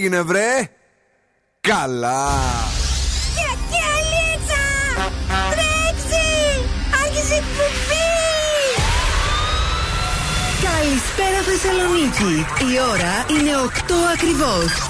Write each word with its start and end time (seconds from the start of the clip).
έγινε 0.00 0.22
βρε; 0.22 0.70
Καλά. 1.60 2.28
Και 3.36 3.76
αλίτσα 3.96 4.64
Τρέξει. 5.50 6.28
Άρχισε 7.04 7.34
εκπομπή. 7.34 8.08
Καλησπέρα 10.64 11.40
Θεσσαλονίκη. 11.48 12.46
Η 12.72 12.78
ώρα 12.92 13.14
είναι 13.30 13.50
8 13.66 13.94
ακριβώς 14.14 14.89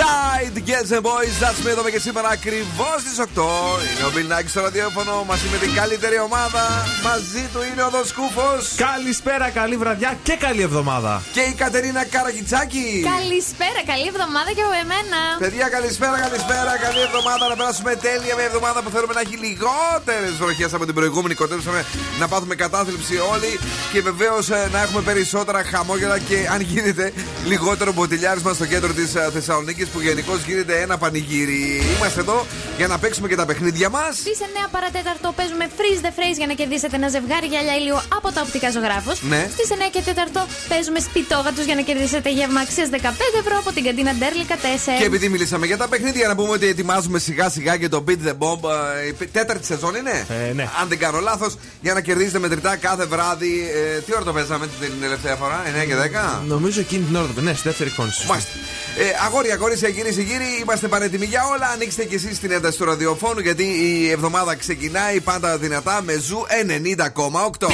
Right, 0.00 0.54
girls 0.70 0.90
and 0.96 1.02
boys, 1.02 1.34
that's 1.42 1.60
me 1.64 1.70
εδώ 1.70 1.90
και 1.90 1.98
σήμερα 2.06 2.28
ακριβώς 2.28 2.96
στις 3.04 3.16
8. 3.18 3.42
Είναι 3.90 4.04
ο 4.08 4.10
Bill 4.14 4.44
στο 4.46 4.60
ραδιόφωνο 4.60 5.24
μαζί 5.30 5.46
με 5.52 5.56
την 5.62 5.74
καλύτερη 5.74 6.18
ομάδα. 6.28 6.62
Μαζί 7.08 7.44
του 7.52 7.60
είναι 7.68 7.82
ο 7.88 7.90
Δοσκούφο. 7.96 8.48
Καλησπέρα, 8.86 9.46
καλή 9.60 9.76
βραδιά 9.82 10.10
και 10.22 10.34
καλή 10.46 10.62
εβδομάδα. 10.62 11.22
Και 11.32 11.40
η 11.40 11.54
Κατερίνα 11.62 12.04
Καρακιτσάκη. 12.04 12.88
Καλησπέρα, 13.14 13.80
καλή 13.92 14.06
εβδομάδα 14.12 14.50
και 14.56 14.62
από 14.66 14.76
εμένα. 14.84 15.18
Παιδιά, 15.44 15.66
καλησπέρα, 15.76 16.16
καλησπέρα, 16.26 16.72
καλή 16.86 17.00
εβδομάδα. 17.08 17.44
Να 17.48 17.56
περάσουμε 17.60 17.92
τέλεια 18.06 18.34
μια 18.38 18.46
εβδομάδα 18.50 18.78
που 18.82 18.90
θέλουμε 18.94 19.14
να 19.18 19.20
έχει 19.26 19.36
λιγότερες 19.46 20.32
βροχές 20.40 20.70
από 20.76 20.84
την 20.88 20.94
προηγούμενη. 20.98 21.34
Κοντέψαμε 21.42 21.80
να 22.20 22.26
πάθουμε 22.32 22.54
κατάθλιψη 22.64 23.16
όλοι 23.32 23.50
και 23.92 24.00
βεβαίως 24.08 24.44
ε, 24.50 24.68
να 24.74 24.78
έχουμε 24.84 25.00
περισσότερα 25.10 25.60
χαμόγελα 25.72 26.18
και 26.18 26.38
αν 26.54 26.60
γίνεται 26.60 27.12
λιγότερο 27.50 27.92
μποτιλιάρισμα 27.92 28.52
στο 28.58 28.66
κέντρο 28.72 28.92
της 28.92 29.14
ε, 29.14 29.30
Θεσσαλονίκης 29.32 29.88
που 29.92 30.00
γενικώς 30.00 30.38
γίνεται 30.46 30.80
ένα 30.80 30.98
πανηγύρι. 30.98 31.82
Είμαστε 31.96 32.20
εδώ 32.20 32.46
για 32.76 32.86
να 32.86 32.98
παίξουμε 32.98 33.28
και 33.28 33.36
τα 33.36 33.46
παιχνίδια 33.46 33.88
μας. 33.88 34.16
Στι 34.16 34.30
9 34.64 34.68
παρατέταρτο 34.70 35.32
παίζουμε 35.36 35.64
freeze 35.78 36.00
the 36.06 36.08
phrase 36.18 36.36
για 36.36 36.46
να 36.46 36.54
κερδίσετε 36.54 36.96
ένα 36.96 37.08
ζευγάρι 37.08 37.46
γυαλιά 37.46 37.74
ήλιο 37.80 38.02
από 38.16 38.32
τα 38.32 38.40
οπτικά 38.46 38.70
ζωγράφους. 38.70 39.22
Ναι. 39.22 39.48
Στις 39.56 39.68
9 39.70 39.88
και 39.94 40.02
4 40.06 40.46
παίζουμε 40.68 40.98
σπιτόγατου 41.00 41.62
για 41.68 41.74
να 41.74 41.80
κερδίσετε 41.88 42.30
γεύμα 42.30 42.60
αξίας 42.60 42.88
15 42.92 42.96
ευρώ 43.42 43.54
από 43.62 43.70
την 43.72 43.84
καντίνα 43.84 44.12
Ντέρλικα 44.18 44.56
4. 44.56 44.58
Και 44.98 45.04
επειδή 45.04 45.28
μιλήσαμε 45.28 45.66
για 45.66 45.76
τα 45.76 45.88
παιχνίδια, 45.88 46.28
να 46.28 46.34
πούμε 46.34 46.50
ότι 46.58 46.66
ετοιμάζουμε 46.66 47.18
σιγά 47.18 47.48
σιγά 47.48 47.76
και 47.76 47.88
το 47.88 48.04
Beat 48.06 48.20
the 48.28 48.34
Bomb. 48.42 48.62
ε, 49.04 49.06
Η 49.08 49.26
τέταρτη 49.32 49.66
σεζόν 49.66 49.94
είναι; 49.94 50.26
Ε, 50.48 50.52
ναι. 50.52 50.68
Αν 50.80 50.88
δεν 50.88 50.98
κάνω 50.98 51.18
λάθος, 51.20 51.52
για 51.80 51.94
να 51.94 52.00
κερδίσετε 52.00 52.38
μετρητά 52.38 52.76
κάθε 52.76 53.04
βράδυ. 53.04 53.70
Ε, 53.96 53.98
τι 54.00 54.12
ώρα 54.14 54.24
το 54.24 54.32
παίζαμε 54.32 54.66
την 54.80 54.92
τελευταία 55.00 55.34
φορά, 55.36 55.62
9 55.82 55.84
και 55.84 55.94
10. 55.96 56.40
Νομίζω 56.46 56.80
εκείνη 56.80 57.04
την 57.04 57.16
ώρα 57.16 57.26
το 57.34 57.40
Ναι, 57.40 57.52
στη 57.54 57.62
δεύτερη 57.68 57.90
φώνηση. 57.90 58.26
Μάλιστα. 58.26 58.50
Ε, 58.98 59.02
αγόρια, 59.26 59.54
αγόρια, 59.54 59.76
γύρι 59.88 60.12
σε 60.12 60.22
γύρι, 60.22 60.44
είμαστε 60.62 60.88
πανέτοιμοι 60.88 61.26
για 61.26 61.46
όλα. 61.46 61.68
Ανοίξτε 61.68 62.04
κι 62.04 62.14
εσείς 62.14 62.38
την 62.38 62.50
ένταση 62.50 62.78
του 62.78 62.84
ραδιοφώνου 62.84 63.40
γιατί 63.40 63.64
η 63.64 64.10
εβδομάδα 64.10 64.54
ξεκινάει 64.54 65.20
πάντα 65.20 65.58
δυνατά 65.58 66.02
με 66.02 66.16
ζου 66.18 66.46
90,8. 66.48 67.66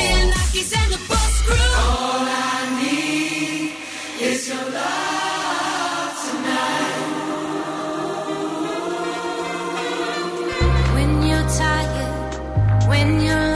When 10.96 11.12
you're 11.28 11.48
tired, 11.60 12.32
when 12.90 13.08
you're 13.26 13.55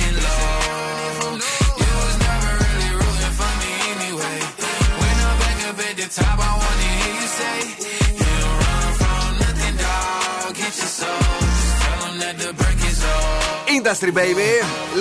top, 6.11 6.39
I 6.39 6.57
wanna 6.57 6.89
hear 6.99 7.15
you 7.21 7.27
say, 7.39 7.59
You 8.19 8.25
don't 8.43 8.57
run 8.63 8.93
from 8.99 9.39
nothing, 9.39 9.77
dog. 9.77 10.55
Get 10.55 10.77
your 10.77 10.87
soul. 10.87 11.20
Industry 13.81 14.11
Baby, 14.19 14.51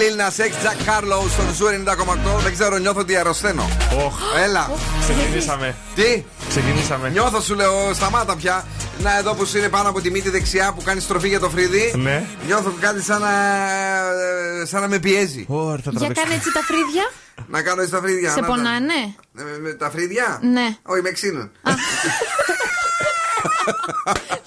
Lil 0.00 0.14
Nas 0.20 0.36
X, 0.48 0.52
Jack 0.64 0.78
Harlow 0.88 1.22
στον 1.30 1.54
Ζου 1.54 1.66
90,8. 1.66 2.42
Δεν 2.42 2.52
ξέρω, 2.52 2.76
νιώθω 2.78 3.00
ότι 3.00 3.16
αρρωσταίνω. 3.16 3.68
Οχ, 4.04 4.14
Έλα. 4.44 4.70
ξεκινήσαμε. 5.00 5.74
Τι, 5.94 6.24
Ξεκινήσαμε. 6.48 7.08
νιώθω 7.08 7.40
σου 7.40 7.54
λέω, 7.54 7.94
σταμάτα 7.94 8.36
πια. 8.36 8.66
Να 8.98 9.18
εδώ 9.18 9.34
που 9.34 9.48
είναι 9.56 9.68
πάνω 9.68 9.88
από 9.88 10.00
τη 10.00 10.10
μύτη 10.10 10.30
δεξιά 10.30 10.72
που 10.72 10.82
κάνεις 10.82 11.02
στροφή 11.02 11.28
για 11.28 11.40
το 11.40 11.50
φρύδι. 11.50 11.92
Ναι. 11.96 12.24
Νιώθω 12.46 12.72
κάτι 12.80 13.02
σαν 13.02 13.20
να, 13.20 13.28
σαν 14.64 14.80
να 14.80 14.88
με 14.88 14.98
πιέζει. 14.98 15.44
Ωρ, 15.48 15.80
θα 15.84 15.90
Για 15.90 15.98
τραβήξω. 15.98 16.22
κάνε 16.22 16.34
έτσι 16.34 16.52
τα 16.52 16.60
φρύδια. 16.60 17.10
Να 17.46 17.62
κάνω 17.62 17.80
έτσι 17.80 17.92
τα 17.92 18.00
φρύδια. 18.00 18.30
Σε 18.30 18.40
να 18.40 18.46
τα- 18.46 18.52
πονάνε. 18.52 18.92
Ε, 19.38 19.42
με- 19.42 19.58
με 19.60 19.72
τα 19.72 19.90
φρύδια; 19.90 20.38
Ναι. 20.42 20.76
Όχι, 20.82 21.02
με 21.02 21.10
ξύνουν. 21.10 21.50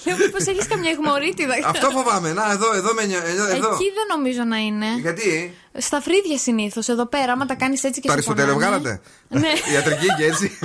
Λέω 0.06 0.18
μήπω 0.18 0.38
έχεις 0.52 0.68
καμιά 0.68 0.92
αιχμωρίτιδα. 0.92 1.54
Αυτό 1.66 1.90
φοβάμαι. 1.90 2.34
Να, 2.34 2.52
εδώ, 2.52 2.74
εδώ 2.74 2.94
με 2.94 3.06
νιώ- 3.06 3.24
εδώ. 3.26 3.44
εδώ. 3.46 3.74
Εκεί 3.74 3.88
δεν 3.98 4.06
νομίζω 4.16 4.44
να 4.44 4.58
είναι. 4.58 4.86
Γιατί; 5.02 5.58
Στα 5.78 6.02
φρύδια 6.02 6.38
συνήθως. 6.38 6.88
Εδώ 6.88 7.06
πέρα, 7.06 7.32
άμα 7.32 7.46
τα 7.46 7.56
κάνεις 7.56 7.84
έτσι 7.84 8.00
και 8.02 8.08
Το 8.08 8.12
σε 8.14 8.18
αριστοτέλειο 8.18 8.54
πονάνε. 8.54 8.78
βγάλατε; 8.78 9.02
Ναι. 9.42 9.52
Ιατρική 9.74 10.08
και 10.18 10.26
έτσι. 10.32 10.48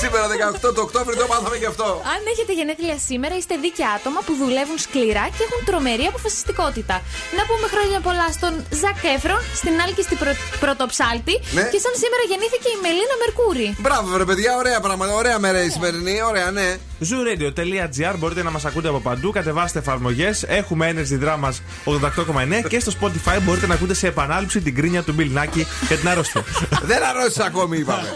Σήμερα 0.00 0.24
18 0.64 0.74
το 0.76 0.80
Οκτώβριο 0.86 1.16
το 1.22 1.26
μάθαμε 1.32 1.56
και 1.62 1.68
αυτό. 1.72 1.86
Αν 2.14 2.20
έχετε 2.32 2.52
γενέθλια 2.58 2.96
σήμερα, 3.08 3.34
είστε 3.40 3.54
δίκαια 3.64 3.90
άτομα 3.98 4.20
που 4.26 4.32
δουλεύουν 4.42 4.78
σκληρά 4.86 5.24
και 5.36 5.42
έχουν 5.46 5.60
τρομερή 5.68 6.04
αποφασιστικότητα. 6.12 6.96
Να 7.38 7.42
πούμε 7.48 7.66
χρόνια 7.74 7.98
πολλά 8.06 8.26
στον 8.38 8.52
Ζακ 8.80 9.00
Έφρον, 9.16 9.40
στην 9.60 9.74
Άλκη 9.84 10.02
στην 10.08 10.18
πρω... 10.22 10.32
Πρωτοψάλτη 10.64 11.34
Ναι. 11.56 11.62
και 11.72 11.78
σαν 11.84 11.94
σήμερα 12.02 12.22
γεννήθηκε 12.30 12.68
η 12.76 12.78
Μελίνα 12.84 13.14
Μερκούρη. 13.22 13.68
Μπράβο, 13.84 14.06
ρε 14.20 14.26
παιδιά, 14.30 14.50
ωραία 14.62 14.78
πράγματα. 14.86 15.12
Ωραία 15.22 15.36
μέρα 15.44 15.58
η 15.66 15.68
σημερινή. 15.76 16.16
Ωραία, 16.30 16.48
ναι. 16.58 16.68
Zooradio.gr 17.08 18.14
μπορείτε 18.20 18.42
να 18.48 18.52
μας 18.54 18.64
ακούτε 18.68 18.88
από 18.92 19.00
παντού. 19.08 19.28
Κατεβάστε 19.38 19.78
εφαρμογές. 19.78 20.36
Έχουμε 20.60 20.84
Energy 20.94 21.16
Drama 21.24 21.48
88,9 21.84 22.68
και 22.68 22.80
στο 22.80 22.90
Spotify 23.00 23.38
μπορείτε 23.42 23.66
να 23.66 23.74
ακούτε 23.74 23.94
σε 23.94 24.06
επανάληψη 24.06 24.60
την 24.60 24.74
κρίνια 24.74 25.02
του 25.02 25.14
Bill 25.18 25.38
Naki 25.38 25.62
για 25.88 25.96
την 25.96 26.08
αρρώστια. 26.08 26.44
Δεν 26.90 27.04
αρρώστησα 27.04 27.44
ακόμη, 27.44 27.78
είπαμε. 27.78 28.14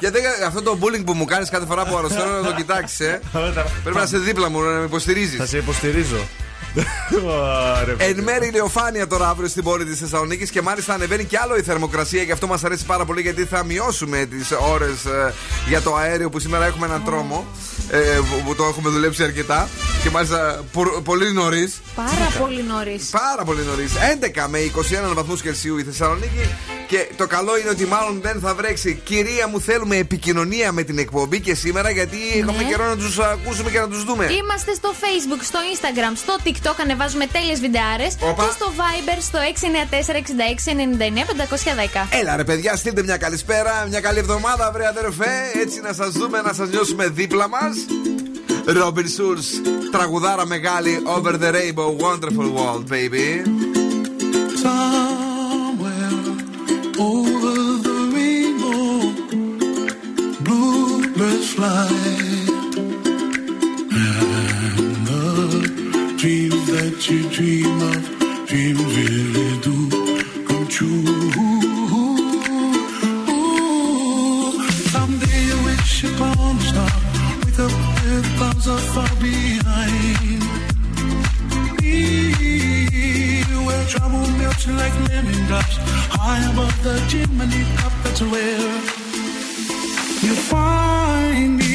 Γιατί 0.00 0.18
αυτό 0.46 0.62
το 0.62 0.78
bullying 0.80 1.04
που 1.04 1.14
μου 1.14 1.24
κάνεις 1.24 1.50
κάθε 1.50 1.66
φορά 1.66 1.84
που 1.86 1.96
αρρωσταίνω 1.96 2.30
να 2.30 2.42
το 2.42 2.54
κοιτάξεις, 2.54 3.00
ε. 3.00 3.20
Πρέπει 3.82 3.96
να 3.96 4.02
είσαι 4.02 4.18
δίπλα 4.18 4.50
μου, 4.50 4.60
να 4.62 4.70
με 4.70 4.84
υποστηρίζεις. 4.84 5.38
Θα 5.38 5.46
σε 5.46 5.56
υποστηρίζω. 5.56 6.26
Ωραία, 7.24 7.96
Εν 7.98 8.22
μέρη 8.22 8.46
ηλιοφάνεια 8.46 9.06
τώρα 9.06 9.28
αύριο 9.28 9.48
στην 9.48 9.62
πόλη 9.62 9.84
της 9.84 9.98
Θεσσαλονίκης 9.98 10.50
και 10.50 10.62
μάλιστα 10.62 10.94
ανεβαίνει 10.94 11.24
κι 11.24 11.36
άλλο 11.36 11.56
η 11.56 11.62
θερμοκρασία 11.62 12.24
και 12.24 12.32
αυτό 12.32 12.46
μας 12.46 12.64
αρέσει 12.64 12.84
πάρα 12.84 13.04
πολύ 13.04 13.20
γιατί 13.20 13.44
θα 13.44 13.64
μειώσουμε 13.64 14.24
τις 14.24 14.50
ώρες 14.72 14.94
για 15.68 15.80
το 15.80 15.96
αέριο 15.96 16.30
που 16.30 16.38
σήμερα 16.38 16.66
έχουμε 16.66 16.86
έναν 16.86 17.04
τρόμο 17.04 17.46
ε, 17.90 17.98
που, 17.98 18.42
που 18.46 18.54
το 18.54 18.64
έχουμε 18.64 18.90
δουλέψει 18.90 19.22
αρκετά 19.22 19.68
και 20.02 20.10
μάλιστα 20.10 20.64
πο- 20.72 21.00
πολύ 21.04 21.32
νωρίς. 21.32 21.80
Πάρα 21.94 22.28
πολύ 22.38 22.62
νωρίς. 22.62 23.04
Πάρα 23.10 23.44
πολύ 23.44 23.62
νωρίς. 23.64 23.92
11 23.94 24.46
με 24.48 24.58
21 24.58 25.14
βαθμούς 25.14 25.42
Κελσίου 25.42 25.78
η 25.78 25.82
Θεσσαλονίκη. 25.82 26.48
Και 26.88 27.08
το 27.16 27.26
καλό 27.26 27.58
είναι 27.58 27.68
ότι 27.70 27.84
μάλλον 27.84 28.18
δεν 28.22 28.40
θα 28.40 28.54
βρέξει. 28.54 29.00
Κυρία 29.04 29.48
μου, 29.48 29.60
θέλουμε 29.60 29.96
επικοινωνία 29.96 30.72
με 30.72 30.82
την 30.82 30.98
εκπομπή 30.98 31.40
και 31.40 31.54
σήμερα 31.54 31.90
γιατί 31.90 32.16
έχουμε 32.40 32.62
καιρό 32.62 32.86
να 32.88 32.96
τους 32.96 33.18
ακούσουμε 33.18 33.70
και 33.70 33.78
να 33.80 33.88
τους 33.88 34.04
δούμε. 34.04 34.24
Είμαστε 34.32 34.74
στο 34.74 34.94
Facebook, 35.00 35.42
στο 35.42 35.58
Instagram, 35.74 36.12
στο 36.16 36.36
TikTok, 36.44 36.74
ανεβάζουμε 36.80 37.26
τέλειες 37.26 37.60
βιντεάρες 37.60 38.16
Όπα. 38.20 38.44
και 38.44 38.50
στο 38.52 38.72
Viber 38.78 39.18
στο 39.20 39.38
694-6699-510. 40.98 42.06
Έλα 42.20 42.36
ρε 42.36 42.44
παιδιά, 42.44 42.76
στείλτε 42.76 43.02
μια 43.02 43.16
καλησπέρα, 43.16 43.86
μια 43.88 44.00
καλή 44.00 44.18
εβδομάδα, 44.18 44.70
βρε 44.72 44.86
αδερφέ. 44.86 45.30
Έτσι 45.62 45.80
να 45.80 45.92
σας 45.92 46.12
δούμε, 46.12 46.40
να 46.40 46.52
σας 46.52 46.68
νιώσουμε 46.68 47.08
δίπλα 47.08 47.48
μας. 47.48 47.77
Robin 48.65 49.07
Schulz, 49.07 49.61
τραγουδάρα 49.91 50.45
μεγάλη, 50.45 51.01
Over 51.05 51.31
the 51.31 51.51
Rainbow, 51.53 51.89
Wonderful 52.03 52.49
World, 52.57 52.89
baby. 52.89 53.27
Somewhere 54.63 56.23
over 57.09 57.55
the 57.87 57.97
rainbow, 58.15 58.87
bluebirds 60.45 61.49
fly, 61.53 61.89
and 64.03 65.07
the 65.09 65.25
dreams 66.21 66.65
that 66.73 66.97
you 67.09 67.19
dream 67.35 67.81
of, 67.91 68.01
dreams 68.49 68.83
really 68.97 69.51
do 69.65 69.75
come 70.47 70.67
true. 70.75 71.06
Far 78.76 79.08
behind. 79.20 80.42
Be 81.80 83.42
where 83.66 83.84
trouble 83.86 84.26
melts 84.38 84.66
like 84.68 84.94
lemon 85.08 85.46
drops, 85.46 85.76
high 86.10 86.42
above 86.52 86.82
the 86.82 86.94
chimney 87.08 87.64
top. 87.76 87.92
That's 88.04 88.20
where 88.20 88.58
you 90.22 90.34
find 90.34 91.56
me. 91.58 91.67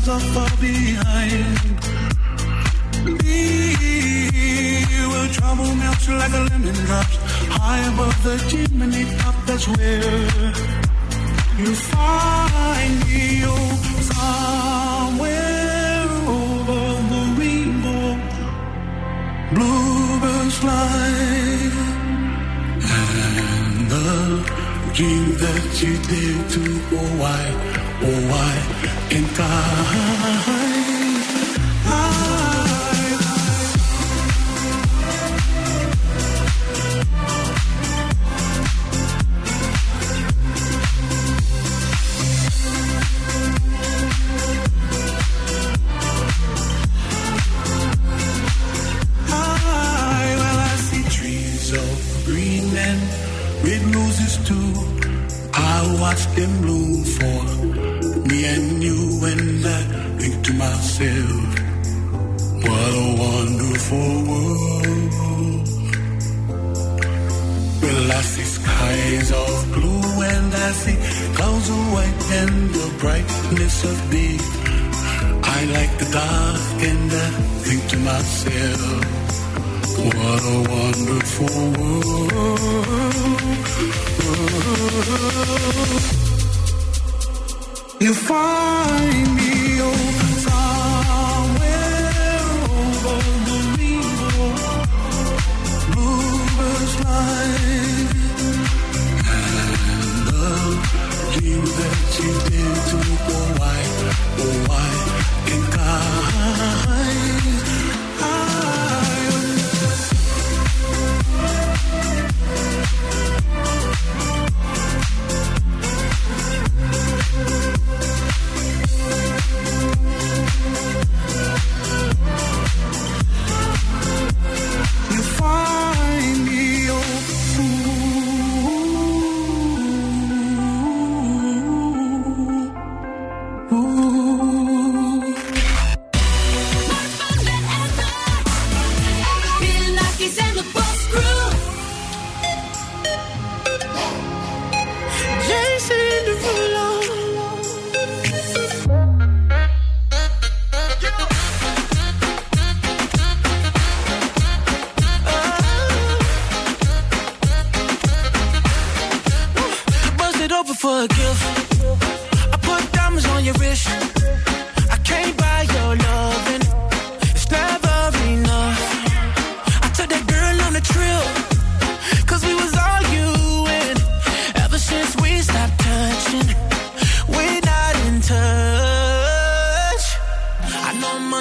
Clouds 0.00 0.08
are 0.08 0.20
far 0.34 0.50
behind. 0.60 1.58
Be 3.18 3.74
where 5.10 5.28
trouble 5.32 5.74
melts 5.74 6.08
like 6.08 6.32
a 6.32 6.42
lemon 6.50 6.74
drops, 6.86 7.16
high 7.48 7.92
above 7.92 8.22
the 8.24 8.36
chimney 8.48 9.04
top. 9.18 9.34
That's 9.46 9.66
where 9.68 10.52
you 11.58 11.74
find 11.74 13.00
me. 13.06 13.42
Oh, 13.44 13.76
somewhere 14.12 15.28
over 16.36 16.82
the 17.12 17.22
rainbow 17.38 18.06
bluebirds 19.54 20.56
fly 20.58 21.00
and 22.96 23.90
the 23.90 24.10
dream 24.94 25.28
that 25.42 25.82
you 25.82 25.94
did 26.12 26.50
to 26.50 26.62
oh 26.96 27.10
why 27.20 27.42
oh 28.02 28.20
why 28.30 28.99
in 29.10 29.26
time. 29.34 30.59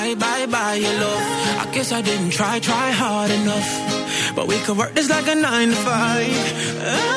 buy, 0.00 0.14
buy, 0.14 0.46
buy 0.46 0.74
your 0.74 0.94
love. 1.04 1.22
I 1.62 1.66
guess 1.74 1.92
I 1.92 2.00
didn't 2.02 2.30
try, 2.30 2.58
try 2.58 2.90
hard 2.90 3.30
enough. 3.30 3.70
But 4.34 4.46
we 4.48 4.56
could 4.64 4.76
work 4.76 4.92
this 4.94 5.08
like 5.10 5.28
a 5.28 5.34
nine 5.34 5.68
to 5.68 5.76
five. 5.76 6.36
Oh. 6.90 7.16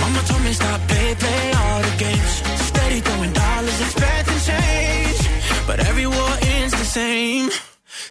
Mama 0.00 0.20
told 0.28 0.42
me 0.42 0.52
stop 0.52 0.80
play, 0.88 1.14
play 1.24 1.44
all 1.60 1.80
the 1.88 1.94
games. 2.04 2.32
Steady 2.68 3.00
throwing 3.00 3.32
dollars, 3.32 3.80
expecting 3.86 4.40
change. 4.50 5.20
But 5.66 5.78
every 5.88 6.06
war 6.06 6.32
ends 6.56 6.74
the 6.82 6.88
same. 7.00 7.50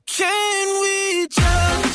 Can 0.06 0.65
we 0.84 1.27
just 1.27 1.90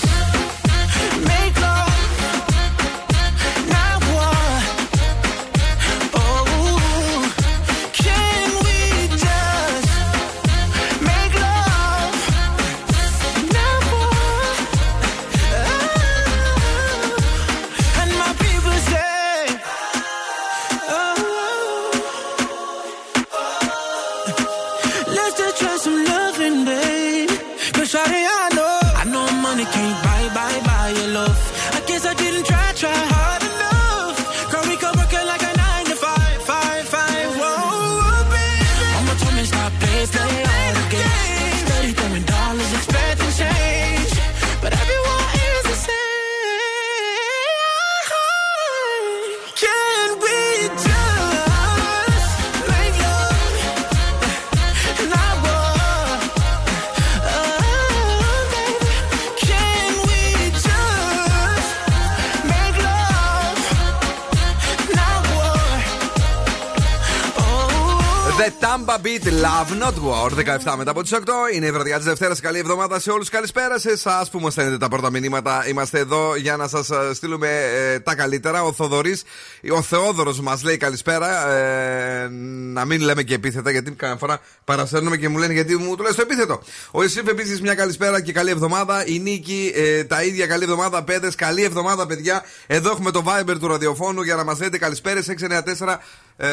Tampa 68.61 68.99
Beat 69.05 69.25
Love 69.45 69.71
Not 69.83 69.97
War 70.09 70.31
17 70.31 70.75
μετά 70.77 70.91
από 70.91 71.03
τις 71.03 71.13
8 71.15 71.19
είναι 71.55 71.67
η 71.67 71.71
βραδιά 71.71 71.97
της 71.97 72.05
Δευτέρας. 72.05 72.41
Καλή 72.41 72.59
εβδομάδα 72.59 73.01
σε 73.01 73.11
όλους. 73.11 73.29
Καλησπέρα 73.29 73.79
σε 73.79 73.91
εσάς 73.91 74.31
που 74.31 74.41
μας 74.41 74.53
στέλνετε 74.53 74.79
τα 74.79 74.89
πρώτα 74.89 75.11
μηνύματα. 75.11 75.69
Είμαστε 75.69 75.99
εδώ 75.99 76.37
για 76.37 76.57
να 76.57 76.69
σας 76.69 76.91
στείλουμε 77.13 77.49
ε, 77.75 77.99
τα 77.99 78.15
καλύτερα. 78.15 78.63
Ο 78.63 78.73
Θοδωρής, 78.73 79.23
ο 79.73 79.83
Θεόδωρος 79.83 80.41
μας 80.41 80.63
λέει 80.63 80.77
καλησπέρα. 80.77 81.49
Ε, 81.49 82.29
να 82.73 82.85
μην 82.85 83.01
λέμε 83.01 83.23
και 83.23 83.35
επίθετα 83.35 83.71
γιατί 83.71 83.91
καμιά 83.91 84.17
φορά 84.17 84.41
παρασέρνουμε 84.65 85.17
και 85.17 85.29
μου 85.29 85.39
λένε 85.39 85.53
γιατί 85.53 85.77
μου 85.77 85.97
το 85.97 86.03
λες 86.03 86.15
το 86.15 86.23
επίθετο. 86.23 86.63
Ο 86.91 87.03
Ισήφ 87.03 87.27
επίσης 87.27 87.61
μια 87.61 87.75
καλησπέρα 87.75 88.21
και 88.21 88.33
καλή 88.33 88.51
εβδομάδα. 88.51 89.07
Η 89.07 89.19
Νίκη 89.19 89.73
ε, 89.75 90.05
τα 90.05 90.23
ίδια 90.23 90.47
καλή 90.47 90.63
εβδομάδα. 90.63 91.03
Πέδε 91.03 91.31
καλή 91.37 91.63
εβδομάδα 91.63 92.07
παιδιά. 92.07 92.45
Εδώ 92.67 92.91
έχουμε 92.91 93.11
το 93.11 93.25
Viber 93.27 93.57
του 93.61 93.69
ραδιοφώνου 93.69 94.23
για 94.23 94.35
να 94.35 94.45
μας 94.45 94.61
λέτε 94.61 94.79
καλησπέρε 94.79 95.21
694. 95.79 95.97
Ε, 96.39 96.49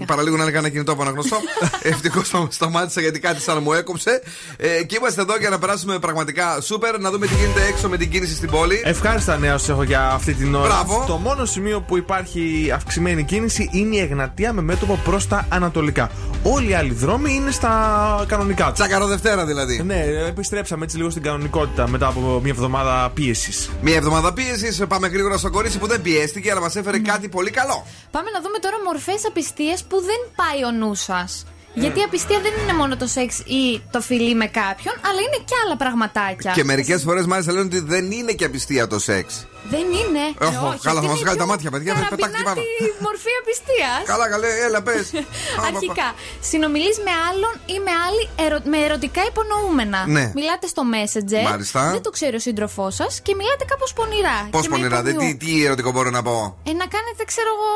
66-99-510. 0.00 0.04
Παραλίγο 0.06 0.36
να 0.36 0.42
είναι 0.42 0.52
κανένα 0.52 0.72
κινητό 0.72 0.96
που 0.96 1.02
αναγνωστό. 1.02 1.36
Ευτυχώ 1.82 2.22
το 2.30 2.48
σταμάτησα 2.50 3.00
γιατί 3.00 3.20
κάτι 3.20 3.40
σαν 3.40 3.54
να 3.54 3.60
μου 3.60 3.72
έκοψε. 3.72 4.22
Ε, 4.56 4.82
και 4.82 4.96
είμαστε 4.96 5.20
εδώ 5.20 5.36
για 5.36 5.50
να 5.50 5.58
περάσουμε 5.58 5.98
πραγματικά 5.98 6.60
σούπερ, 6.60 6.98
να 6.98 7.10
δούμε 7.10 7.26
τι 7.26 7.34
γίνεται 7.34 7.66
έξω 7.68 7.88
με 7.88 7.96
την 7.96 8.10
κίνηση 8.10 8.34
στην 8.34 8.50
πόλη. 8.50 8.82
Ευχάριστα 8.84 9.38
νέα 9.38 9.58
σας 9.58 9.68
έχω 9.68 9.82
για 9.82 10.10
αυτή 10.10 10.34
την 10.34 10.54
ώρα. 10.54 10.66
Μπράβο. 10.66 11.04
Το 11.06 11.16
μόνο 11.16 11.44
σημείο 11.44 11.80
που 11.80 11.96
υπάρχει 11.96 12.72
αυξημένη 12.74 13.24
κίνηση 13.24 13.70
είναι 13.72 13.96
η 13.96 14.00
Εγνατία 14.00 14.52
με 14.52 14.62
μέτωπο 14.62 14.98
προς 15.04 15.28
τα 15.28 15.46
ανατολικά. 15.48 16.10
Όλοι 16.42 16.70
οι 16.70 16.74
άλλοι 16.74 16.92
δρόμοι 16.92 17.34
είναι 17.34 17.50
στα 17.50 18.24
κανονικά 18.28 18.64
τους. 18.64 18.74
Τσάκαρο 18.74 19.06
Δευτέρα 19.06 19.46
δηλαδή. 19.46 19.82
Ναι, 19.82 20.04
επιστρέψαμε 20.28 20.84
έτσι 20.84 20.96
λίγο 20.96 21.10
στην 21.10 21.22
κανονικότητα 21.22 21.88
μετά 21.88 22.06
από 22.06 22.40
μια 22.42 22.52
εβδομάδα 22.52 23.10
πίεσης. 23.14 23.70
Μία 23.82 23.96
εβδομάδα 23.96 24.32
πίεσης, 24.32 24.82
πάμε 24.88 25.08
γρήγορα 25.08 25.36
στο 25.36 25.50
κορίτσι 25.50 25.78
που 25.78 25.86
δεν 25.86 26.02
πιέστηκε, 26.02 26.50
αλλά 26.50 26.60
μας 26.60 26.76
έφερε 26.76 26.98
κάτι 26.98 27.28
πολύ 27.28 27.50
καλό. 27.60 27.86
Πάμε 28.10 28.30
να 28.30 28.40
δούμε 28.44 28.58
τώρα 28.64 28.76
μορφές 28.84 29.20
απιστίας 29.30 29.78
που 29.88 29.96
δεν 30.08 30.20
πάει 30.40 30.60
ο 30.64 30.70
νους 30.70 31.00
σας. 31.02 31.44
Ναι. 31.74 31.82
Γιατί 31.82 31.98
η 32.00 32.02
απιστία 32.02 32.40
δεν 32.40 32.52
είναι 32.62 32.74
μόνο 32.80 32.96
το 32.96 33.06
σεξ 33.06 33.38
ή 33.38 33.82
το 33.90 34.00
φιλί 34.00 34.34
με 34.34 34.46
κάποιον, 34.46 34.94
αλλά 35.06 35.20
είναι 35.26 35.40
και 35.44 35.54
άλλα 35.64 35.76
πραγματάκια. 35.76 36.52
Και 36.52 36.64
μερικές 36.64 37.02
φορές 37.02 37.26
μάλιστα 37.26 37.52
λένε 37.52 37.64
ότι 37.64 37.80
δεν 37.80 38.10
είναι 38.10 38.32
και 38.32 38.44
απιστία 38.44 38.86
το 38.86 38.98
σεξ. 38.98 39.46
Δεν 39.74 39.80
είναι. 40.00 40.24
Έχ, 40.46 40.54
Ε, 40.54 40.66
όχι, 40.70 40.82
καλά, 40.88 40.98
αυτή 41.00 41.06
θα 41.06 41.12
μας 41.12 41.18
είναι 41.20 41.24
βγάλει 41.24 41.38
τα 41.42 41.44
πιο 41.44 41.46
μάτια, 41.52 41.70
παιδιά, 41.74 41.92
θα 41.94 42.00
πετάξει 42.12 42.36
και 42.36 42.42
πάνω. 42.48 42.60
καραμπινάτη 42.60 43.02
μορφή 43.06 43.32
απιστίας. 43.42 44.00
Καλά, 44.12 44.26
καλέ, 44.32 44.50
έλα, 44.66 44.80
πες. 44.86 45.04
Αρχικά, 45.68 46.08
συνομιλείς 46.50 46.96
με 47.06 47.12
άλλον 47.28 47.54
ή 47.74 47.76
με 47.86 47.92
άλλη 48.06 48.22
ερω- 48.46 48.66
με 48.72 48.78
ερωτικά 48.86 49.22
υπονοούμενα. 49.30 50.00
Ναι. 50.16 50.24
Μιλάτε 50.38 50.66
στο 50.74 50.82
Messenger. 50.94 51.42
Μάλιστα. 51.50 51.80
Δεν 51.96 52.02
το 52.06 52.10
ξέρει 52.16 52.36
ο 52.40 52.42
σύντροφός 52.48 52.92
σας 53.00 53.12
και 53.26 53.32
μιλάτε 53.40 53.64
κάπως 53.72 53.90
πονηρά. 53.98 54.38
Πώς 54.50 54.62
και 54.62 54.68
με 54.68 54.74
πονηρά, 54.76 55.02
δεν, 55.02 55.16
τι, 55.18 55.24
υπομοιού. 55.26 55.36
τι 55.58 55.64
ερωτικό 55.68 55.90
μπορώ 55.94 56.10
να 56.10 56.22
πω; 56.28 56.36
Ε, 56.70 56.72
να 56.82 56.86
κάνετε, 56.94 57.22
ξέρω 57.32 57.50
εγώ. 57.56 57.72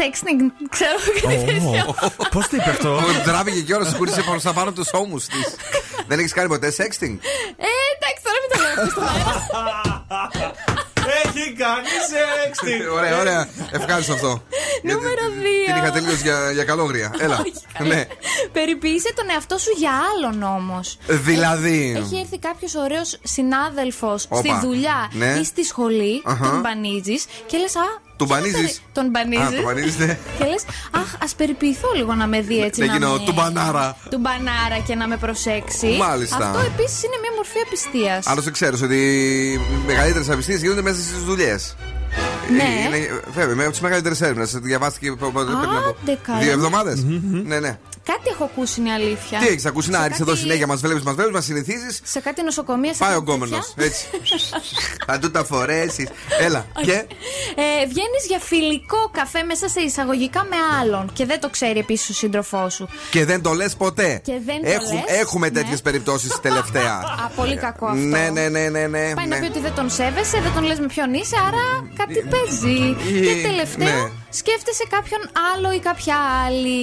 Sexting, 0.00 0.40
ξέρω 0.74 0.98
κάτι 1.22 1.44
τέτοιο. 1.50 1.84
Πώς 2.34 2.44
το 2.48 2.54
είπε 2.58 2.70
αυτό; 2.76 2.88
Μου 2.88 3.20
Τράβηκε 3.28 3.60
και 3.66 3.74
ώρα 3.74 3.84
σου 3.88 3.96
κούρησε 3.96 4.22
προ 4.28 4.40
τα 4.46 4.52
πάνω 4.52 4.68
από 4.70 4.78
τους 4.80 4.90
ώμους 5.02 5.22
της. 5.32 5.46
Δεν 6.08 6.18
έχεις 6.18 6.32
κάνει 6.32 6.48
ποτέ 6.54 6.68
sexting; 6.78 7.14
Ε, 7.66 7.70
εντάξει, 7.94 8.20
τώρα 8.26 8.38
μην 8.76 8.94
το 8.94 9.00
λέω 9.00 9.10
αυτό 9.10 9.40
στον 9.48 9.66
αέρα. 9.66 9.96
Έχει 11.24 11.52
κάνει 11.52 11.86
σεξ. 12.10 12.58
Ωραία, 12.92 13.18
ωραία. 13.20 13.48
Ευχάριστο 13.70 14.12
αυτό. 14.12 14.42
Νούμερο 14.82 15.04
Γιατί 15.32 15.38
δύο. 15.48 15.64
Την 15.74 15.76
είχα 15.82 15.90
τελείως 15.90 16.20
για, 16.20 16.50
για 16.52 16.64
καλόγρια. 16.64 17.14
Έλα. 17.18 17.34
Όχι, 17.40 17.52
καλά. 17.78 17.94
ναι. 17.94 18.06
Περιποίησε 18.52 19.12
τον 19.14 19.30
εαυτό 19.30 19.58
σου 19.58 19.70
για 19.76 19.90
άλλον 20.10 20.42
όμως. 20.42 20.98
Δηλαδή. 21.06 21.94
Έχει 22.04 22.18
έρθει 22.20 22.38
κάποιος 22.38 22.74
ωραίος 22.74 23.18
συνάδελφος 23.22 24.22
στη 24.22 24.48
Όπα. 24.48 24.60
δουλειά 24.60 25.10
Ναι. 25.12 25.26
ή 25.40 25.44
στη 25.44 25.64
σχολή, 25.64 26.22
Αχα. 26.24 26.44
τον 26.50 26.60
μπανίζει 26.60 27.16
και 27.46 27.56
λες 27.58 27.76
Α. 27.76 28.08
Τον 28.20 28.26
ποιο 28.28 28.36
μπανίζεις; 28.36 28.60
περι- 28.60 28.78
Τον 28.92 29.06
μπανίζει. 29.10 29.42
Α, 29.42 29.50
τον 29.54 29.64
μπανίζεις, 29.64 29.98
ναι. 29.98 30.18
Και 30.38 30.44
λες 30.44 30.62
Αχ, 30.90 31.14
ας 31.24 31.34
περιποιηθώ 31.34 31.88
λίγο 31.96 32.14
να 32.14 32.26
με 32.26 32.40
δει 32.40 32.58
έτσι. 32.62 32.80
Να 32.80 32.86
να 32.86 32.92
γίνω 32.92 33.12
με- 33.12 33.18
του 33.24 33.32
μπανάρα. 33.32 33.96
Του 34.10 34.18
μπανάρα 34.18 34.78
και 34.86 34.94
να 34.94 35.06
με 35.08 35.16
προσέξει. 35.16 35.86
Μάλιστα. 35.98 36.36
Αυτό 36.36 36.58
επίσης 36.58 37.02
είναι 37.02 37.16
μια 37.22 37.32
μορφή 37.36 37.58
απιστίας. 37.66 38.26
Άλλωστε 38.26 38.50
ξέρεις 38.50 38.82
ότι 38.82 38.96
οι 39.52 39.60
μεγαλύτερες 39.86 40.30
απιστίες 40.30 40.60
γίνονται 40.62 40.82
μέσα 40.82 41.00
στις 41.00 41.22
δουλειές. 41.24 41.74
Ναι. 42.56 42.88
Βέβαια, 43.34 43.54
με 43.54 43.62
από 43.62 43.70
τις 43.70 43.80
μεγαλύτερες 43.80 44.20
έρευνες. 44.20 44.50
Διαβάστηκε 44.58 45.12
πο- 45.12 45.30
πο- 45.30 45.40
πριν 45.44 45.54
από 45.54 45.96
Άντε, 46.02 46.18
καλά. 46.22 46.38
δύο 46.38 46.52
εβδομάδες. 46.52 47.02
Ναι, 47.44 47.60
ναι. 47.60 47.78
Κάτι 48.04 48.28
έχω 48.32 48.44
ακούσει 48.44 48.80
είναι 48.80 48.92
αλήθεια. 48.92 49.38
Τι 49.38 49.46
έχεις 49.46 49.64
ακούσει, 49.66 49.90
να 49.90 49.98
Σε 49.98 50.04
έρθεις 50.04 50.20
εδώ 50.20 50.30
κάτι- 50.30 50.42
συνέχεια, 50.42 50.66
μας 50.66 50.80
βλέπεις, 50.80 51.02
μας 51.02 51.14
βλέπεις, 51.14 51.34
μας 51.34 51.44
συνηθίζεις. 51.44 52.00
Σε 52.04 52.20
κάτι 52.20 52.42
νοσοκομεία. 52.42 52.92
σε 52.92 52.98
Πάει 52.98 53.14
ο 53.14 53.18
κάτι 53.18 53.30
γκόμενο. 53.30 53.58
τέτοια. 53.76 53.84
Έτσι. 53.86 54.06
Θα 55.06 55.18
του 55.18 55.30
τα 55.30 55.44
φορέσεις. 55.44 56.08
Έλα. 56.40 56.66
Και; 56.82 56.92
Ε, 56.92 57.86
Βγαίνεις 57.88 58.24
για 58.28 58.38
φιλικό 58.38 59.10
καφέ 59.12 59.42
μέσα 59.42 59.68
σε 59.68 59.80
εισαγωγικά 59.80 60.44
με 60.50 60.56
άλλον 60.80 61.10
και 61.12 61.26
δεν 61.26 61.40
το 61.40 61.48
ξέρει 61.50 61.78
επίσης 61.78 62.08
ο 62.08 62.12
σύντροφός 62.12 62.74
σου. 62.74 62.88
Και 63.10 63.24
δεν 63.24 63.42
το 63.42 63.52
λες 63.52 63.74
ποτέ. 63.76 64.20
Και 64.24 64.32
δεν 64.46 64.62
το 64.62 64.68
Έχουμε, 64.70 64.94
λες, 65.08 65.20
έχουμε 65.20 65.48
ναι. 65.48 65.52
τέτοιες 65.60 65.82
περιπτώσεις 65.82 66.40
τελευταία. 66.40 66.94
Α, 67.24 67.28
πολύ 67.36 67.56
κακό 67.56 67.86
αυτό. 67.86 67.98
Ναι, 68.00 68.28
ναι, 68.32 68.48
ναι, 68.48 68.68
ναι. 68.68 68.86
ναι, 68.86 69.12
Πάει 69.14 69.26
ναι. 69.26 69.34
να 69.34 69.40
πει 69.40 69.46
ότι 69.46 69.60
δεν 69.60 69.74
τον 69.74 69.90
σέβεσαι, 69.90 70.40
δεν 70.40 70.52
τον 70.54 70.64
λες 70.64 70.78
με 70.78 70.86
ποιον 70.86 71.14
είσαι, 71.14 71.36
άρα 71.48 71.64
κάτι 71.96 72.14
παίζει. 72.46 72.96
Ε, 73.18 73.20
Και 73.20 73.42
τελευταίο, 73.48 74.02
ναι. 74.02 74.10
σκέφτεσαι 74.30 74.84
κάποιον 74.90 75.20
άλλο 75.54 75.72
ή 75.72 75.78
κάποια 75.78 76.16
άλλη. 76.46 76.78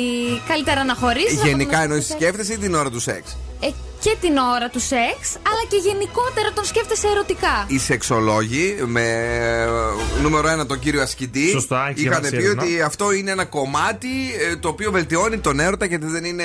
Καλύτερα 0.48 0.84
να 0.84 0.96
χωρίσει. 0.96 1.36
Γενικά 1.44 1.82
εννοείς 1.82 2.08
σκέφτεσαι 2.08 2.54
ή 2.54 2.58
την 2.58 2.74
ώρα 2.76 2.90
του 2.90 3.00
σεξ; 3.00 3.38
Ε, 3.60 3.68
και 4.00 4.16
την 4.22 4.38
ώρα 4.38 4.70
του 4.70 4.80
σεξ, 4.80 5.36
αλλά 5.36 5.64
και 5.70 5.76
γενικότερα 5.90 6.52
τον 6.54 6.66
σκέφτεσαι 6.66 7.08
ερωτικά. 7.08 7.66
Οι 7.68 7.78
σεξολόγοι 7.80 8.78
με 8.86 9.02
ε, 9.02 10.22
νούμερο 10.22 10.48
ένα 10.48 10.66
τον 10.66 10.80
κύριο 10.80 11.02
Ασκητή 11.02 11.50
Σωστά, 11.50 11.88
έχει 11.90 12.02
είχαν 12.02 12.12
διαβάσει 12.22 12.36
πει 12.36 12.44
έρευνα. 12.44 12.64
ότι 12.64 12.82
αυτό 12.82 13.12
είναι 13.12 13.32
ένα 13.32 13.46
κομμάτι 13.46 14.08
ε, 14.52 14.56
το 14.56 14.68
οποίο 14.68 14.92
βελτιώνει 14.92 15.38
τον 15.38 15.60
έρωτα 15.60 15.86
γιατί 15.86 16.06
δεν 16.06 16.24
είναι 16.24 16.44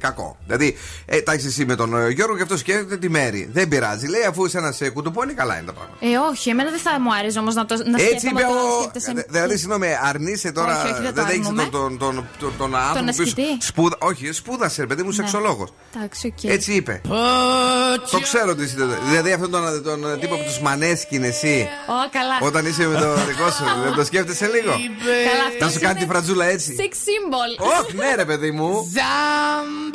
κακό. 0.00 0.36
Δηλαδή, 0.46 0.76
ε, 1.06 1.20
τα 1.20 1.32
έχεις 1.32 1.44
εσύ 1.46 1.64
με 1.64 1.74
τον 1.74 1.96
ε, 1.96 2.08
Γιώργο 2.10 2.36
και 2.36 2.42
αυτός 2.42 2.58
σκέφτεται 2.58 2.96
τη 2.96 3.08
μέρη. 3.10 3.48
Δεν 3.52 3.68
πειράζει. 3.68 4.06
Λέει 4.06 4.22
αφού 4.28 4.44
είσαι 4.44 4.58
ένας 4.58 4.76
σε 4.76 4.88
κουτουπώνει, 4.90 5.32
καλά 5.32 5.56
είναι 5.56 5.66
τα 5.66 5.72
πράγματα. 5.72 5.98
Ε, 6.06 6.30
όχι, 6.30 6.50
εμένα 6.50 6.70
δεν 6.70 6.78
θα 6.80 7.00
μου 7.00 7.14
άρεσε 7.14 7.38
όμως 7.38 7.54
να 7.54 7.64
το 7.66 7.74
να 7.76 8.02
Έτσι 8.02 8.06
σκέφτομαι 8.08 8.40
είπε 8.40 8.50
το 8.50 8.56
ο. 8.76 8.80
σκέφτεσαι- 8.80 9.14
Δε- 9.14 9.22
Δηλαδή, 9.30 9.56
συγγνώμη, 9.56 9.86
αρνείσαι 10.02 10.52
τώρα. 10.52 10.82
Όχι, 10.82 10.92
όχι, 10.92 11.02
δεν 11.02 11.14
το 11.14 11.22
δεν 11.22 11.30
έχεις 11.30 11.46
αρνούμε. 11.46 11.62
τον, 11.70 11.98
τον, 11.98 12.14
τον, 12.14 12.26
τον, 12.40 12.52
τον 12.58 12.76
άνθρωπο 12.76 13.04
που 13.04 13.22
ασκητή. 13.22 13.42
σπούδα, 13.60 13.96
Όχι, 14.00 14.32
σπούδασε, 14.32 14.80
ρε 14.80 14.86
παιδί 14.86 15.02
μου, 15.02 15.10
σεξολόγος. 15.12 15.72
Εντάξει, 15.96 16.34
οκ. 16.36 16.44
Έτσι 16.50 16.72
είπε. 16.84 17.00
Το 18.10 18.20
ξέρω 18.20 18.50
ότι 18.50 18.62
εσύ. 18.62 18.74
δεν- 18.76 18.98
Δηλαδή 19.08 19.32
αυτόν 19.32 19.50
τον, 19.50 19.82
τον 19.82 20.20
τύπο 20.20 20.36
που 20.36 20.42
τους 20.44 20.58
μανέσκινε 20.60 21.26
εσύ. 21.26 21.68
Ω, 21.88 22.08
καλά. 22.10 22.38
Όταν 22.48 22.66
είσαι 22.66 22.86
με 22.86 23.00
το 23.00 23.14
δικό 23.14 23.50
σου, 23.50 23.64
δεν 23.84 23.94
το 23.94 24.04
σκέφτεσαι 24.04 24.46
λίγο; 24.46 24.70
Καλά, 24.70 25.42
Να 25.42 25.46
αυτός 25.48 25.72
σου 25.72 25.80
κάνει 25.80 25.92
είναι 25.98 26.06
τη 26.06 26.12
φρατζούλα 26.12 26.44
έτσι. 26.44 26.76
Sex 26.78 26.92
symbol. 26.92 27.80
Όχι, 27.80 27.96
ναι, 27.96 28.14
ρε 28.14 28.24
παιδί 28.24 28.50
μου. 28.50 28.92
I'm 28.94 29.94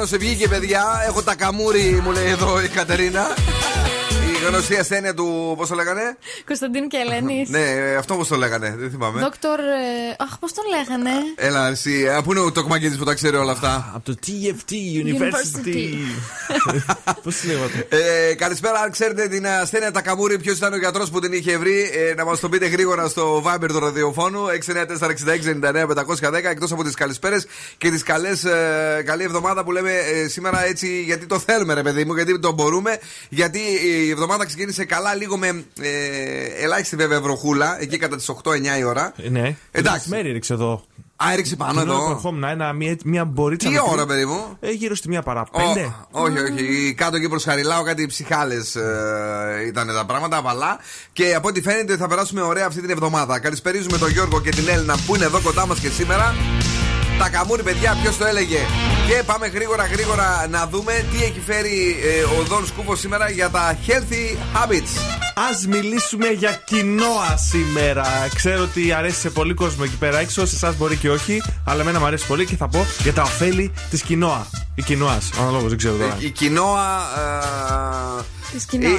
Then. 0.00 0.12
Η 0.12 0.16
διάγνωση 0.16 0.16
βγήκε, 0.16 0.48
παιδιά. 0.48 0.84
Έχω 1.06 1.22
τα 1.22 1.34
καμούρι, 1.34 2.00
μου 2.04 2.10
λέει 2.10 2.28
εδώ 2.28 2.62
η 2.62 2.68
Κατερίνα. 2.68 3.26
Η 4.42 4.46
γνωστή 4.46 4.76
ασθένεια 4.76 5.14
του, 5.14 5.54
πώς 5.56 5.68
το 5.68 5.74
λέγανε; 5.74 6.16
Κωνσταντίνου 6.46 6.86
και 6.86 6.96
Ελένης. 6.96 7.48
Ναι, 7.54 7.96
αυτό 7.98 8.14
πώς 8.14 8.28
το 8.28 8.36
λέγανε, 8.36 8.74
δεν 8.78 8.90
θυμάμαι. 8.90 9.20
Δόκτωρ. 9.20 9.58
ε, 9.58 10.16
Αχ, 10.18 10.38
πώς 10.38 10.52
τον 10.52 10.64
λέγανε; 10.76 11.10
Έλα, 11.36 11.68
εσύ, 11.68 12.08
α, 12.08 12.22
πού 12.22 12.30
είναι 12.30 12.40
ο 12.40 12.52
Τοκμαγκίδη 12.52 12.96
που 12.96 13.04
τα 13.04 13.14
ξέρει 13.14 13.36
όλα 13.36 13.52
αυτά; 13.52 13.92
Από 13.94 14.04
το 14.04 14.14
TFT 14.26 14.72
University. 15.04 15.94
Πώς 17.22 17.44
λέγονται. 17.44 17.86
Ε, 17.88 18.34
καλησπέρα, 18.34 18.80
αν 18.80 18.90
ξέρετε 18.90 19.28
την 19.28 19.46
ασθένεια 19.46 19.90
τα 19.90 20.00
καμούρι, 20.00 20.38
ποιος 20.38 20.56
ήταν 20.56 20.72
ο 20.72 20.76
γιατρός 20.76 21.10
που 21.10 21.20
την 21.20 21.32
είχε 21.32 21.58
βρει, 21.58 21.80
ε, 21.80 22.14
να 22.14 22.24
μας 22.24 22.40
το 22.40 22.48
πείτε 22.48 22.66
γρήγορα 22.66 23.08
στο 23.08 23.42
Viber 23.46 23.68
του 23.68 23.78
ραδιοφώνου 23.78 24.46
694-6699-510 24.46 26.50
εκτός 26.50 26.72
από 26.72 26.84
τις 26.84 26.94
καλησπέρες 26.94 27.46
και 27.78 27.90
τις 27.90 28.02
καλές. 28.02 28.44
Ε, 28.44 29.02
καλή 29.04 29.22
εβδομάδα 29.22 29.64
που 29.64 29.72
λέμε 29.72 29.92
ε, 29.92 30.28
σήμερα 30.28 30.64
έτσι 30.64 31.02
γιατί 31.02 31.26
το 31.26 31.38
θέλουμε, 31.38 31.74
ρε 31.74 31.82
παιδί 31.82 32.04
μου, 32.04 32.14
γιατί 32.14 32.38
το 32.38 32.52
μπορούμε, 32.52 32.98
γιατί 33.28 33.58
η 33.84 34.10
εβδομάδα 34.10 34.28
εβδομάδα 34.30 34.46
ξεκίνησε 34.46 34.84
καλά, 34.84 35.14
λίγο 35.14 35.36
με 35.36 35.64
ε, 35.80 36.64
ελάχιστη 36.64 36.96
βέβαια 36.96 37.20
βροχούλα, 37.20 37.76
εκεί 37.80 37.98
κατά 37.98 38.16
τις 38.16 38.30
8-9 38.42 38.78
η 38.78 38.84
ώρα. 38.84 39.12
Ε, 39.16 39.28
Ναι. 39.28 39.56
Εντάξει. 39.70 40.08
Μέρη 40.08 40.28
έριξε 40.28 40.52
εδώ. 40.52 40.84
Α, 41.26 41.32
έριξε 41.32 41.56
πάνω 41.56 41.80
Κοινό 41.80 41.92
εδώ. 41.92 42.10
ερχόμουν, 42.10 42.44
ένα, 42.44 42.72
μία, 42.72 42.96
μία 43.04 43.24
μπορίτσα. 43.24 43.68
Τι 43.68 43.74
μικρή. 43.74 43.88
ώρα, 43.92 44.06
παιδί 44.06 44.24
μου; 44.24 44.56
Ε, 44.60 44.70
γύρω 44.70 44.94
στη 44.94 45.08
μία 45.08 45.22
παρά. 45.22 45.40
Ω, 45.50 45.58
Πέντε. 45.74 45.94
όχι, 46.10 46.38
όχι. 46.38 46.94
Κάτω 46.96 47.16
εκεί 47.16 47.28
προς 47.28 47.44
Χαριλάου 47.44 47.82
κάτι 47.84 48.06
ψυχάλες 48.06 48.74
ε, 48.76 49.64
ήταν 49.66 49.86
τα 49.86 50.04
πράγματα, 50.06 50.36
απαλά. 50.36 50.78
Και 51.12 51.34
από 51.34 51.48
ό,τι 51.48 51.60
φαίνεται 51.62 51.96
θα 51.96 52.08
περάσουμε 52.08 52.42
ωραία 52.42 52.66
αυτή 52.66 52.80
την 52.80 52.90
εβδομάδα. 52.90 53.38
Καλησπερίζουμε 53.38 53.98
τον 53.98 54.10
Γιώργο 54.10 54.40
και 54.40 54.50
την 54.50 54.68
Έλληνα 54.68 54.96
που 55.06 55.14
είναι 55.16 55.24
εδώ 55.24 55.40
κοντά 55.40 55.66
μας 55.66 55.78
και 55.78 55.88
σήμερα. 55.88 56.34
Τα 57.20 57.28
καμούνι, 57.28 57.62
παιδιά, 57.62 57.96
ποιος 58.02 58.16
το 58.16 58.24
έλεγε. 58.24 58.58
Και 59.06 59.22
πάμε 59.26 59.46
γρήγορα, 59.46 59.86
γρήγορα 59.86 60.46
να 60.50 60.66
δούμε 60.66 61.04
τι 61.12 61.24
έχει 61.24 61.40
φέρει 61.46 61.96
ε, 62.02 62.22
ο 62.40 62.42
Δον 62.44 62.66
Σκούφος 62.66 62.98
σήμερα 62.98 63.30
για 63.30 63.50
τα 63.50 63.76
healthy 63.86 64.36
habits. 64.56 65.00
Α 65.34 65.68
μιλήσουμε 65.68 66.26
για 66.28 66.62
κοινόα 66.64 67.36
σήμερα. 67.50 68.06
Ξέρω 68.34 68.62
ότι 68.62 68.92
αρέσει 68.92 69.20
σε 69.20 69.30
πολύ 69.30 69.54
κόσμο 69.54 69.82
εκεί 69.86 69.96
πέρα 69.96 70.18
έξω. 70.18 70.46
Σε 70.46 70.54
εσάς 70.54 70.76
μπορεί 70.76 70.96
και 70.96 71.10
όχι. 71.10 71.42
Αλλά 71.64 71.80
εμένα 71.80 71.98
μου 71.98 72.06
αρέσει 72.06 72.26
πολύ 72.26 72.46
και 72.46 72.56
θα 72.56 72.68
πω 72.68 72.86
για 73.02 73.12
τα 73.12 73.22
ωφέλη 73.22 73.72
της 73.90 74.02
κοινόα. 74.02 74.46
Η 74.74 74.82
κοινόας. 74.82 75.30
Αναλόγως, 75.40 75.68
δεν 75.68 75.78
ξέρω 75.78 75.96
τώρα. 75.96 76.16
Η 76.18 76.30
κοινόα 76.30 77.00
ε, 77.16 77.40
Της 77.40 77.48
κοινόας. 77.50 78.20
ε, 78.20 78.24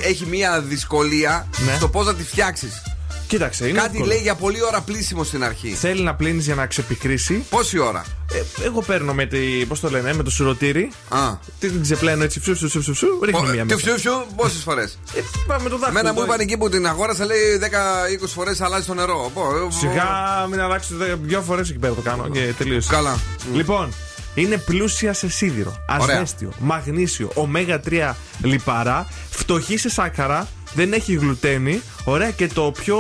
έχει 0.04 0.26
μία 0.26 0.62
δυσκολία 0.62 1.48
Ναι. 1.66 1.76
στο 1.76 1.88
πώς 1.88 2.06
να 2.06 2.14
τη 2.16 2.24
φτιάξεις. 2.24 2.82
Κοίταξε, 3.28 3.68
είναι 3.68 3.78
Κάτι 3.78 3.90
εύκολο. 3.92 4.06
λέει 4.06 4.18
για 4.22 4.36
πολλή 4.36 4.64
ώρα 4.64 4.82
πλήσιμο 4.82 5.24
στην 5.24 5.44
αρχή. 5.44 5.68
Θέλει 5.74 6.02
να 6.02 6.16
πλύνεις 6.16 6.46
για 6.46 6.56
να 6.56 6.66
ξεπικρίσει. 6.66 7.46
Πόση 7.50 7.78
ώρα; 7.78 8.04
Ε, 8.34 8.66
εγώ 8.66 8.82
παίρνω 8.82 9.14
με, 9.14 9.26
τη, 9.26 9.38
πώς 9.68 9.80
το 9.80 9.90
λένε, 9.90 10.14
με 10.14 10.24
το 10.24 10.30
σουρωτήρι. 10.30 10.92
Α. 11.10 11.20
Την 11.60 11.82
ξεπλένω 11.82 12.24
έτσι, 12.24 12.40
φιου, 12.40 12.56
φιου, 12.56 12.70
φιου, 12.70 12.82
φιου, 12.82 12.94
φιου, 12.96 13.20
ρίχνει 13.24 13.42
μία 13.50 13.66
Τι 13.66 13.74
μέσα. 13.74 13.86
φιου 13.88 14.00
φιου, 14.00 14.26
πόσες 14.36 14.62
φορές; 14.64 14.98
Ε, 15.14 15.20
πάμε 15.48 15.70
το 15.70 15.78
δάχτυλο. 15.78 16.02
Μένα 16.02 16.14
μου 16.14 16.20
το- 16.20 16.26
είπαν 16.26 16.40
εκεί 16.40 16.58
που 16.58 16.70
την 16.70 16.88
αγόρασα 16.88 17.26
λέει 17.26 17.58
10-20 17.58 18.28
φορές 18.34 18.62
αλλάζει 18.62 18.86
το 18.86 18.94
νερό. 18.94 19.32
Πω, 19.34 19.42
ε, 19.42 19.72
Σιγά 19.80 20.08
μην 20.50 20.60
αλλάξεις 20.62 20.96
δε- 20.98 21.16
δύο 21.22 21.42
φορές 21.42 21.70
εκεί 21.70 21.80
πέρα 21.80 21.94
το 21.94 22.02
κάνω 22.02 22.30
και 22.30 22.54
τελείωσε. 22.58 22.90
Καλά. 22.92 23.18
Λοιπόν, 23.54 23.94
είναι 24.36 24.58
πλούσια 24.58 25.14
σε 25.14 25.30
σίδηρο, 25.30 25.76
Ωραία. 26.00 26.16
ασβέστιο, 26.16 26.52
μαγνήσιο, 26.60 27.32
ωμέγα-3 27.34 28.14
λιπαρά, 28.42 29.08
φτωχή 29.30 29.78
σε 29.78 29.90
σάκαρα, 29.90 30.48
δεν 30.74 30.94
έχει 30.94 31.14
γλουτένη. 31.14 31.82
Ωραία, 32.04 32.32
και 32.32 32.48
το 32.48 32.72
πιο 32.80 32.98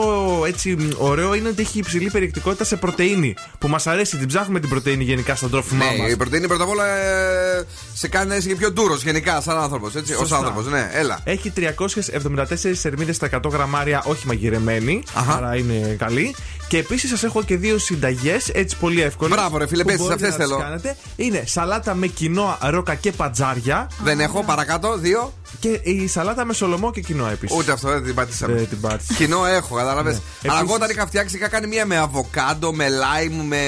έτσι 0.47 0.75
μ, 0.75 0.87
ωραίο 0.97 1.33
είναι 1.35 1.47
ότι 1.49 1.61
έχει 1.61 1.79
υψηλή 1.79 2.09
περιεκτικότητα 2.09 2.63
σε 2.63 2.75
πρωτενη. 2.75 3.33
Που 3.59 3.67
μας 3.67 3.87
αρέσει, 3.87 4.17
την 4.17 4.27
ψάχνουμε 4.27 4.59
την 4.59 4.69
πρωτενη 4.69 5.03
γενικά 5.03 5.35
στα 5.35 5.49
τρόφιμά 5.49 5.85
Ναι, 5.91 5.97
μας. 6.01 6.11
η 6.11 6.17
πρωτενη 6.17 6.47
πρώτα 6.47 6.63
απ' 6.63 6.69
όλα 6.69 6.85
ε, 6.97 7.65
σε 7.93 8.07
κάνει 8.07 8.27
να 8.29 8.35
είσαι 8.35 8.47
και 8.47 8.55
πιο 8.55 8.71
ντούρος 8.71 9.03
γενικά 9.03 9.41
σαν 9.41 9.57
άνθρωπος. 9.57 9.95
Ω 9.95 10.01
Σωστά. 10.17 10.37
άνθρωπος, 10.37 10.65
ναι, 10.67 10.89
έλα. 10.93 11.19
Έχει 11.23 11.53
374 11.55 12.43
σερμίδε 12.71 13.11
στα 13.11 13.29
100 13.43 13.49
γραμμάρια, 13.51 14.03
όχι 14.05 14.27
μαγειρεμένη. 14.27 15.03
Αχα. 15.13 15.33
Άρα 15.35 15.55
είναι 15.55 15.95
καλή. 15.99 16.35
Και 16.71 16.77
επίσης 16.77 17.09
σας 17.09 17.23
έχω 17.23 17.43
και 17.43 17.57
δύο 17.57 17.77
συνταγές, 17.77 18.49
έτσι 18.49 18.77
πολύ 18.77 19.01
εύκολες. 19.01 19.37
Μπράβο, 19.37 19.57
ρε 19.57 19.67
φίλε, 19.67 19.81
που 19.83 19.87
πες 19.87 19.97
τις, 19.97 20.05
μπορείτε 20.05 20.25
αυτές 20.27 20.39
να 20.39 20.45
τις 20.45 20.53
θέλω. 20.55 20.63
Κάνετε. 20.63 20.95
Είναι 21.15 21.43
σαλάτα 21.45 21.93
με 21.93 22.07
κοινόα, 22.07 22.57
ρόκα 22.61 22.95
και 22.95 23.11
πατζάρια. 23.11 23.89
Δεν 24.03 24.19
έχω, 24.19 24.43
παρακάτω, 24.43 24.97
δύο. 24.97 25.33
Και 25.59 25.79
η 25.83 26.07
σαλάτα 26.07 26.45
με 26.45 26.53
σολομό 26.53 26.91
και 26.91 27.01
κοινόα 27.01 27.31
επίσης. 27.31 27.57
Ούτε 27.57 27.71
αυτό 27.71 27.89
δεν 27.89 28.03
την 28.03 28.15
πατήσαμε. 28.15 28.53
Δεν 28.53 28.69
την 28.69 28.79
πάτησα. 28.81 29.13
Κοινό 29.13 29.45
έχω, 29.45 29.75
κατάλαβες. 29.75 30.13
Αλλά 30.13 30.21
Επίσης- 30.41 30.61
εγώ 30.61 30.73
όταν 30.73 30.89
είχα 30.89 31.07
φτιάξει 31.07 31.35
είχα 31.35 31.47
κάνει 31.47 31.67
μία 31.67 31.85
με 31.85 31.97
αβοκάντο, 31.97 32.73
με 32.73 32.89
λάιμ, 32.89 33.47
με 33.47 33.61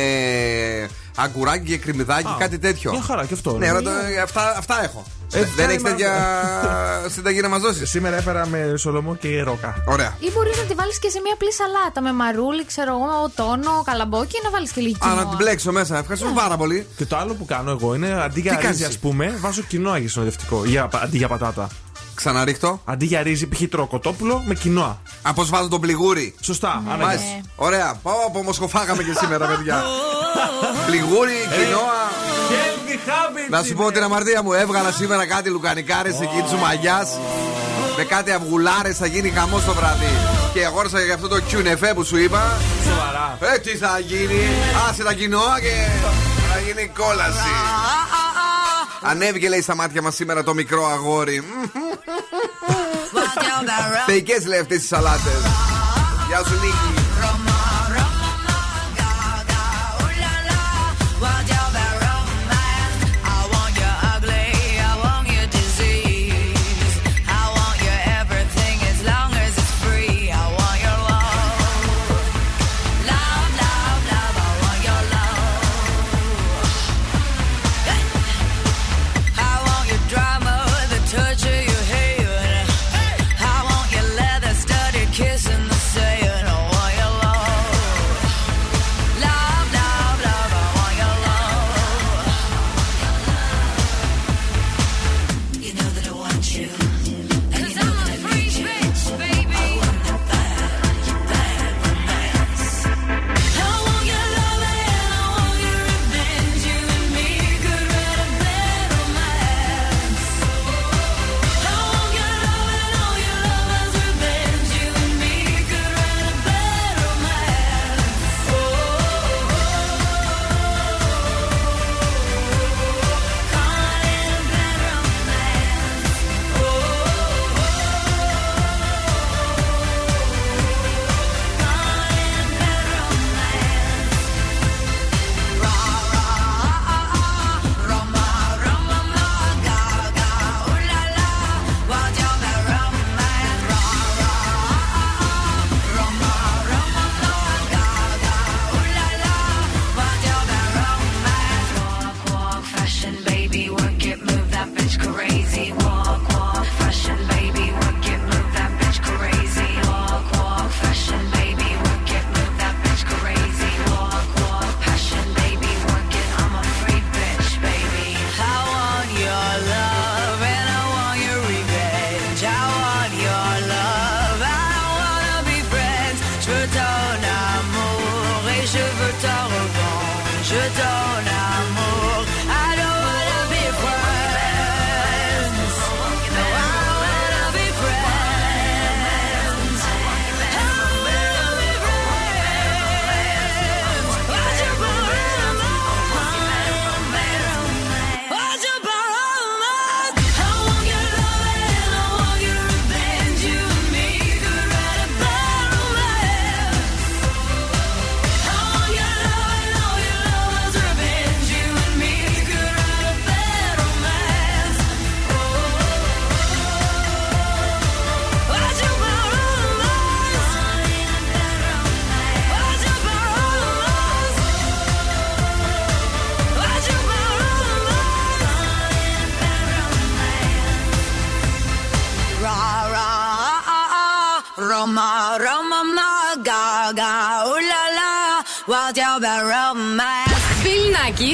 αγκουράκι 1.15 1.65
και 1.65 1.77
κρυμμυδάκι, 1.77 2.27
Α, 2.27 2.35
κάτι 2.39 2.59
τέτοιο. 2.59 2.91
μια 2.91 3.01
χαρά 3.01 3.25
και 3.25 3.33
αυτό, 3.33 3.51
Ναι, 3.51 3.57
ναι. 3.57 3.69
αλλά 3.69 3.81
το- 3.81 3.89
αυτά, 4.23 4.55
αυτά 4.57 4.83
έχω. 4.83 5.05
Ε, 5.33 5.39
δεν 5.39 5.47
φτάνει 5.47 5.71
έχεις 5.71 5.83
με 5.83 5.89
τέτοια 5.89 6.11
συνταγή 7.13 7.41
να 7.41 7.49
μας 7.49 7.61
δώσεις. 7.61 7.89
Σήμερα 7.89 8.15
έφερα 8.15 8.47
με 8.47 8.73
σολομό 8.77 9.15
και 9.15 9.41
ρόκα. 9.41 9.83
Ωραία. 9.85 10.15
Ή 10.19 10.31
μπορείς 10.33 10.57
να 10.57 10.63
τη 10.63 10.73
βάλεις 10.73 10.99
και 10.99 11.09
σε 11.09 11.19
μια 11.23 11.33
απλή 11.33 11.53
σαλάτα 11.53 12.01
με 12.01 12.13
μαρούλι, 12.13 12.65
ξέρω 12.65 12.91
εγώ, 12.91 13.29
τόνο, 13.35 13.81
καλαμπόκι 13.85 14.39
να 14.43 14.49
βάλεις 14.49 14.71
και 14.71 14.81
λίγη 14.81 14.97
Α, 14.99 15.07
να 15.07 15.13
κοινόα. 15.13 15.27
την 15.27 15.37
μπλέξω 15.37 15.71
μέσα. 15.71 15.97
Ευχαριστούμε 15.97 16.33
πάρα 16.35 16.57
πολύ. 16.57 16.87
Και 16.97 17.05
το 17.05 17.17
άλλο 17.17 17.33
που 17.33 17.45
κάνω 17.45 17.71
εγώ 17.71 17.95
είναι 17.95 18.21
αντί 18.23 18.39
για 18.41 18.51
Τι 18.51 18.57
κάνεις 18.57 18.69
ρύζι, 18.71 18.83
ας 18.83 18.89
εσύ; 18.89 18.99
πούμε, 18.99 19.37
βάζω 19.39 19.61
κοινόα 19.61 19.97
για 19.97 20.09
συνοδευτικό. 20.09 20.65
Για, 20.65 20.89
αντί 21.03 21.17
για 21.17 21.27
πατάτα. 21.27 21.67
Ξαναρίχτω. 22.15 22.81
Αντί 22.85 23.05
για 23.05 23.21
ρύζι, 23.23 23.47
π.χ. 23.47 23.61
τρώω 23.69 23.87
κοτόπουλο 23.87 24.43
με 24.47 24.53
κοινόα. 24.53 25.01
Από 25.21 25.43
βάζω 25.45 25.67
τον 25.67 25.81
πληγούρι. 25.81 26.35
Σωστά, 26.41 26.81
Ναι. 26.85 26.91
ανάγκη. 26.93 27.05
Μάλιστα. 27.05 27.25
Ωραία. 27.55 27.99
Πάω 28.03 28.15
από 28.27 28.43
μοσχοφάγαμε 28.43 29.03
και 29.03 29.13
σήμερα, 29.19 29.45
παιδιά. 29.47 29.83
Πληγούρι, 30.87 31.33
κοινόα. 31.55 32.01
Healthy 32.93 33.09
habits 33.09 33.49
Να 33.49 33.63
σου 33.63 33.73
πω 33.73 33.91
την 33.91 34.03
αμαρτία 34.03 34.43
μου, 34.43 34.53
έβγαλα 34.53 34.91
σήμερα 34.91 35.25
κάτι 35.25 35.49
λουκανικάρες 35.49 36.19
εκεί 36.21 36.43
τη 36.49 36.55
μαγιάς. 36.55 37.19
Με 37.97 38.03
κάτι 38.03 38.31
αυγουλάρες 38.31 38.97
θα 38.97 39.05
γίνει 39.05 39.29
χαμό 39.29 39.59
το 39.59 39.73
βράδυ. 39.73 40.05
Και 40.53 40.65
αγόρασα 40.65 41.01
για 41.01 41.13
αυτό 41.13 41.27
το 41.27 41.39
κιουνεφέ 41.39 41.93
που 41.93 42.03
σου 42.03 42.17
είπα. 42.17 42.57
Σοβαρά. 42.83 43.37
Ε, 43.53 43.57
τι 43.57 43.77
θα 43.77 43.99
γίνει. 43.99 44.41
Άσε 44.89 45.03
τα 45.03 45.13
κοινόα 45.13 45.59
και 45.59 45.73
θα 46.53 46.59
γίνει 46.59 46.91
κόλαση. 46.97 47.53
Ανέβηκε 49.01 49.49
λέει 49.49 49.61
στα 49.61 49.75
μάτια 49.75 50.01
μας 50.01 50.15
σήμερα 50.15 50.43
το 50.43 50.53
μικρό 50.53 50.87
αγόρι. 50.87 51.43
Θεϊκές 54.05 54.45
λέει 54.45 54.59
αυτές 54.59 54.79
τι 54.79 54.85
σαλάτες. 54.85 55.41
Γεια 56.27 56.37
σου 56.37 56.53
Νίκη. 56.53 57.02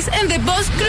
And 0.08 0.32
the 0.32 0.40
Boss 0.46 0.70
Crew. 0.78 0.89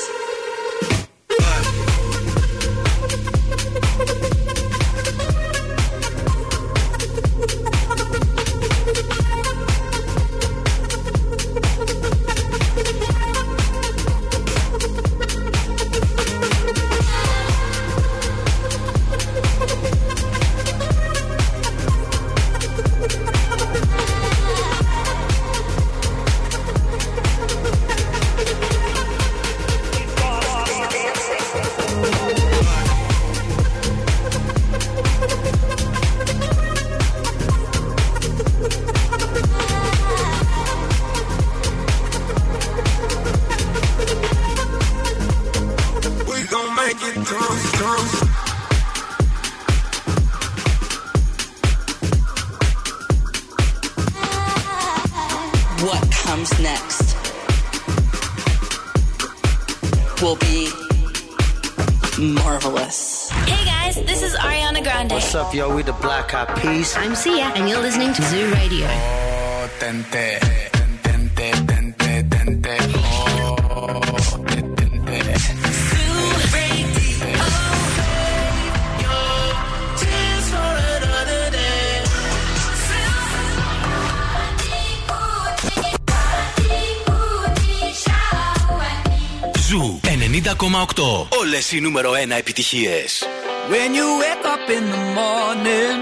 Όλες 91.28 91.72
οι 91.72 91.80
νούμερο 91.80 92.12
1 92.12 92.36
επιτυχίες. 92.38 93.22
When 93.70 93.90
you 93.98 94.08
wake 94.22 94.46
up 94.54 94.64
in 94.76 94.84
the 94.94 95.02
morning 95.20 95.98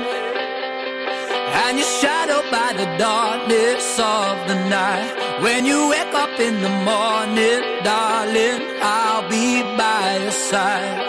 and 1.63 1.79
you're 1.79 1.95
shadowed 2.01 2.49
by 2.59 2.71
the 2.81 2.89
darkness 3.09 3.87
of 4.21 4.35
the 4.49 4.59
night. 4.79 5.13
When 5.45 5.63
you 5.71 5.79
wake 5.95 6.15
up 6.25 6.35
in 6.47 6.55
the 6.67 6.75
morning, 6.91 7.61
darling, 7.91 8.61
I'll 8.95 9.25
be 9.35 9.47
by 9.81 10.07
your 10.25 10.37
side. 10.51 11.01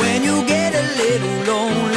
When 0.00 0.18
you 0.28 0.36
get 0.54 0.70
a 0.82 0.86
little 1.02 1.36
lonely 1.50 1.91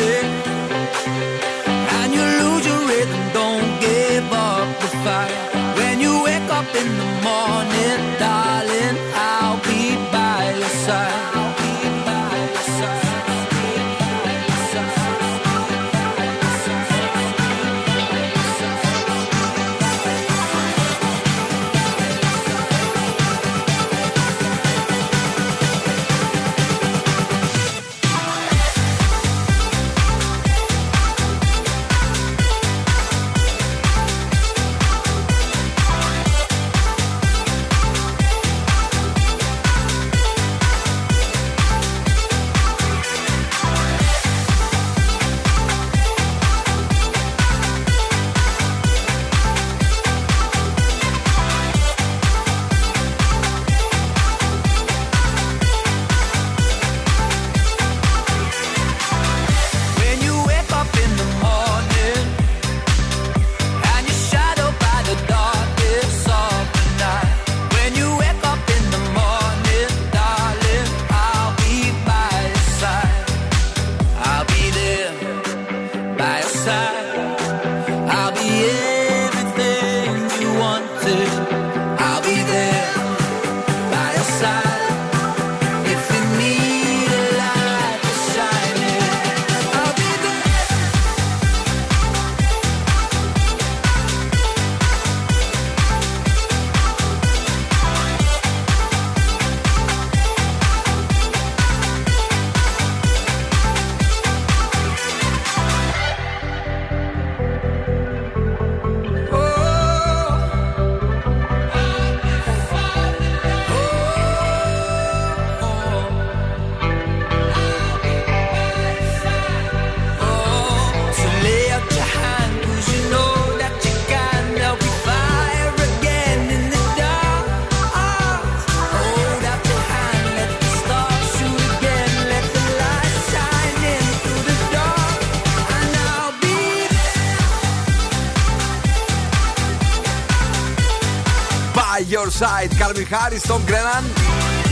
Side. 142.40 142.72
Calvin 142.80 143.06
Harris, 143.14 143.42
Tom 143.50 143.62
Grennan. 143.70 144.04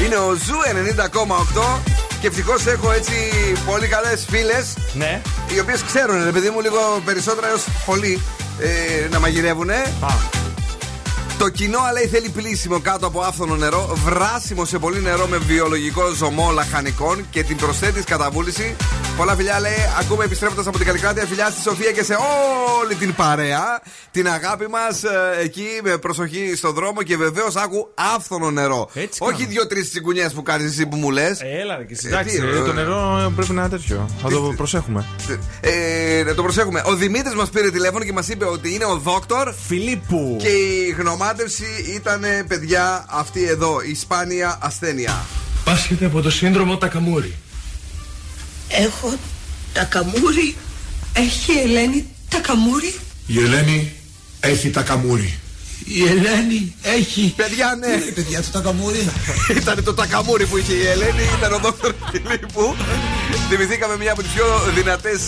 Είναι 0.04 0.16
ο 0.16 0.34
Ζου 0.34 0.56
90,8. 1.76 1.80
Και 2.20 2.26
ευτυχώς 2.26 2.66
έχω 2.66 2.92
έτσι 2.92 3.12
πολύ 3.66 3.86
καλές 3.86 4.26
φίλες. 4.30 4.74
Ναι. 4.92 5.22
Οι 5.54 5.60
οποίες 5.60 5.82
ξέρουν, 5.82 6.24
ρε 6.24 6.30
παιδί 6.30 6.50
μου, 6.50 6.60
λίγο 6.60 6.78
περισσότερα 7.04 7.48
έως 7.48 7.64
πολύ 7.86 8.20
ε, 8.58 9.08
να 9.08 9.20
μαγειρεύουν. 9.20 9.70
Το 11.38 11.48
κοινό, 11.48 11.78
λέει, 11.92 12.06
θέλει 12.06 12.28
πλήσιμο 12.28 12.80
κάτω 12.80 13.06
από 13.06 13.20
άφθονο 13.20 13.56
νερό, 13.56 13.96
βράσιμο 14.04 14.64
σε 14.64 14.78
πολύ 14.78 15.00
νερό 15.00 15.26
με 15.26 15.36
βιολογικό 15.36 16.10
ζωμό 16.10 16.50
λαχανικών 16.50 17.26
και 17.30 17.42
την 17.42 17.56
προσθέτεις 17.56 18.04
κατά 18.04 18.30
βούληση. 18.30 18.76
Πολλά 19.16 19.36
φιλιά, 19.36 19.60
λέει, 19.60 19.72
ακούμε 20.00 20.24
επιστρέφοντας 20.24 20.66
από 20.66 20.76
την 20.76 20.86
Καλλικράτεια. 20.86 21.26
Φιλιά 21.26 21.50
στη 21.50 21.62
Σοφία 21.62 21.90
και 21.90 22.02
σε 22.02 22.16
όλη 22.80 22.94
την 22.94 23.14
παρέα. 23.14 23.82
Την 24.10 24.28
αγάπη 24.28 24.66
μας 24.68 25.02
εκεί 25.42 25.66
με 25.82 25.96
προσοχή 25.98 26.52
στον 26.56 26.74
δρόμο 26.74 27.02
και 27.02 27.16
βεβαίως 27.16 27.56
άκου 27.56 27.90
άφθονο 27.94 28.50
νερό. 28.50 28.90
Όχι 29.18 29.46
δύο-τρεις 29.46 29.90
τσιγκουνιές 29.90 30.32
που 30.32 30.42
κάνεις 30.42 30.70
εσύ 30.70 30.86
που 30.86 30.96
μου 30.96 31.10
λες. 31.10 31.40
Έλα, 31.62 31.76
ρε, 31.76 31.84
και 31.84 31.96
εντάξει, 32.06 32.42
ε, 32.54 32.64
το 32.64 32.72
νερό 32.72 33.32
πρέπει 33.36 33.52
να 33.52 33.60
είναι 33.60 33.70
τέτοιο. 33.70 34.08
Θα 34.22 34.28
το 34.28 34.54
προσέχουμε. 34.56 35.04
Ε, 35.60 36.22
να 36.26 36.34
το 36.34 36.42
προσέχουμε. 36.42 36.82
Ο 36.86 36.94
Δημήτρης 36.94 37.34
μας 37.34 37.48
πήρε 37.50 37.70
τηλέφωνο 37.70 38.04
και 38.04 38.12
μας 38.12 38.28
είπε 38.28 38.44
ότι 38.44 38.74
είναι 38.74 38.84
ο 38.84 38.96
δόκτωρ 38.96 39.52
Φιλίππου. 39.66 40.36
Και 40.40 40.48
η 40.48 40.94
γνωμάτευση 40.98 41.66
ήταν, 41.94 42.24
παιδιά, 42.48 43.04
αυτή 43.08 43.44
εδώ, 43.44 43.80
η 43.80 43.94
σπάνια 43.94 44.58
ασθένεια. 44.60 45.24
Πάσχεται 45.64 46.04
από 46.04 46.20
το 46.20 46.30
σύνδρομο 46.30 46.76
Τακαμούρη. 46.76 47.34
Έχω 48.76 49.14
τα 49.72 49.84
καμούρι. 49.84 50.56
Έχει 51.12 51.52
η 51.52 51.58
Ελένη 51.58 52.06
τα 52.28 52.38
καμούρι. 52.38 52.94
Η 53.26 53.38
Ελένη 53.38 53.92
έχει 54.40 54.70
Τακαμούρη. 54.70 55.38
Η 55.84 56.02
Ελένη 56.02 56.74
έχει. 56.82 57.32
Παιδιά, 57.36 57.76
ναι. 57.80 57.96
παιδιά 57.96 58.42
του 58.42 58.50
Τακαμούρη. 58.52 59.08
ήταν 59.60 59.84
το 59.84 59.94
τακαμούρι 59.94 60.46
που 60.46 60.56
είχε 60.58 60.72
η 60.72 60.86
Ελένη, 60.86 61.22
ήταν 61.38 61.52
ο 61.52 61.58
Δόκτωρ 61.58 61.94
Φιλίππου. 62.10 62.76
Θυμηθήκαμε 63.48 63.96
μια 63.96 64.12
από 64.12 64.22
τις 64.22 64.32
πιο 64.32 64.44
δυνατές 64.74 65.20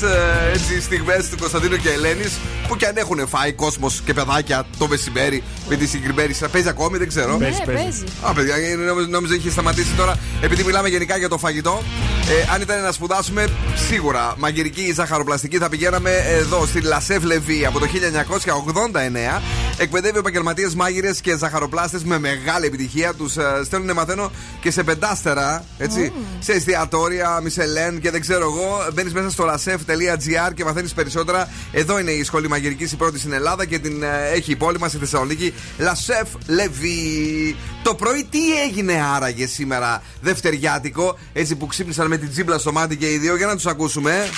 στιγμές 0.83 1.29
του 1.29 1.37
Κωνσταντίνου 1.41 1.77
και 1.77 1.91
Ελένης 1.91 2.39
που 2.69 2.77
και 2.77 2.87
αν 2.87 2.97
έχουν 2.97 3.29
φάει 3.29 3.53
κόσμος 3.53 4.03
και 4.05 4.15
παιδάκια 4.15 4.67
το 4.79 4.89
μεσημέρι 4.89 5.43
με 5.69 5.77
τη 5.77 5.87
συγκεκριμένη 5.87 6.33
σειρά. 6.33 6.49
Παίζει 6.49 6.69
ακόμη, 6.69 6.99
δεν 6.99 7.09
ξέρω. 7.09 7.37
Ναι, 7.37 7.51
παίζει. 7.65 8.05
Α, 8.23 8.33
παιδιά, 8.33 8.55
ε, 8.57 8.75
νόμιζα, 8.75 9.09
νόμιζα 9.09 9.35
είχε 9.35 9.51
σταματήσει 9.51 9.95
τώρα. 9.97 10.19
Επειδή 10.41 10.65
μιλάμε 10.65 10.89
γενικά 10.89 11.17
για 11.17 11.29
το 11.29 11.39
φαγητό, 11.39 11.83
ε, 12.29 12.53
αν 12.55 12.61
ήταν 12.61 12.83
να 12.83 12.93
σπουδάσουμε, 12.93 13.47
σίγουρα 13.89 14.35
μαγειρική 14.39 14.93
ζαχαροπλαστική 14.95 15.59
θα 15.59 15.69
πηγαίναμε 15.69 16.11
εδώ 16.27 16.67
στη 16.67 16.81
Λασέφ 16.81 17.23
Λεβί 17.25 17.67
από 17.67 17.79
το 17.79 17.87
1989. 17.87 19.43
Εκπαιδεύει 19.79 20.19
επαγγελματίες 20.19 20.75
μάγειρες 20.75 21.21
και 21.21 21.37
ζαχαροπλάστες 21.37 22.05
με 22.05 22.19
μεγάλη 22.19 22.67
επιτυχία. 22.67 23.15
Τους 23.15 23.37
ε, 23.37 23.61
στέλνουν, 23.65 23.93
μαθαίνω, 23.93 24.31
και 24.61 24.71
σε 24.71 24.83
πεντάστερα, 24.83 25.65
έτσι. 25.79 26.13
Σε 26.39 26.53
εστιατόρια, 26.53 27.41
Μισελέν 27.87 28.01
και 28.01 28.11
δεν 28.11 28.21
ξέρω 28.21 28.43
εγώ. 28.43 28.87
Μπαίνεις 28.93 29.13
μέσα 29.13 29.31
στο 29.31 29.45
lasef.gr 29.45 30.55
και 30.55 30.65
μαθαίνεις 30.65 30.93
περισσότερα. 30.93 31.49
Εδώ 31.73 31.99
είναι 31.99 32.11
η 32.11 32.25
σχολή 32.25 32.49
μαγειρικής, 32.49 32.93
η 32.93 32.97
πρώτη 32.97 33.19
στην 33.19 33.33
Ελλάδα 33.33 33.65
και 33.65 33.79
την 33.79 34.03
ε, 34.03 34.31
έχει 34.35 34.51
η 34.51 34.57
πόλη 34.57 34.79
μας 34.79 34.91
στη 34.91 34.99
Θεσσαλονίκη. 34.99 35.55
Λασέφ 35.79 36.29
Λεβί. 36.47 37.57
Το 37.83 37.95
πρωί 37.95 38.27
τι 38.31 38.63
έγινε 38.63 39.05
άραγε 39.17 39.47
σήμερα, 39.47 40.03
Δευτεριάτικο, 40.21 41.19
έτσι 41.33 41.55
που 41.57 41.67
ξύπνησαν 41.67 42.07
με 42.07 42.17
την 42.17 42.31
τζίμπλα 42.31 42.59
στο 42.59 42.73
μάτι 42.73 42.97
και 42.97 43.13
οι 43.13 43.19
δύο, 43.19 43.37
για 43.37 43.47
να 43.47 43.55
τους 43.55 43.67
ακούσουμε. 43.67 44.29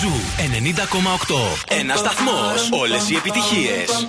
Ζου 0.00 0.12
90,8. 1.68 1.78
Ένα 1.78 1.96
σταθμός. 1.96 2.68
Όλες 2.80 3.10
οι 3.10 3.14
επιτυχίες. 3.14 4.08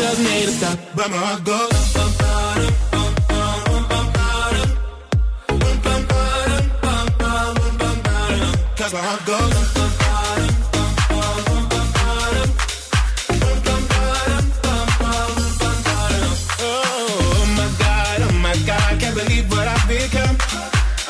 tells 0.00 0.18
me 0.18 0.46
to 0.46 0.52
stop, 0.52 0.78
but 0.96 1.10
my 1.10 1.16
heart 1.16 1.44
goes. 1.44 1.70
Oh 16.62 17.44
my 17.58 17.68
god, 17.78 18.18
oh 18.22 18.32
my 18.46 18.56
god, 18.66 19.00
can't 19.00 19.14
believe 19.14 19.50
what 19.50 19.68
I've 19.68 19.86
become. 19.86 20.36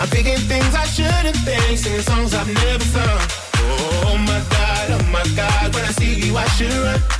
I'm 0.00 0.08
thinking 0.08 0.40
things 0.50 0.74
I 0.74 0.84
shouldn't 0.96 1.36
think, 1.46 1.78
singing 1.78 2.02
songs 2.02 2.34
I've 2.34 2.52
never 2.52 2.84
sung. 2.96 3.20
Oh 3.54 4.16
my 4.30 4.40
god, 4.54 4.86
oh 4.96 5.04
my 5.16 5.24
god, 5.36 5.74
when 5.74 5.84
I 5.84 5.92
see 5.92 6.14
you 6.26 6.36
I 6.36 6.46
should 6.56 6.72
run. 6.72 7.19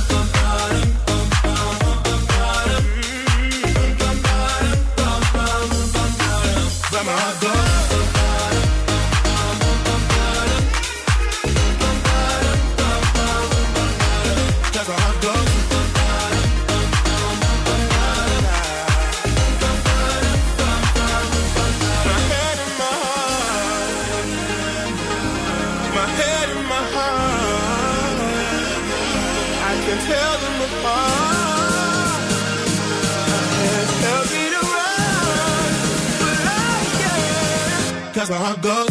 I 38.51 38.55
go. 38.57 38.90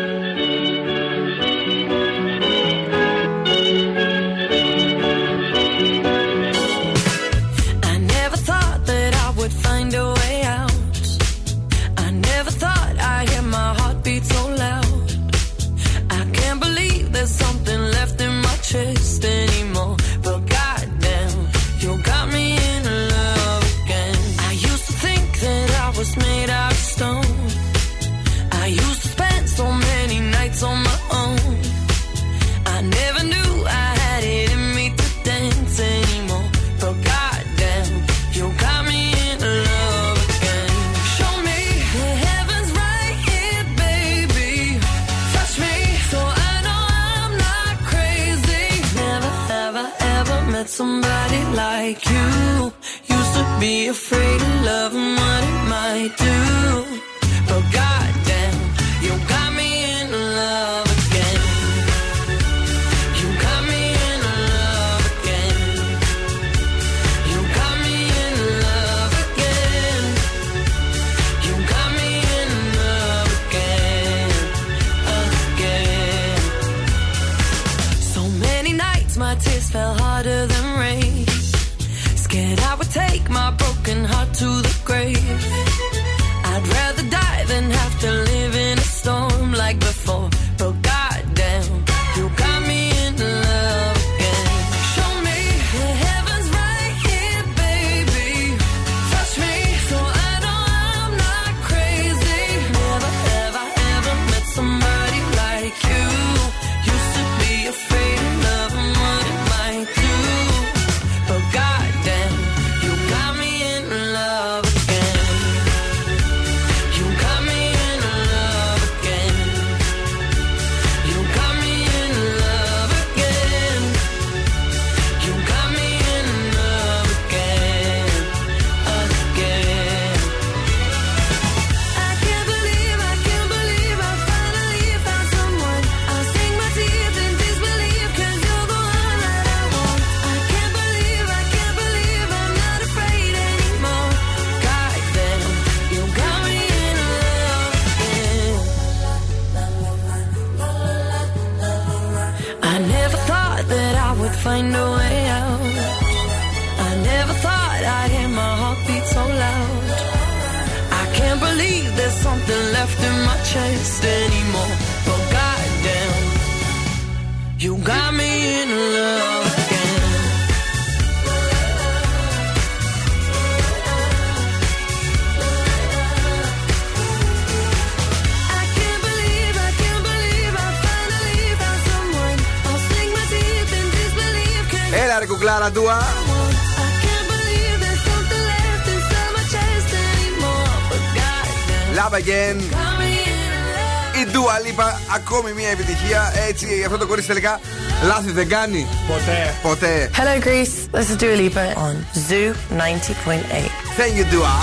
Έτσι, 196.51 196.67
αυτό 196.85 196.97
το 196.97 197.07
κορίτσι 197.07 197.27
τελικά 197.27 197.59
λάθη 198.03 198.31
δεν 198.31 198.47
κάνει. 198.49 198.87
Ποτέ. 199.07 199.53
Ποτέ. 199.61 200.09
Hello, 200.17 200.35
Greece. 200.47 200.75
This 200.97 201.07
is 201.11 201.15
Dua 201.21 201.35
Lipa 201.41 201.65
on 201.85 201.95
Zoo 202.27 202.49
90.8. 202.77 203.69
Thank 203.99 204.13
you, 204.17 204.25
Dua. 204.33 204.55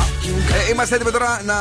Ε, 0.56 0.58
είμαστε 0.72 0.94
έτοιμοι 0.94 1.10
τώρα 1.10 1.40
να 1.44 1.56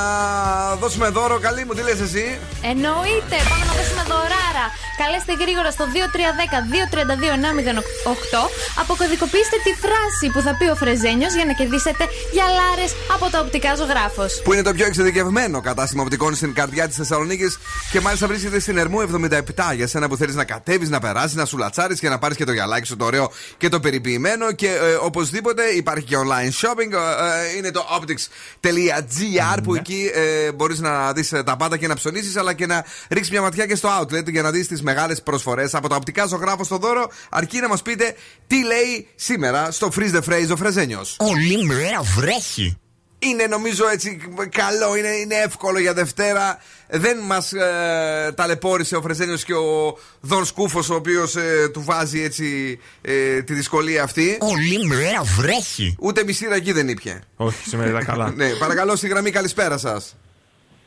δώσουμε 0.75 1.07
δώρο. 1.09 1.39
Καλή 1.39 1.65
μου, 1.65 1.73
τι 1.73 1.81
λες 1.81 1.99
εσύ; 1.99 2.37
Εννοείται, 2.71 3.37
πάμε 3.49 3.63
να 3.69 3.73
δώσουμε 3.79 4.03
δωράρα. 4.11 4.65
Καλέστε 5.01 5.33
γρήγορα 5.43 5.71
στο 5.71 5.83
2310-232-908. 5.93 8.41
Αποκωδικοποιήστε 8.81 9.57
τη 9.67 9.71
φράση 9.83 10.25
που 10.33 10.41
θα 10.45 10.51
πει 10.57 10.65
ο 10.73 10.75
Φρεζένιος 10.75 11.33
για 11.37 11.45
να 11.45 11.53
κερδίσετε 11.59 12.03
γυαλάρες 12.35 12.91
από 13.15 13.25
τα 13.33 13.39
οπτικά 13.39 13.75
ζωγράφος. 13.75 14.41
Που 14.43 14.53
είναι 14.53 14.61
το 14.61 14.73
πιο 14.77 14.85
εξειδικευμένο 14.85 15.61
κατάστημα 15.61 16.01
οπτικών 16.03 16.35
στην 16.35 16.53
καρδιά 16.53 16.87
της 16.87 16.95
Θεσσαλονίκης 16.95 17.57
και 17.91 18.01
μάλιστα 18.01 18.27
βρίσκεται 18.27 18.59
στην 18.59 18.77
Ερμού 18.77 18.99
77 19.01 19.39
για 19.75 19.87
σένα 19.87 20.07
που 20.07 20.17
θέλεις 20.17 20.35
να 20.35 20.43
κατέβεις, 20.45 20.89
να 20.89 20.99
περάσεις, 20.99 21.35
να 21.35 21.45
σου 21.45 21.57
λατσάρεις 21.57 21.99
και 21.99 22.09
να 22.09 22.19
πάρεις 22.19 22.37
και 22.37 22.43
το 22.43 22.51
γυαλάκι 22.51 22.87
σου 22.87 22.95
το 22.95 23.05
ωραίο 23.05 23.31
και 23.57 23.69
το 23.69 23.79
περιποιημένο. 23.79 24.51
Και 24.51 24.67
ε, 24.67 24.93
οπωσδήποτε 25.01 25.63
υπάρχει 25.63 26.05
και 26.05 26.15
online 26.17 26.65
shopping. 26.65 26.91
ε, 26.91 27.53
ε, 27.53 27.57
είναι 27.57 27.71
το 27.71 27.85
optics.gr 27.99 29.59
που 29.63 29.75
εκεί 29.75 30.11
ε, 30.13 30.51
μπορείς 30.51 30.79
να 30.79 31.13
δεις 31.13 31.29
τα 31.45 31.55
πάντα 31.57 31.77
και 31.77 31.87
να 31.87 31.95
ψωνίσεις 31.95 32.35
αλλά 32.35 32.53
και 32.53 32.65
να 32.65 32.85
ρίξεις 33.09 33.31
μια 33.31 33.41
ματιά 33.41 33.65
και 33.65 33.75
στο 33.75 33.89
outlet 34.01 34.31
για 34.31 34.41
να 34.41 34.51
δεις 34.51 34.67
τις 34.67 34.81
μεγάλες 34.81 35.21
προσφορές 35.21 35.75
από 35.75 35.89
τα 35.89 35.95
οπτικά 35.95 36.25
ζωγράφο 36.25 36.63
στο 36.63 36.77
δώρο. 36.77 37.09
Αρκεί 37.29 37.59
να 37.59 37.67
μας 37.67 37.81
πείτε 37.81 38.15
τι 38.47 38.63
λέει 38.63 39.07
σήμερα 39.15 39.71
στο 39.71 39.91
Freeze 39.95 40.15
the 40.15 40.21
Phrase 40.29 40.49
ο 40.51 40.55
Φρεζένιος. 40.55 41.15
Όλη 41.19 41.63
μέρα 41.63 42.01
βρέχει. 42.01 42.77
Είναι 43.19 43.45
νομίζω 43.45 43.87
έτσι 43.87 44.19
καλό, 44.49 44.95
είναι, 44.97 45.07
είναι 45.07 45.35
εύκολο 45.35 45.79
για 45.79 45.93
Δευτέρα. 45.93 46.59
Δεν 46.87 47.17
μας 47.17 47.53
ε, 47.53 48.33
ταλαιπώρησε 48.35 48.95
ο 48.95 49.01
Φρεζένιος 49.01 49.43
και 49.43 49.53
ο 49.53 49.97
Δον 50.19 50.45
Σκούφος, 50.45 50.89
ο 50.89 50.95
οποίος 50.95 51.35
του 51.73 51.83
βάζει 51.83 52.23
έτσι 52.23 52.79
ε, 53.01 53.41
τη 53.41 53.53
δυσκολία 53.53 54.03
αυτή. 54.03 54.37
Όλη 54.39 54.85
μέρα 54.85 55.23
βρέχει. 55.23 55.95
Ούτε 55.99 56.23
μισή 56.23 56.47
ραγί 56.47 56.71
δεν 56.71 56.87
ήπια. 56.87 57.21
Όχι, 57.35 57.69
σήμερα 57.69 57.89
ήταν 57.89 58.05
καλά. 58.05 58.31
ναι, 58.35 58.49
παρακαλώ 58.49 58.95
στη 58.95 59.07
γραμμή, 59.07 59.31
καλησπέρα 59.31 59.77
σας. 59.77 60.17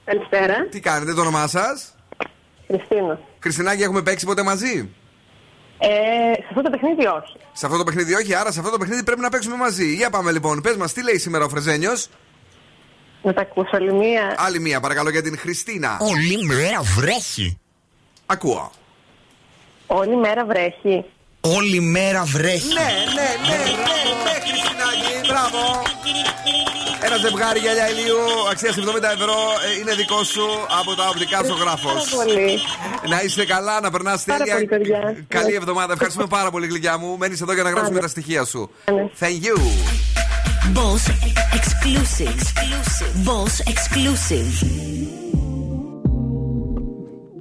Καλησπέρα. 0.04 0.68
Τι 0.70 0.80
κάνετε, 0.80 1.14
το 1.14 1.20
όνομά 1.20 1.46
σας; 1.46 1.94
Χριστίνα. 2.66 3.20
Χριστινάκη, 3.38 3.82
έχουμε 3.82 4.02
παίξει 4.02 4.26
ποτέ 4.26 4.42
μαζί; 4.42 4.88
Ε, 5.82 6.34
σε 6.34 6.46
αυτό 6.48 6.62
το 6.62 6.70
παιχνίδι 6.70 7.06
όχι. 7.06 7.36
Σε 7.52 7.66
αυτό 7.66 7.78
το 7.78 7.84
παιχνίδι 7.84 8.14
όχι, 8.14 8.34
άρα 8.34 8.52
σε 8.52 8.58
αυτό 8.58 8.70
το 8.70 8.78
παιχνίδι 8.78 9.02
πρέπει 9.04 9.20
να 9.20 9.28
παίξουμε 9.28 9.56
μαζί. 9.56 9.94
Για 9.94 10.10
πάμε 10.10 10.32
λοιπόν, 10.32 10.60
πες 10.60 10.76
μας, 10.76 10.92
τι 10.92 11.02
λέει 11.02 11.18
σήμερα 11.18 11.44
ο 11.44 11.48
Φρεζένιος; 11.48 12.08
Να 13.22 13.32
τα 13.32 13.40
ακούσω 13.40 13.70
άλλη 13.72 13.92
μία. 13.92 14.34
Άλλη 14.38 14.60
μία, 14.60 14.80
παρακαλώ, 14.80 15.10
για 15.10 15.22
την 15.22 15.38
Χριστίνα. 15.38 15.98
Όλη 16.00 16.44
μέρα 16.44 16.80
βρέχει. 16.82 17.58
Ακούω. 18.26 18.70
Όλη 19.86 20.16
μέρα 20.16 20.44
βρέχει. 20.44 21.04
Όλη 21.40 21.80
μέρα 21.80 22.24
βρέχει. 22.24 22.72
Ναι, 22.74 22.80
ναι, 22.82 23.28
ναι, 23.48 23.56
ναι, 23.56 23.92
ναι, 24.24 24.40
Χριστινάκη, 24.40 25.28
μπράβο. 25.28 25.89
Ένα 27.02 27.16
ζευγάρι 27.16 27.58
γυαλιά 27.58 27.90
ηλίου 27.90 28.18
αξίας 28.50 28.74
70 28.78 28.80
ευρώ 29.18 29.34
ε, 29.74 29.78
είναι 29.80 29.94
δικό 29.94 30.24
σου 30.24 30.46
από 30.80 30.94
τα 30.94 31.08
οπτικά 31.08 31.42
ζωγράφος. 31.44 31.92
Πάρα 31.92 32.24
πολύ. 32.24 32.58
Να 33.08 33.22
είστε 33.22 33.44
καλά, 33.44 33.80
να 33.80 33.90
περνάς 33.90 34.24
Πάρα 34.24 34.38
τέλεια. 34.38 34.54
πολύ, 34.54 34.66
παιδιά. 34.66 35.16
Καλή 35.28 35.54
εβδομάδα. 35.54 35.92
Ευχαριστούμε 35.92 36.26
πάρα 36.26 36.50
πολύ, 36.50 36.66
γλυκιά 36.66 36.98
μου. 36.98 37.16
Μένεις 37.18 37.40
εδώ 37.40 37.52
για 37.52 37.62
να 37.62 37.70
γράψουμε 37.70 38.00
τα 38.00 38.08
στοιχεία 38.08 38.44
σου. 38.44 38.70
Thank 39.20 39.40
you. 39.46 39.56
Boss 40.78 41.02
exclusive. 41.58 42.40
Boss 43.28 43.54
exclusive. 43.72 44.54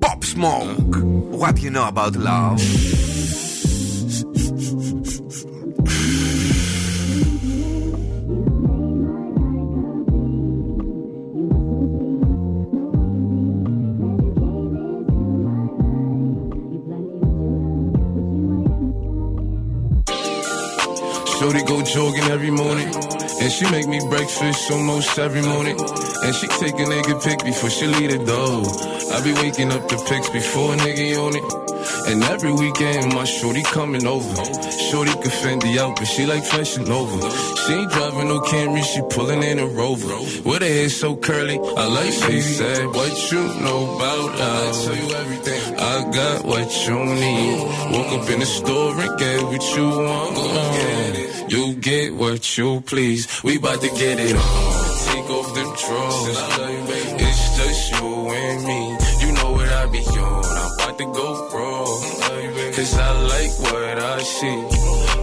Pop 0.03 0.21
Smoke. 0.35 0.93
What 1.41 1.55
you 1.63 1.69
know 1.75 1.85
about 1.93 2.13
love? 2.29 2.61
Shorty 21.39 21.63
go 21.63 21.81
jogging 21.81 22.29
every 22.31 22.51
morning. 22.51 22.93
And 23.41 23.49
she 23.49 23.63
make 23.71 23.87
me 23.87 23.99
breakfast 24.09 24.69
almost 24.71 25.17
every 25.17 25.41
morning. 25.41 25.79
And 25.79 26.35
she 26.35 26.47
take 26.47 26.73
a 26.73 26.83
nigga 26.83 27.23
pic 27.23 27.45
before 27.45 27.69
she 27.69 27.87
leave 27.87 28.11
the 28.11 28.25
door. 28.25 28.67
I 29.15 29.23
be 29.23 29.31
waking 29.31 29.71
up 29.71 29.87
the 29.87 29.95
pics 30.09 30.29
before 30.29 30.73
a 30.73 30.77
nigga 30.77 31.15
on 31.17 31.35
it. 31.39 31.69
And 32.11 32.23
every 32.23 32.51
weekend, 32.51 33.13
my 33.13 33.23
shorty 33.23 33.63
coming 33.63 34.05
over. 34.05 34.35
Shorty 34.91 35.13
can 35.13 35.31
fend 35.31 35.61
the 35.61 35.79
out, 35.79 35.95
but 35.95 36.05
she 36.05 36.25
like 36.25 36.43
fashion 36.43 36.91
over. 36.91 37.21
She 37.31 37.73
ain't 37.73 37.91
driving 37.91 38.27
no 38.27 38.41
Camry, 38.41 38.83
she 38.83 39.01
pulling 39.09 39.41
in 39.41 39.59
a 39.59 39.67
Rover. 39.67 40.07
With 40.43 40.61
her 40.61 40.67
hair 40.67 40.89
so 40.89 41.15
curly, 41.15 41.57
I 41.57 41.85
like 41.87 42.11
she 42.11 42.41
said, 42.41 42.85
What 42.87 43.31
you 43.31 43.43
know 43.63 43.95
about 43.95 44.31
us? 44.41 44.87
I 44.87 44.93
tell 44.93 45.07
you 45.07 45.15
everything. 45.15 45.79
I 45.79 46.11
got 46.11 46.45
what 46.45 46.87
you 46.87 47.05
need. 47.05 47.63
Woke 47.93 48.11
up 48.19 48.29
in 48.29 48.39
the 48.41 48.45
store 48.45 48.99
and 48.99 49.17
get 49.17 49.41
what 49.43 49.77
you 49.77 49.87
want. 49.87 51.28
You 51.49 51.73
get 51.73 52.13
what 52.13 52.57
you 52.57 52.81
please. 52.81 53.41
We 53.43 53.57
bout 53.57 53.81
to 53.81 53.87
get 53.89 54.19
it 54.19 54.35
on. 54.35 54.89
Take 55.09 55.29
off 55.31 55.53
them 55.55 55.69
drawers. 55.81 56.37
It's 57.25 57.57
just 57.57 57.91
you 57.91 58.29
and 58.29 58.65
me. 58.65 58.81
You 59.25 59.31
know 59.33 59.51
what 59.53 59.67
I 59.67 59.85
be 59.87 59.99
on. 59.99 60.45
I'm 60.45 60.71
about 60.75 60.97
to 60.99 61.05
go 61.05 61.49
raw. 61.49 61.85
Cause 62.75 62.93
I 62.99 63.11
like 63.33 63.53
what 63.65 63.97
I 63.99 64.19
see. 64.21 64.61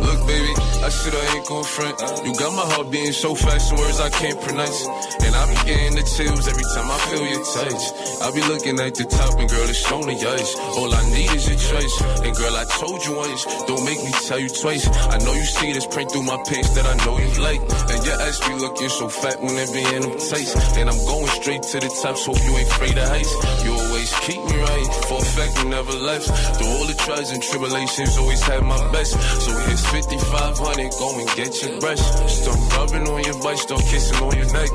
Look, 0.03 0.27
baby, 0.27 0.53
I 0.87 0.89
said 0.89 1.18
I 1.18 1.34
ain't 1.34 1.47
gon' 1.51 1.64
front. 1.64 1.99
You 2.22 2.32
got 2.39 2.55
my 2.55 2.62
heart 2.62 2.93
beating 2.95 3.11
so 3.11 3.34
fast, 3.34 3.74
words 3.74 3.99
I 3.99 4.09
can't 4.09 4.39
pronounce. 4.39 4.87
And 5.18 5.34
I 5.34 5.43
be 5.51 5.59
getting 5.66 5.99
the 5.99 6.07
chills 6.07 6.47
every 6.47 6.62
time 6.78 6.87
I 6.87 6.99
feel 7.11 7.26
your 7.26 7.43
touch. 7.43 7.82
I 8.22 8.30
be 8.30 8.43
looking 8.47 8.78
at 8.78 8.95
the 8.95 9.03
top, 9.03 9.34
and 9.34 9.51
girl, 9.51 9.66
it's 9.66 9.82
only 9.91 10.14
ice. 10.14 10.55
All 10.78 10.87
I 10.95 11.03
need 11.11 11.26
is 11.34 11.51
your 11.51 11.59
choice. 11.59 11.97
And 12.22 12.30
girl, 12.39 12.55
I 12.55 12.70
told 12.78 13.03
you 13.03 13.18
once, 13.18 13.43
don't 13.66 13.82
make 13.82 13.99
me 13.99 14.14
tell 14.30 14.39
you 14.39 14.47
twice. 14.47 14.87
I 15.11 15.18
know 15.26 15.34
you 15.34 15.43
see 15.59 15.74
this 15.74 15.91
print 15.91 16.07
through 16.14 16.22
my 16.22 16.39
pants 16.47 16.70
that 16.78 16.87
I 16.87 16.95
know 17.03 17.18
you 17.18 17.34
like. 17.43 17.66
And 17.91 17.99
your 18.07 18.22
ass 18.22 18.39
be 18.47 18.55
looking 18.55 18.87
so 18.87 19.11
fat 19.11 19.43
when 19.43 19.59
it 19.59 19.66
be 19.74 19.82
in 19.91 20.07
them 20.07 20.14
tights. 20.22 20.55
And 20.78 20.87
I'm 20.87 21.03
going 21.03 21.26
straight 21.34 21.66
to 21.66 21.82
the 21.82 21.91
top, 21.99 22.14
so 22.14 22.30
you 22.30 22.62
ain't 22.62 22.70
afraid 22.70 22.95
of 22.95 23.11
heights. 23.11 23.34
You 23.66 23.74
always 23.74 24.14
keep 24.22 24.39
me 24.39 24.55
right, 24.55 24.89
for 25.11 25.18
a 25.18 25.26
fact 25.34 25.59
you 25.59 25.66
never 25.66 25.99
left. 25.99 26.30
Through 26.30 26.70
all 26.78 26.87
the 26.87 26.95
trials 26.95 27.34
and 27.34 27.43
tribulations, 27.43 28.14
always 28.22 28.43
had 28.47 28.62
my 28.62 28.78
best. 28.95 29.18
So 29.43 29.51
here's 29.66 29.82
5500, 29.91 30.76
go 30.77 31.18
and 31.18 31.29
get 31.37 31.62
your 31.62 31.81
brush. 31.81 32.01
Start 32.01 32.61
rubbing 32.77 33.09
on 33.09 33.24
your 33.24 33.43
butt, 33.43 33.59
start 33.59 33.83
kissing 33.83 34.18
on 34.18 34.37
your 34.37 34.53
neck. 34.53 34.70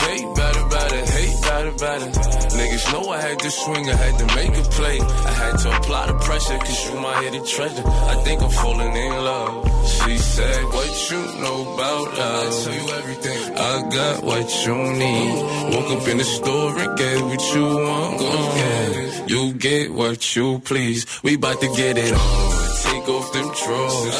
Hey, 0.00 0.20
better, 0.34 0.64
better, 0.68 1.02
hey, 1.12 1.28
better, 1.42 1.72
better. 1.72 2.10
Niggas 2.56 2.92
know 2.92 3.10
I 3.10 3.20
had 3.20 3.38
to 3.38 3.50
swing, 3.50 3.88
I 3.88 3.96
had 3.96 4.18
to 4.18 4.26
make 4.34 4.56
a 4.56 4.62
play. 4.70 5.00
I 5.00 5.32
had 5.42 5.58
to 5.58 5.76
apply 5.76 6.06
the 6.06 6.14
pressure, 6.14 6.58
cause 6.58 6.88
you 6.88 7.00
my 7.00 7.22
hidden 7.22 7.44
treasure. 7.46 7.82
I 7.86 8.14
think 8.24 8.42
I'm 8.42 8.50
falling 8.50 8.96
in 8.96 9.12
love. 9.12 9.70
She 9.88 10.18
said, 10.18 10.64
What 10.64 11.10
you 11.10 11.22
know 11.42 11.74
about 11.74 12.18
us? 12.18 12.66
I 12.66 12.70
tell 12.70 12.82
you 12.82 12.92
everything. 13.00 13.56
I 13.56 13.88
got 13.90 14.24
what 14.24 14.66
you 14.66 14.76
need. 15.02 15.74
Woke 15.74 15.90
up 16.00 16.08
in 16.08 16.16
the 16.18 16.24
store 16.24 16.78
and 16.78 16.98
get 16.98 17.22
what 17.22 17.54
you 17.54 17.64
want. 17.64 18.20
Yeah. 18.20 19.26
You 19.26 19.52
get 19.52 19.92
what 19.92 20.36
you 20.36 20.58
please. 20.60 21.06
We 21.22 21.36
bout 21.36 21.60
to 21.60 21.68
get 21.76 21.98
it 21.98 22.12
on. 22.12 22.69
Take 22.90 23.08
off 23.08 23.32
them 23.32 23.48
drawers. 23.54 24.18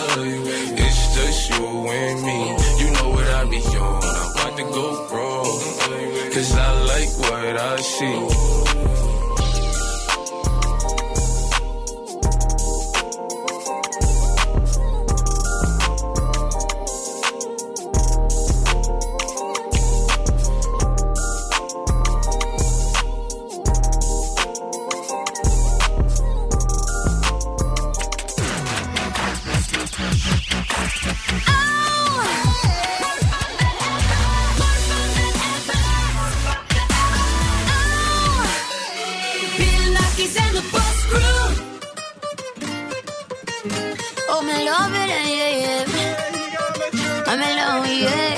It's 0.78 1.14
just 1.16 1.50
you 1.50 1.66
and 1.66 2.22
me. 2.22 2.38
You 2.78 2.92
know 2.92 3.08
what 3.10 3.26
I 3.26 3.44
be 3.44 3.58
on. 3.76 4.02
I'm 4.04 4.30
about 4.30 4.56
to 4.58 4.62
go 4.62 5.06
raw. 5.10 5.42
Cause 6.32 6.52
I 6.54 6.80
like 6.84 7.10
what 7.18 7.56
I 7.56 7.76
see. 7.80 8.89
your 44.70 44.88
yeah, 44.94 45.50
yeah. 45.62 47.24
I'm 47.26 47.40
in 47.42 47.56
love 47.56 47.82
with 47.82 48.02
you. 48.02 48.29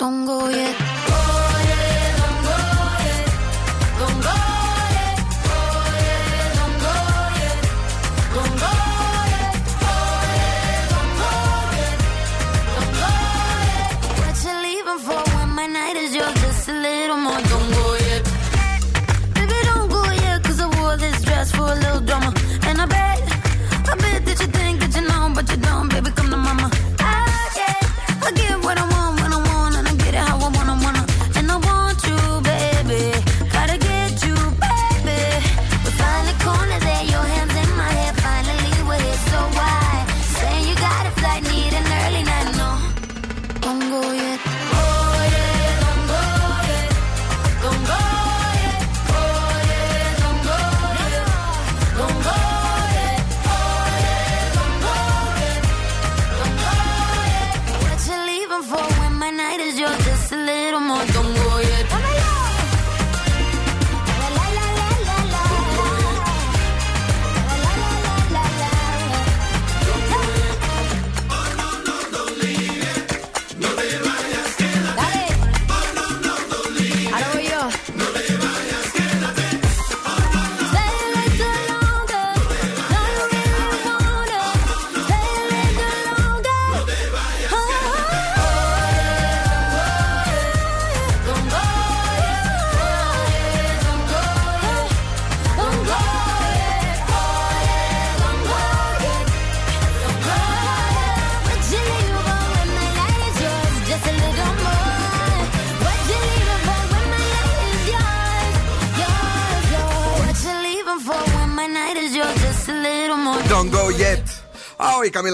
동고에 0.00 0.79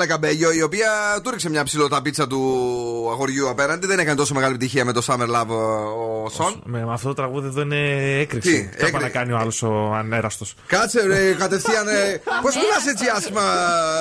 ο, 0.06 0.12
η 0.12 0.18
Καμίλα 0.18 0.28
Καμπέγιο, 0.28 0.52
η 0.52 0.62
οποία 0.62 1.20
του 1.22 1.30
ρίξε 1.30 1.50
μια 1.50 1.64
ψηλό 1.64 1.88
πίτσα 2.02 2.26
του 2.26 3.08
αγοριού 3.10 3.48
απέναντι. 3.48 3.86
Δεν 3.86 3.98
έκανε 3.98 4.16
τόσο 4.16 4.34
μεγάλη 4.34 4.54
επιτυχία 4.54 4.84
με 4.84 4.92
το 4.92 5.02
Summer 5.06 5.28
Love 5.28 5.50
ο 6.26 6.30
Σον. 6.30 6.62
Με, 6.64 6.84
με 6.84 6.92
αυτό 6.92 7.08
το 7.08 7.14
τραγούδι 7.14 7.46
εδώ 7.46 7.60
είναι 7.60 7.76
έκρηξη. 8.20 8.50
Τι, 8.50 8.56
Τι 8.62 8.76
έπα 8.76 8.86
έκρη- 8.86 9.02
να 9.02 9.08
κάνει 9.08 9.32
ο 9.32 9.36
άλλος 9.38 9.62
ο 9.62 9.92
ανέραστος. 9.94 10.54
Κάτσε, 10.66 11.06
ρε, 11.06 11.32
κατευθείαν. 11.38 11.86
Πώς 12.42 12.54
μιλάς 12.54 12.86
έτσι 12.86 13.04
άσχημα 13.16 13.42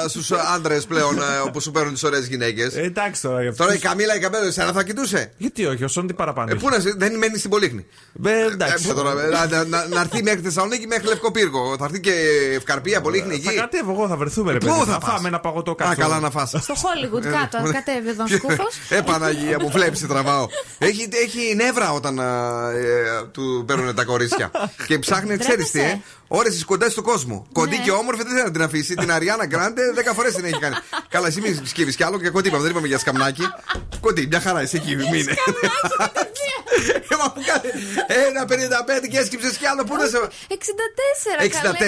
στους 0.07 0.31
άντρες 0.31 0.85
πλέον 0.85 1.17
ε, 1.17 1.21
που 1.53 1.59
σου 1.61 1.71
παίρνουν 1.71 1.93
τις 1.93 2.03
ωραίες 2.03 2.27
γυναίκες; 2.27 2.75
εντάξει 2.75 3.21
τώρα 3.21 3.41
γι' 3.41 3.47
αυτό. 3.47 3.63
Τώρα 3.63 3.75
η 3.75 3.79
Καμίλα 3.79 4.15
η 4.15 4.19
Καμπέγιο, 4.19 4.47
εσένα 4.47 4.71
θα 4.71 4.83
κοιτούσε; 4.83 5.31
Γιατί 5.37 5.65
όχι, 5.65 5.83
ο 5.83 5.87
Σον 5.87 6.07
τι 6.07 6.13
παραπάνω. 6.13 6.51
Ε, 6.51 6.55
πού 6.55 6.69
να, 6.69 6.79
σε- 6.79 6.93
δεν 6.97 7.17
μένεις 7.17 7.39
στην 7.39 7.49
Πολύχνη. 7.51 7.85
Ε, 8.25 8.45
εντάξει. 8.45 8.89
Ε, 8.89 8.93
τώρα, 8.93 9.11
ε, 9.23 9.29
να, 9.29 9.45
να, 9.45 9.63
να, 9.65 9.87
να 9.87 9.99
έρθει 9.99 10.23
μέχρι 10.23 10.41
Θεσσαλονίκη 10.41 10.87
μέχρι 10.87 11.07
Λευκό 11.07 11.31
Πύργο. 11.31 11.75
Θα 11.79 11.85
έρθει 11.85 11.99
και 11.99 12.13
Ευκαρπία, 12.55 13.01
Πολύχνη 13.01 13.39
Θα 13.39 13.49
εκεί. 13.51 13.59
κατέβω 13.59 13.91
εγώ, 13.91 14.07
θα 14.07 14.15
βρεθούμε 14.17 14.51
ρε 14.51 14.57
Πού 14.57 14.65
παιδί. 14.65 14.79
θα 14.79 14.85
Θα 14.85 14.97
πας; 14.99 15.09
φάμε 15.13 15.27
ένα 15.27 15.39
παγωτό 15.39 15.71
Α, 15.71 15.75
κάτω. 15.75 16.01
καλά 16.01 16.19
να 16.19 16.29
φας. 16.29 16.49
Στο 16.49 16.73
Hollywood 16.73 17.21
κάτω, 17.21 17.57
αν 17.57 17.71
κατέβει 17.71 18.09
εδώ 18.09 18.23
ο 18.23 18.27
σκούφος. 18.27 18.75
Ε, 18.89 19.01
Παναγία 19.01 19.57
μου, 19.61 19.69
βλέπεις 19.69 19.99
τι 19.99 20.07
τραβάω. 20.07 20.47
Έχει, 20.77 21.07
έχει 21.23 21.55
νεύρα 21.55 21.91
όταν 21.91 22.14
α, 22.19 22.69
ε, 22.71 23.23
του 23.31 23.63
παίρνουν 23.67 23.95
τα 23.95 24.03
κορίτσια. 24.03 24.51
και 24.87 24.99
ψάχνει, 24.99 25.37
ξέρεις 25.37 25.71
τι, 25.71 25.79
ε, 25.79 26.01
ώρες 26.27 26.57
τι 26.57 26.63
κοντές 26.65 26.93
του 26.93 27.03
κόσμου. 27.03 27.47
Κοντή 27.51 27.77
και 27.79 27.91
όμορφη 27.91 28.23
δεν 28.23 28.31
θέλει 28.31 28.43
να 28.43 28.51
την 28.51 28.61
αφήσει. 28.61 28.95
Την 28.95 29.11
Αριάννα 29.11 29.45
Γκράντε 29.45 29.81
10 29.95 30.11
φορές 30.15 30.33
την 30.33 30.45
έχει 30.45 30.59
κάνει. 30.59 30.75
Καλά, 31.13 31.27
εσύ 31.27 31.41
μην 31.41 31.65
σκύβεις 31.65 31.95
κι 31.95 32.03
άλλο 32.03 32.19
και 32.19 32.29
κοντή 32.29 32.47
είπαμε, 32.47 32.61
δεν 32.63 32.71
είπαμε 32.71 32.87
για 32.87 32.97
σκαμνάκι. 32.97 33.43
Κοντή, 33.99 34.27
μια 34.27 34.39
χαρά, 34.39 34.59
εσύ 34.59 34.75
εκεί 34.75 34.95
μείνε. 34.95 35.33
Ε, 37.09 37.15
μα 37.21 37.31
που 37.31 37.41
κάνει 37.45 37.69
ένα 38.27 38.45
55 39.03 39.07
και 39.11 39.17
έσκυψες 39.17 39.57
κι 39.57 39.65
άλλο, 39.65 39.83
πού 39.83 39.95
να 39.95 40.05
σε. 40.05 40.17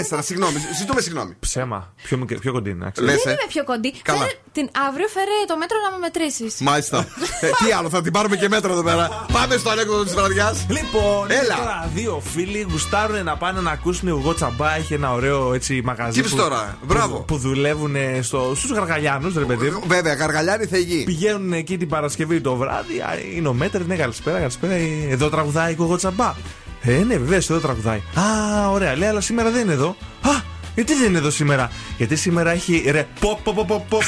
64. 0.09 0.15
64, 0.15 0.19
συγγνώμη, 0.23 0.57
ζητούμε 0.77 1.01
συγγνώμη. 1.01 1.35
Ψέμα. 1.39 1.93
Πιο, 2.03 2.17
μικρή- 2.17 2.39
πιο 2.39 2.51
κοντινά. 2.51 2.91
Λες, 2.99 3.15
Δεν 3.23 3.27
ε. 3.27 3.29
είμαι 3.29 3.47
πιο 3.47 3.63
κοντή. 3.63 3.93
Καλά. 4.01 4.27
Φέρε 4.57 4.67
την, 4.69 4.81
αύριο 4.89 5.07
φέρε 5.07 5.35
το 5.47 5.57
μέτρο 5.57 5.77
να 5.85 5.91
με 5.91 5.97
μετρήσεις. 6.05 6.53
Μάλιστα. 6.61 6.97
Ε, 7.41 7.47
τι 7.65 7.71
άλλο, 7.71 7.89
θα 7.89 8.01
την 8.01 8.11
πάρουμε 8.11 8.35
και 8.35 8.47
μέτρα 8.49 8.71
εδώ 8.71 8.83
πέρα. 8.83 9.25
Πάμε 9.33 9.57
στο 9.57 9.69
ανέκδοτο 9.69 10.03
της 10.03 10.13
βραδιάς. 10.13 10.65
Λοιπόν, 10.69 11.25
Έλα. 11.31 11.39
Έλα. 11.41 11.55
τώρα 11.55 11.89
δύο 11.93 12.21
φίλοι 12.33 12.67
γουστάρουν 12.71 13.23
να 13.23 13.35
πάνε 13.37 13.61
να 13.61 13.71
ακούσουν 13.71 14.07
εγώ 14.07 14.33
τσαμπά. 14.33 14.75
Έχει 14.75 14.93
ένα 14.93 15.13
ωραίο 15.13 15.53
έτσι 15.53 15.81
μαγαζί. 15.83 16.11
Τι 16.11 16.19
είπες 16.19 16.35
τώρα, 16.35 16.77
μπράβο. 16.83 17.15
Που, 17.17 17.25
που 17.25 17.37
δουλεύουν 17.37 17.95
στο, 18.21 18.51
στους 18.55 18.71
Γαργαλιάνους, 18.71 19.33
ρε 19.35 19.43
παιδί 19.45 19.69
μου. 19.69 19.81
Βέβαια, 19.87 20.13
Γαργαλιάνη 20.13 20.65
Θεηγή. 20.65 21.03
Πηγαίνουν 21.03 21.53
εκεί 21.53 21.77
την 21.77 21.87
Παρασκευή 21.89 22.41
το 22.41 22.55
βράδυ. 22.55 22.99
α, 22.99 23.07
Είναι 23.35 23.47
ο 23.47 23.53
Μέτρης, 23.53 23.85
ναι, 23.87 23.95
καλησπέρα, 23.95 24.37
καλησπέρα. 24.37 24.73
ε, 24.73 25.07
Εδώ 25.09 25.29
τραγουδάει 25.29 25.71
εγώ 25.79 25.97
τσαμπά. 25.97 26.33
Ε, 26.81 26.91
ναι, 26.91 27.17
βεβαίω, 27.17 27.37
εδώ 27.37 27.59
τραγουδάει. 27.59 27.97
Α, 27.97 28.69
ωραία, 28.69 28.95
λέει, 28.97 29.09
αλλά 29.09 29.21
σήμερα 29.21 29.49
δεν 29.51 29.61
είναι 29.61 29.73
εδώ. 29.73 29.95
Α, 30.21 30.29
γιατί 30.77 30.93
δεν 30.93 31.07
είναι 31.07 31.17
εδώ 31.17 31.29
σήμερα. 31.29 31.71
Γιατί 31.97 32.15
σήμερα 32.15 32.51
έχει 32.51 32.83
ρε. 32.91 33.07
Πο, 33.19 33.39
πο, 33.43 33.53
πο, 33.53 33.63
πο, 33.65 33.75
πο, 33.89 33.99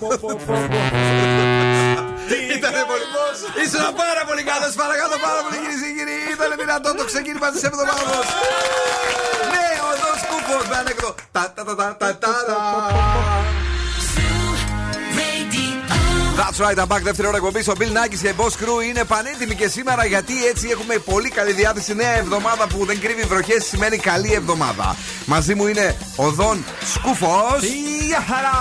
πο, 0.00 0.18
πο, 0.46 0.58
Ήταν 3.66 3.84
πάρα 4.02 4.22
πολύ 4.28 4.42
καλό. 4.50 4.66
παρακαλώ 4.76 5.16
πάρα 5.26 5.40
πολύ 5.44 5.56
κυρίε 5.62 5.78
και 5.84 5.90
κύριοι. 5.96 6.16
Ήταν 6.34 6.50
δυνατό 6.58 6.94
το 6.94 7.04
ξεκίνημα 7.04 7.48
τη 7.50 7.58
εβδομάδα. 7.68 8.16
Ναι, 9.52 9.66
οδό 9.90 10.10
κούφο. 10.30 10.56
Με 10.70 10.76
ανέκδοτο. 10.76 11.14
Τα 11.32 11.52
τα 11.54 11.62
τα 11.64 11.74
τα 11.98 12.18
τα 12.18 12.32
τα. 12.46 13.59
That's 16.40 16.58
right, 16.66 16.78
I'm 16.78 16.88
back. 16.88 17.02
Δεύτερη 17.02 17.28
ώρα 17.28 17.36
εκπομπής. 17.36 17.68
Ο 17.68 17.72
Bill 17.78 17.82
Nackis 17.82 18.18
και 18.22 18.28
η 18.28 18.34
Boss 18.36 18.54
Crew 18.62 18.84
είναι 18.88 19.04
πανέτοιμοι 19.04 19.54
και 19.54 19.68
σήμερα 19.68 20.04
γιατί 20.04 20.46
έτσι 20.46 20.68
έχουμε 20.70 20.94
πολύ 20.94 21.28
καλή 21.28 21.52
διάθεση. 21.52 21.94
Νέα 21.94 22.16
εβδομάδα 22.18 22.66
που 22.66 22.84
δεν 22.84 23.00
κρύβει 23.00 23.22
βροχές 23.22 23.64
σημαίνει 23.64 23.96
καλή 23.96 24.32
εβδομάδα. 24.32 24.96
Μαζί 25.24 25.54
μου 25.54 25.66
είναι 25.66 25.96
ο 26.16 26.30
Δον 26.30 26.64
Σκούφος. 26.94 27.62
Γεια 28.06 28.24
χαρά! 28.28 28.58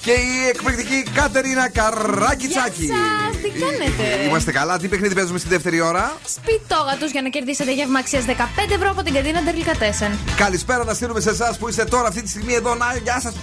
Και 0.00 0.10
η 0.10 0.48
εκπληκτική 0.48 1.02
Κατερίνα 1.14 1.68
Καράκιτσάκη. 1.68 2.86
σας, 2.86 3.36
τι 3.42 3.48
κάνετε; 3.48 4.24
Είμαστε 4.28 4.52
καλά. 4.52 4.78
Τι 4.78 4.88
παιχνίδι 4.88 5.14
παίζουμε 5.14 5.38
στη 5.38 5.48
δεύτερη 5.48 5.80
ώρα; 5.80 6.16
Σπιτόγατο 6.26 7.06
για 7.06 7.22
να 7.22 7.28
κερδίσετε 7.28 7.72
γεύμα 7.72 7.98
αξίας 7.98 8.24
15 8.24 8.74
ευρώ 8.74 8.90
από 8.90 9.02
την 9.02 9.14
καντίνα 9.14 9.40
Ντερλικατέσεν. 9.42 10.18
Καλησπέρα 10.36 10.84
να 10.84 10.94
στείλουμε 10.94 11.20
σε 11.20 11.30
εσάς 11.30 11.58
που 11.58 11.68
είστε 11.68 11.84
τώρα 11.84 12.08
αυτή 12.08 12.22
τη 12.22 12.28
στιγμή 12.28 12.54
εδώ. 12.54 12.74
Να, 12.74 12.86
γεια 13.02 13.20
σας. 13.20 13.34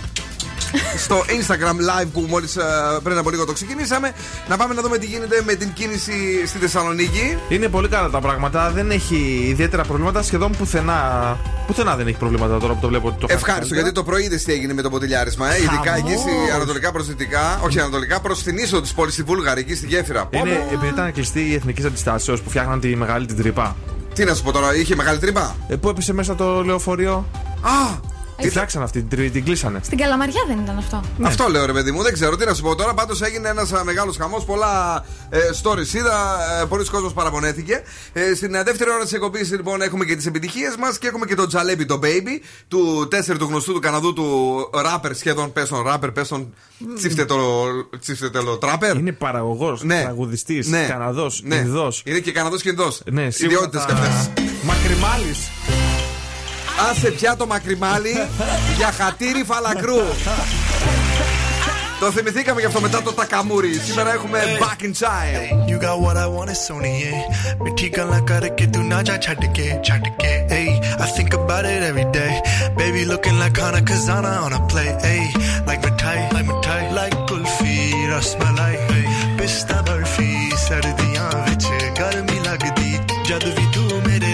Στο 0.98 1.24
Instagram 1.28 2.02
live 2.04 2.08
που 2.14 2.26
μόλις 2.30 2.58
πριν 3.04 3.18
από 3.18 3.30
λίγο 3.30 3.46
το 3.46 3.54
ξεκινήσαμε. 3.54 4.12
Να 4.50 4.58
πάμε 4.58 4.74
να 4.74 4.82
δούμε 4.82 4.98
τι 4.98 5.06
γίνεται 5.06 5.42
με 5.46 5.54
την 5.54 5.74
κίνηση 5.74 6.48
στη 6.48 6.58
Θεσσαλονίκη. 6.58 7.38
Είναι 7.50 7.68
πολύ 7.68 7.88
καλά 7.88 8.10
τα 8.10 8.20
πράγματα. 8.20 8.72
Δεν 8.72 8.92
έχει 8.92 9.46
ιδιαίτερα 9.50 9.84
προβλήματα. 9.84 10.22
Σχεδόν 10.22 10.52
πουθενά. 10.58 11.38
Πουθενά 11.68 11.96
δεν 11.96 12.08
έχει 12.08 12.18
προβλήματα 12.18 12.58
τώρα 12.60 12.74
που 12.74 12.80
το 12.82 12.88
βλέπω. 12.88 13.08
ότι 13.08 13.18
Το 13.20 13.28
Ευχάριστο 13.30 13.74
γιατί 13.74 13.92
το 13.92 14.04
πρωί 14.04 14.24
είδες 14.24 14.44
τι 14.44 14.52
έγινε 14.52 14.74
με 14.74 14.82
το 14.82 14.90
ποτηλιάρισμα. 14.90 15.54
Ε. 15.54 15.58
Ειδικά 15.58 15.96
εκεί 15.98 16.16
στη 16.18 16.30
Χαμός. 16.30 16.52
ανατολικά 16.56 16.92
προς 16.92 17.08
δυτικά. 17.08 17.60
Όχι 17.64 17.80
ανατολικά, 17.80 18.20
προς 18.20 18.44
την 18.44 18.58
είσοδο 18.58 18.82
της 18.82 18.94
πόλης 18.94 19.14
στη 19.14 19.24
Βούλγαρη, 19.24 19.60
εκεί 19.62 19.76
στη 19.76 19.86
γέφυρα. 19.88 20.26
Πω, 20.26 20.38
Είναι 20.40 20.56
πω. 20.56 20.74
επειδή 20.74 20.88
ήταν 20.88 21.12
κλειστή 21.14 21.40
η 21.50 21.54
εθνικής 21.54 21.86
αντιστάσεως 21.86 22.42
που 22.42 22.50
φτιάχναν 22.50 22.80
τη 22.80 22.96
μεγάλη 22.96 23.26
την 23.26 23.38
τρύπα. 23.38 23.76
Τι 24.14 24.24
να 24.24 24.34
σου 24.34 24.44
πω 24.44 24.52
τώρα, 24.52 24.76
είχε 24.76 24.96
μεγάλη 24.96 25.20
τρύπα; 25.20 25.56
Ε, 25.68 25.76
πού 25.76 25.90
έπεσε 25.90 26.14
μέσα 26.14 26.36
το 26.36 26.64
λεωφορείο; 26.64 27.26
Α! 27.62 28.10
Τη 28.42 28.50
φτιάξαν 28.50 28.82
αυτή, 28.84 29.04
την, 29.04 29.32
την 29.32 29.44
κλείσανε. 29.46 29.80
Στην 29.84 29.98
Καλαμαριά 29.98 30.42
δεν 30.48 30.60
ήταν 30.60 30.78
αυτό. 30.78 31.02
Αυτό 31.22 31.48
λέω 31.50 31.66
ρε 31.66 31.74
παιδί 31.74 31.92
μου, 31.92 32.02
δεν 32.04 32.14
ξέρω 32.14 32.36
τι 32.38 32.46
να 32.46 32.54
σου 32.54 32.62
πω 32.62 32.76
τώρα. 32.76 32.94
Πάντως 32.94 33.22
έγινε 33.22 33.50
ένας 33.50 33.72
μεγάλος 33.84 34.18
χαμός. 34.18 34.44
Πολλά 34.46 35.06
ε, 35.30 35.40
stories 35.64 35.94
είδα. 35.94 36.38
Ε, 36.62 36.66
Πολλοί 36.66 36.86
κόσμοι 36.86 37.12
παραπονέθηκε. 37.14 37.82
Ε, 38.14 38.34
στην 38.36 38.54
ε, 38.56 38.64
δεύτερη 38.64 38.90
ώρα 38.92 39.04
της 39.04 39.14
εκπομπής 39.14 39.52
λοιπόν 39.52 39.82
έχουμε 39.82 40.06
και 40.06 40.16
τις 40.16 40.26
επιτυχίες 40.26 40.76
μας 40.80 40.98
και 40.98 41.08
έχουμε 41.08 41.26
και 41.26 41.36
το 41.36 41.48
Τζαλέπι 41.48 41.86
το 41.86 42.00
Baby 42.04 42.44
του 42.68 43.08
τέσσερι 43.10 43.38
του 43.38 43.46
γνωστού 43.46 43.74
του 43.74 43.80
Καναδού 43.80 44.14
του 44.14 44.58
ράπερ 44.84 45.16
σχεδόν. 45.16 45.54
Πες 45.54 45.70
τον 45.70 45.84
ράπερ, 45.84 46.12
πες 46.12 46.28
τον 46.28 46.54
τσίφτετελο 48.00 48.58
τράπερ. 48.60 48.96
Είναι 48.98 49.12
παραγωγός, 49.12 49.84
Ναι. 49.84 50.02
τραγουδιστής, 50.02 50.68
Ναι. 50.68 50.86
Καναδός, 50.90 51.42
Ναι. 51.44 51.56
Ινδός. 51.56 52.02
Είναι 52.06 52.20
και 52.20 52.32
Καναδός 52.32 52.62
και 52.62 52.70
Ινδός. 52.70 53.02
Ναι, 53.12 53.30
σίγουρα. 53.30 53.56
Ιδιότητες 53.56 53.86
κι 53.86 53.92
αυτές. 53.92 54.30
Μακριμάλης. 54.64 55.50
Άσε 56.90 57.12
πια 57.12 57.36
το 57.36 57.48
μακριμάλι 57.48 58.28
για 58.78 58.92
χατήρι 58.92 59.44
φαλακρού. 59.44 60.02
Το 62.00 62.12
θυμηθήκαμε 62.12 62.60
γι' 62.60 62.66
αυτό 62.66 62.82
μετά 62.82 63.02
το 63.02 63.14
τακαμούρι. 63.14 63.74
Σήμερα 63.74 64.14
έχουμε 64.14 64.40
Back 64.60 64.84
in 64.84 64.88
Time. 64.88 65.70
You 65.70 65.78
got 65.86 65.98
what 66.06 66.18
I 66.18 66.28
want, 66.36 66.50
it's 66.50 66.70
on 66.76 66.84
it. 66.84 67.64
ਮਿੱਠੀ 67.64 67.90
ਗੱਲਾਂ 67.98 68.22
ਕਰਕੇ 68.22 68.66
ਤੂੰ 68.66 68.88
ਨਾ 68.88 69.02
ਜਾ 69.02 69.18
ਛੱਡ 69.26 69.46
ਕੇ 69.52 69.80
ਛੱਡ 69.84 70.08
ਕੇ 70.22 70.32
ey 70.60 70.70
I 71.04 71.08
think 71.18 71.32
about 71.40 71.66
it 71.74 71.82
every 71.92 72.08
day. 72.18 72.34
Baby 72.80 73.02
looking 73.12 73.38
like 73.44 73.58
Hana 73.64 73.82
Kazana 73.90 74.34
on 74.46 74.54
a 74.60 74.62
play. 74.72 74.90
ey 75.12 75.24
like 75.68 75.82
my 75.86 75.90
ਮਿਠਾਈ 75.90 76.28
like 76.32 76.46
my 76.50 76.54
ਮਿਠਾਈ 76.54 76.86
like 76.98 77.16
ਕੁਲਫੀ 77.28 77.76
ਰਸਮਲਾਈ 78.16 78.71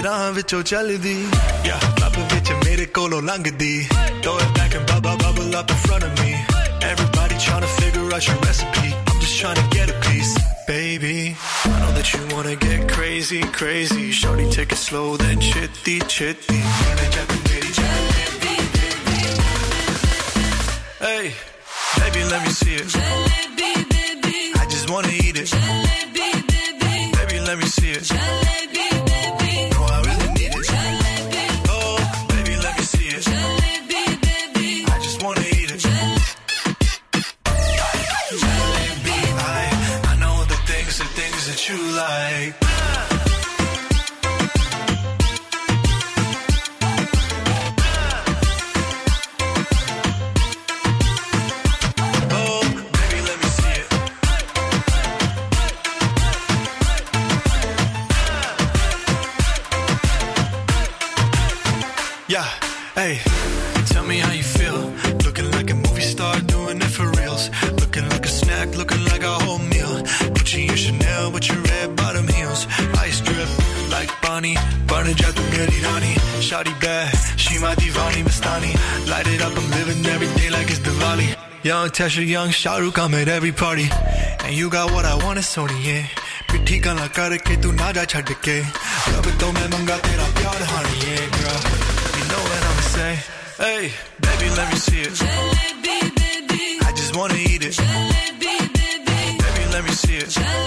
ਰਾਹ 0.07 0.31
ਵਿੱਚੋਂ 0.31 0.61
ਚੱਲਦੀ 0.63 1.15
ਯਾ 1.65 1.79
ਲੱਭ 2.01 2.17
ਵਿੱਚ 2.33 2.51
ਮੇਰੇ 2.65 2.85
ਕੋਲੋਂ 2.95 3.21
ਲੰਘਦੀ 3.21 3.87
throw 4.23 4.37
it 4.39 4.57
back 4.57 4.75
and 4.75 4.91
bubble 4.91 5.15
bubble 5.23 5.59
up 5.59 5.71
in 5.71 5.77
front 5.77 6.03
of 6.03 6.21
me 6.21 6.33
everybody 6.89 7.35
trying 7.35 7.63
to 7.63 7.67
figure 7.79 8.13
out 8.13 8.27
your 8.27 8.45
recipe 8.45 8.93
um 8.93 9.19
just 9.19 9.39
trying 9.39 9.57
to 9.57 9.77
get 9.77 9.89
a 9.89 10.07
piece 10.07 10.35
baby. 10.69 11.11
I 11.65 11.73
know 11.73 11.91
that 11.97 12.09
you 12.13 12.21
wanna 12.31 12.55
get 12.63 12.81
crazy, 12.93 13.37
crazy. 13.57 14.07
Shorty, 14.21 14.47
take 14.55 14.73
it 14.75 14.81
slow, 14.81 15.03
then 15.21 15.43
chitty, 15.45 15.93
chitty. 16.15 16.57
Hey, 21.05 21.23
baby, 21.99 22.25
let 22.33 22.41
me 22.47 22.51
see 22.59 22.75
it. 22.81 22.99
I 24.61 24.67
just 24.75 24.93
wanna 24.95 25.15
eat 25.23 25.41
it. 25.45 25.55
Baby, 27.17 27.39
let 27.49 27.57
me 27.63 27.73
see 27.79 27.97
it. 28.01 28.46
Like. 41.97 42.66
Mary 75.56 75.78
Rani. 75.84 76.14
Shawty 76.42 76.74
bad, 76.80 77.14
She 77.38 77.58
my 77.58 77.74
divani 77.74 78.22
Mastani. 78.24 78.72
Light 79.08 79.26
it 79.28 79.40
up, 79.42 79.56
I'm 79.56 79.70
living 79.70 80.04
every 80.06 80.28
day 80.38 80.50
like 80.50 80.68
it's 80.70 80.80
Diwali. 80.80 81.36
Young 81.62 81.88
Tesha, 81.90 82.26
young 82.26 82.48
Shahrukh, 82.48 82.98
I'm 82.98 83.14
at 83.14 83.28
every 83.28 83.52
party. 83.52 83.88
And 84.44 84.54
you 84.54 84.68
got 84.68 84.90
what 84.92 85.04
I 85.04 85.14
want, 85.24 85.38
it's 85.38 85.54
Sony, 85.54 85.78
yeah. 85.84 86.06
पिट्ठी 86.52 86.78
गला 86.84 87.06
करके 87.16 87.56
तू 87.64 87.70
ना 87.72 87.88
जा 87.96 88.04
छड़ 88.12 88.32
के 88.44 88.56
अब 88.60 89.26
तो 89.40 89.46
मैं 89.56 89.68
मंगा 89.72 89.96
तेरा 90.04 90.26
प्यार 90.36 90.60
honey, 90.72 90.96
yeah, 91.06 91.24
girl. 91.36 91.60
You 92.18 92.24
know 92.30 92.42
what 92.48 92.62
I'ma 92.68 92.84
say. 92.92 93.12
Hey, 93.62 93.82
baby, 94.20 94.48
let 94.58 94.66
me 94.72 94.78
see 94.86 95.00
it. 95.00 95.16
I 96.88 96.92
just 96.92 97.16
wanna 97.16 97.40
eat 97.40 97.62
it. 97.64 97.76
Baby, 99.40 99.64
let 99.72 99.82
me 99.84 99.92
see 100.02 100.16
it. 100.16 100.36
No, 100.36 100.65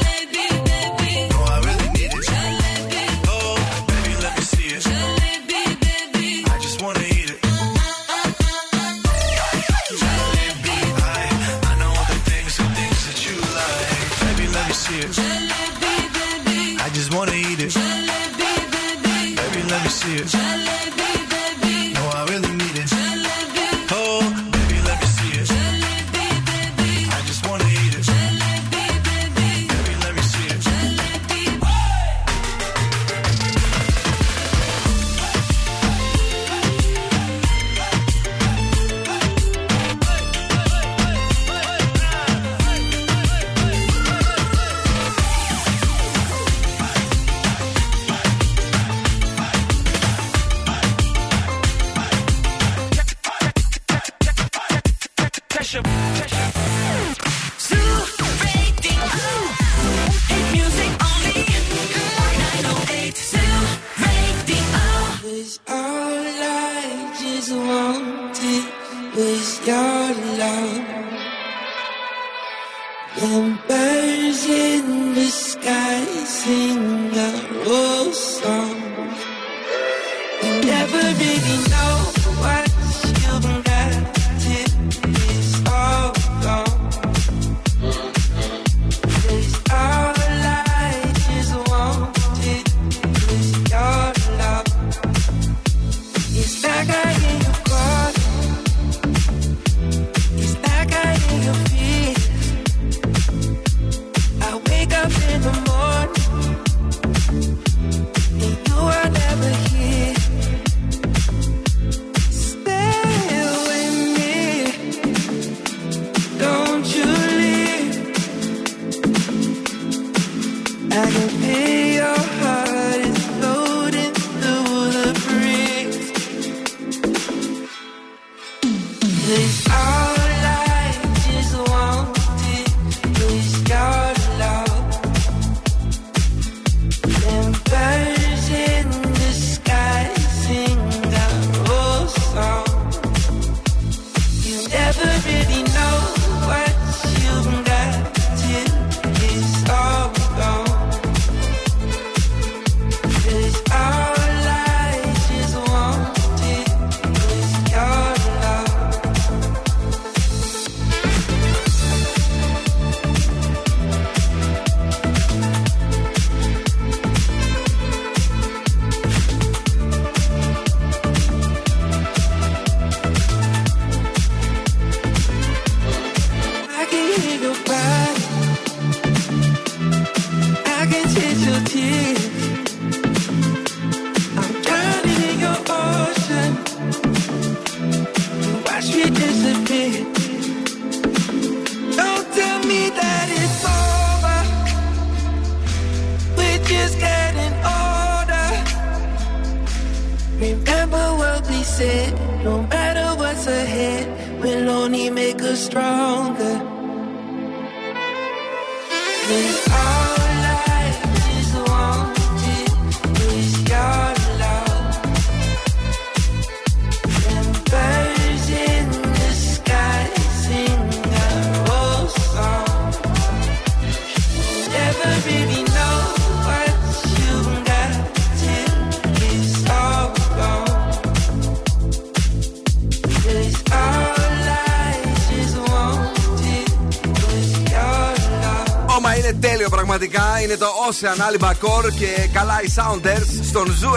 Είναι 241.03 241.12
το 241.16 241.24
Ocean 241.24 241.42
Albacore 241.44 241.92
και 241.98 242.28
καλά 242.32 242.61
οι 242.64 242.72
Sounders 242.76 243.44
στον 243.48 243.66
Zoo 243.72 243.91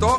90,8. 0.00 0.16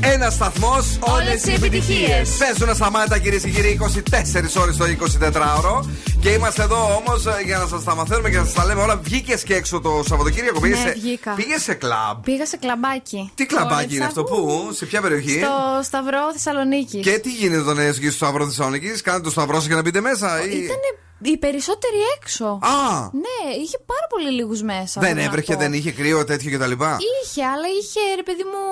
Ένας 0.00 0.34
σταθμός, 0.34 0.98
όλες 1.00 1.44
οι 1.44 1.52
επιτυχίες. 1.52 2.30
Παίζουν 2.38 2.74
σταμάτα 2.74 3.18
κυρίες 3.18 3.42
και 3.42 3.48
κύριοι 3.50 3.78
24 3.80 4.56
ώρες 4.60 4.76
το 4.76 4.84
24ωρο. 4.84 5.84
Και 6.20 6.28
είμαστε 6.28 6.62
εδώ 6.62 7.02
όμως 7.04 7.24
για 7.44 7.58
να 7.58 7.66
σας 7.66 7.84
τα 7.84 7.94
μαθαίνουμε 7.94 8.30
και 8.30 8.36
να 8.36 8.44
σας 8.44 8.52
τα 8.52 8.64
λέμε 8.64 8.80
όλα. 8.82 8.96
Βγήκες 9.02 9.42
και 9.42 9.54
έξω 9.54 9.80
το 9.80 10.02
Σαββατοκύριακο. 10.08 10.60
Πήγες 10.60 10.78
Ναι, 10.78 10.84
σε, 10.84 10.92
βγήκα. 10.92 11.32
πήγες 11.32 11.62
σε 11.62 11.74
κλαμπ. 11.74 12.22
Πήγα 12.24 12.46
σε 12.46 12.56
κλαμπάκι. 12.56 13.30
Τι 13.34 13.46
κλαμπάκι 13.46 13.72
Χόρεψα. 13.74 13.94
είναι 13.96 14.04
αυτό, 14.04 14.24
πού, 14.24 14.68
σε 14.72 14.86
ποια 14.86 15.00
περιοχή; 15.00 15.30
Στο 15.38 15.80
Σταυρό 15.82 16.32
Θεσσαλονίκης. 16.32 17.02
Και 17.04 17.18
τι 17.18 17.30
γίνεται 17.30 17.62
τον 17.62 17.78
έσκι 17.78 18.06
στο 18.08 18.16
Σταυρό 18.24 18.44
Θεσσαλονίκης; 18.46 19.00
Κάνετε 19.02 19.24
το 19.24 19.30
Σταυρό 19.30 19.54
σας 19.56 19.66
για 19.66 19.76
να 19.76 19.82
μπείτε 19.82 20.00
μέσα. 20.00 20.44
Ή... 20.44 20.56
Ήταν 20.56 20.76
Οι 21.22 21.36
περισσότεροι 21.36 21.96
έξω. 22.16 22.44
Α! 22.62 23.08
Ναι, 23.12 23.54
είχε 23.62 23.78
πάρα 23.86 24.06
πολύ 24.08 24.30
λίγους 24.30 24.62
μέσα. 24.62 25.00
Δεν 25.00 25.08
θέλω 25.08 25.20
να 25.20 25.26
έβρεχε, 25.26 25.52
πω. 25.52 25.58
δεν 25.58 25.72
είχε 25.72 25.90
κρύο 25.92 26.24
τέτοιο 26.24 26.50
κτλ. 26.58 26.70
Είχε, 26.72 27.44
αλλά 27.44 27.68
είχε 27.80 28.00
ρε 28.16 28.22
παιδί 28.22 28.42
μου 28.42 28.62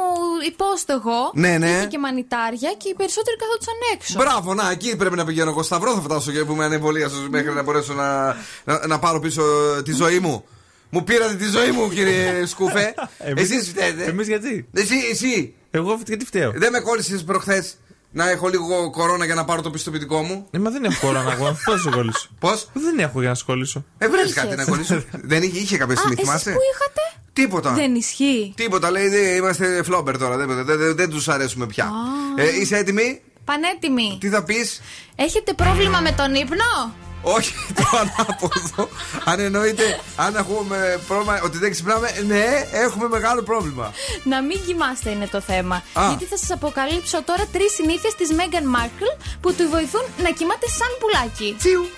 υπόστεγο. 0.47 1.31
Ναι, 1.35 1.59
ναι. 1.59 1.71
Είχε 1.71 1.87
και 1.87 1.99
μανιτάρια 1.99 2.73
και 2.77 2.89
οι 2.89 2.95
περισσότεροι 2.95 3.37
καθόντουσαν 3.37 3.75
έξω. 3.95 4.19
Μπράβο, 4.19 4.55
να, 4.55 4.71
εκεί 4.71 4.97
πρέπει 4.97 5.17
να 5.17 5.25
πηγαίνω 5.25 5.51
εγώ. 5.51 5.63
Σταυρό 5.63 5.95
θα 5.95 6.01
φτάσω 6.01 6.31
και 6.33 6.45
που 6.45 6.53
είμαι 6.53 6.65
ανεμβολία 6.65 7.11
μέχρι 7.31 7.53
να 7.53 7.63
μπορέσω 7.63 7.93
να, 7.95 8.37
να, 8.65 8.87
να 8.87 8.99
πάρω 8.99 9.21
πίσω 9.21 9.43
τη 9.85 9.93
ζωή 9.93 10.19
μου. 10.19 10.45
Μου 10.91 11.05
πήρατε 11.05 11.35
τη 11.35 11.45
ζωή 11.49 11.71
μου, 11.71 11.89
κύριε 11.89 12.47
Σκούφε. 12.53 12.95
Εμείς- 13.19 13.51
Εσείς 13.51 13.69
φταίτε. 13.69 14.05
εμείς 14.05 14.27
γιατί; 14.27 14.69
Εσύ, 14.73 14.95
εσύ. 15.11 15.55
Εγώ 15.71 16.01
γιατί 16.07 16.25
φταίω; 16.25 16.53
Δεν 16.55 16.73
με 16.73 16.81
κόλλησες 16.81 17.25
προχθές 17.25 17.75
να 18.11 18.31
έχω 18.31 18.49
λίγο 18.49 18.91
κορώνα 18.91 19.25
για 19.25 19.35
να 19.35 19.45
πάρω 19.45 19.63
το 19.63 19.71
πιστοποιητικό 19.71 20.23
μου. 20.23 20.47
Ε, 20.51 20.59
μα 20.59 20.71
δεν 20.71 20.85
έχω 20.85 21.07
κορώνα 21.07 21.33
εγώ. 21.33 21.45
Πώς 21.65 21.75
θα 21.75 21.79
σε 21.79 21.91
κολλήσω; 21.91 22.29
Πώς; 22.39 22.69
Δεν 22.73 22.99
έχω 22.99 23.21
για 23.21 23.29
να 23.29 23.35
σε 23.35 23.45
κολλήσω. 23.45 23.85
Ε, 23.99 24.09
βρες 24.09 24.23
Είχες. 24.23 24.35
κάτι 24.35 24.57
να 24.57 24.65
κολλήσω. 24.65 25.03
δεν 25.13 25.43
είχε, 25.43 25.59
είχε 25.59 25.77
κάποια 25.77 25.95
Α, 25.95 25.97
στιγμή, 25.97 26.15
εσείς 26.19 26.27
θυμάσαι; 26.29 26.51
που 26.51 26.59
είχατε; 26.75 27.01
Τίποτα. 27.33 27.73
Δεν 27.73 27.95
ισχύει. 27.95 28.53
Τίποτα, 28.57 28.91
λέει, 28.91 29.09
δεν- 29.09 29.37
είμαστε 29.37 29.83
φλόμπερ 29.83 30.19
τώρα. 30.19 30.37
Δεν, 30.37 30.65
δεν, 30.65 30.79
δεν, 30.79 30.97
δεν 30.97 31.11
τους 31.11 31.29
αρέσουμε 31.29 31.67
πια. 31.67 31.91
Ε, 32.37 32.59
είσαι 32.61 32.77
έτοιμη, 32.77 33.21
Πανέτοιμοι. 33.45 34.19
τι 34.21 34.29
θα 34.29 34.43
πεις; 34.43 34.81
Έχετε 35.17 35.53
πρόβλημα 35.53 36.01
με 36.01 36.13
τον 36.13 36.35
ύπνο; 36.35 36.95
Όχι, 37.23 37.53
το 37.79 37.85
ανάποδο. 37.99 38.89
αν 39.25 39.41
εννοείται, 39.41 40.01
αν 40.17 40.37
έχουμε 40.37 41.01
πρόβλημα 41.09 41.41
ότι 41.45 41.59
δεν 41.59 41.71
ξυπνάμε, 41.71 42.11
ναι, 42.27 42.45
έχουμε 42.73 43.09
μεγάλο 43.09 43.43
πρόβλημα. 43.43 43.93
Να 44.25 44.43
μην 44.43 44.65
κοιμάστε 44.67 45.11
είναι 45.11 45.27
το 45.27 45.41
θέμα. 45.41 45.77
Α. 45.93 46.09
Γιατί 46.09 46.25
θα 46.25 46.37
σας 46.37 46.51
αποκαλύψω 46.51 47.23
τώρα 47.23 47.45
τρεις 47.53 47.73
συνήθειες 47.75 48.15
της 48.15 48.31
Μέγαν 48.33 48.67
Μάρκλ 48.69 49.05
που 49.41 49.55
του 49.55 49.69
βοηθούν 49.71 50.03
να 50.23 50.31
κοιμάται 50.31 50.67
σαν 50.79 50.89
πουλάκι. 51.01 51.55
Τσιου. 51.59 51.89